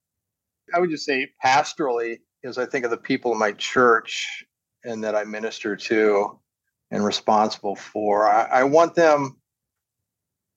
I 0.74 0.78
would 0.78 0.90
just 0.90 1.06
say 1.06 1.28
pastorally 1.42 2.18
as 2.44 2.58
i 2.58 2.66
think 2.66 2.84
of 2.84 2.90
the 2.90 2.96
people 2.96 3.32
in 3.32 3.38
my 3.38 3.52
church 3.52 4.44
and 4.84 5.04
that 5.04 5.14
i 5.14 5.22
minister 5.22 5.76
to 5.76 6.38
and 6.92 7.04
responsible 7.04 7.74
for. 7.74 8.28
I, 8.28 8.42
I 8.44 8.64
want 8.64 8.94
them 8.94 9.38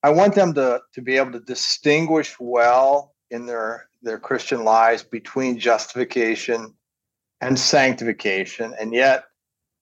I 0.06 0.10
want 0.10 0.36
them 0.36 0.53
to 0.53 0.82
to 0.94 1.02
be 1.02 1.18
able 1.18 1.32
to 1.32 1.40
distinguish 1.40 2.36
well 2.40 3.15
in 3.32 3.48
their 3.48 3.88
their 4.03 4.19
Christian 4.19 4.64
lives 4.64 5.02
between 5.02 5.57
justification 5.57 6.76
and 7.41 7.57
sanctification, 7.57 8.76
and 8.80 8.94
yet 8.94 9.23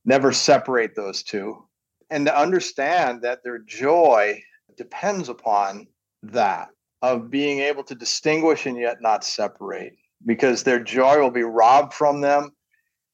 never 0.06 0.32
separate 0.32 0.95
those 0.95 1.24
two, 1.24 1.68
and 2.10 2.26
to 2.26 2.40
understand 2.40 3.22
that 3.24 3.44
their 3.44 3.60
joy 3.60 4.41
depends 4.78 5.28
upon 5.28 5.88
that 6.22 6.70
of 7.02 7.30
being 7.30 7.60
able 7.60 7.84
to 7.84 7.94
distinguish 7.94 8.66
and 8.66 8.78
yet 8.78 9.02
not 9.02 9.26
separate, 9.26 9.98
because 10.26 10.64
their 10.64 10.80
joy 10.80 11.20
will 11.20 11.32
be 11.32 11.44
robbed 11.44 11.94
from 11.94 12.22
them 12.22 12.54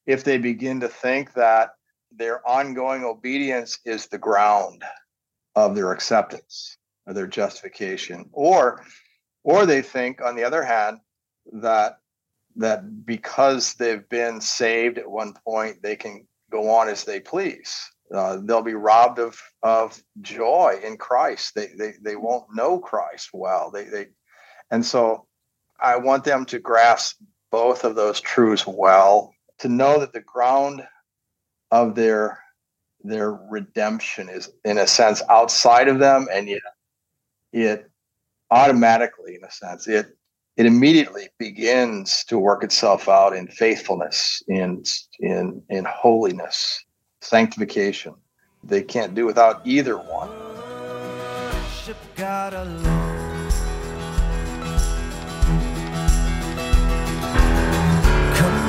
if 0.05 0.23
they 0.23 0.37
begin 0.37 0.79
to 0.81 0.87
think 0.87 1.33
that 1.33 1.71
their 2.11 2.47
ongoing 2.47 3.03
obedience 3.03 3.79
is 3.83 4.05
the 4.05 4.19
ground 4.19 4.83
of 5.55 5.73
their 5.73 5.91
acceptance 5.91 6.77
or 7.09 7.13
their 7.13 7.27
justification. 7.27 8.29
Or 8.31 8.85
or 9.43 9.65
they 9.65 9.81
think 9.81 10.21
on 10.21 10.35
the 10.35 10.43
other 10.43 10.63
hand 10.63 10.99
that 11.53 11.97
that 12.55 13.05
because 13.05 13.73
they've 13.73 14.07
been 14.09 14.39
saved 14.39 14.97
at 14.97 15.09
one 15.09 15.33
point 15.45 15.81
they 15.81 15.95
can 15.95 16.27
go 16.51 16.69
on 16.69 16.87
as 16.87 17.03
they 17.03 17.19
please. 17.19 17.75
Uh, 18.13 18.39
they'll 18.43 18.61
be 18.61 18.73
robbed 18.73 19.19
of 19.19 19.41
of 19.63 20.01
joy 20.21 20.79
in 20.83 20.97
christ. 20.97 21.55
They, 21.55 21.67
they 21.77 21.93
they 22.01 22.15
won't 22.15 22.53
know 22.53 22.79
christ 22.79 23.29
well. 23.33 23.71
They 23.71 23.85
they 23.85 24.07
and 24.71 24.85
so 24.85 25.25
i 25.79 25.95
want 25.97 26.23
them 26.23 26.45
to 26.45 26.59
grasp 26.59 27.17
both 27.51 27.83
of 27.83 27.95
those 27.95 28.21
truths 28.21 28.67
well 28.67 29.33
to 29.57 29.67
know 29.67 29.99
that 29.99 30.13
the 30.13 30.21
ground 30.21 30.83
of 31.71 31.95
their 31.95 32.39
their 33.03 33.31
redemption 33.31 34.29
is 34.29 34.51
in 34.65 34.77
a 34.77 34.85
sense 34.85 35.21
outside 35.29 35.87
of 35.87 35.99
them 35.99 36.27
and 36.31 36.49
yet 36.49 36.61
it 37.51 37.89
automatically 38.51 39.35
in 39.35 39.43
a 39.43 39.51
sense 39.51 39.87
it 39.87 40.15
it 40.57 40.65
immediately 40.65 41.29
begins 41.37 42.25
to 42.25 42.37
work 42.37 42.63
itself 42.63 43.07
out 43.07 43.35
in 43.35 43.47
faithfulness 43.47 44.43
in 44.47 44.83
in 45.19 45.61
in 45.69 45.85
holiness 45.85 46.83
sanctification. 47.21 48.13
They 48.63 48.81
can't 48.81 49.15
do 49.15 49.25
without 49.25 49.61
either 49.65 49.97
one. 49.97 50.29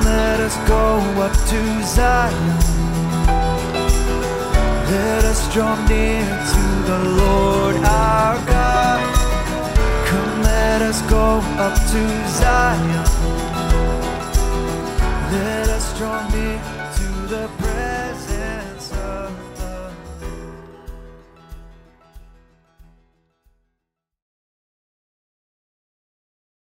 Let 0.04 0.40
us 0.40 0.56
go 0.68 0.96
up 1.20 1.32
to 1.32 1.82
Zion. 1.84 2.48
Let 4.90 5.24
us 5.24 5.52
draw 5.52 5.74
near 5.86 6.24
to 6.24 6.64
the 6.90 6.98
Lord 7.18 7.76
our 7.76 8.46
God. 8.46 8.59
Let 10.80 10.88
us 10.88 11.02
go 11.10 11.40
up 11.58 11.74
to 11.74 12.28
Zion. 12.38 13.04
Let 15.30 15.68
us 15.68 15.98
draw 15.98 16.26
near 16.30 16.58
to 16.96 17.26
the 17.26 17.50
presence. 17.58 17.99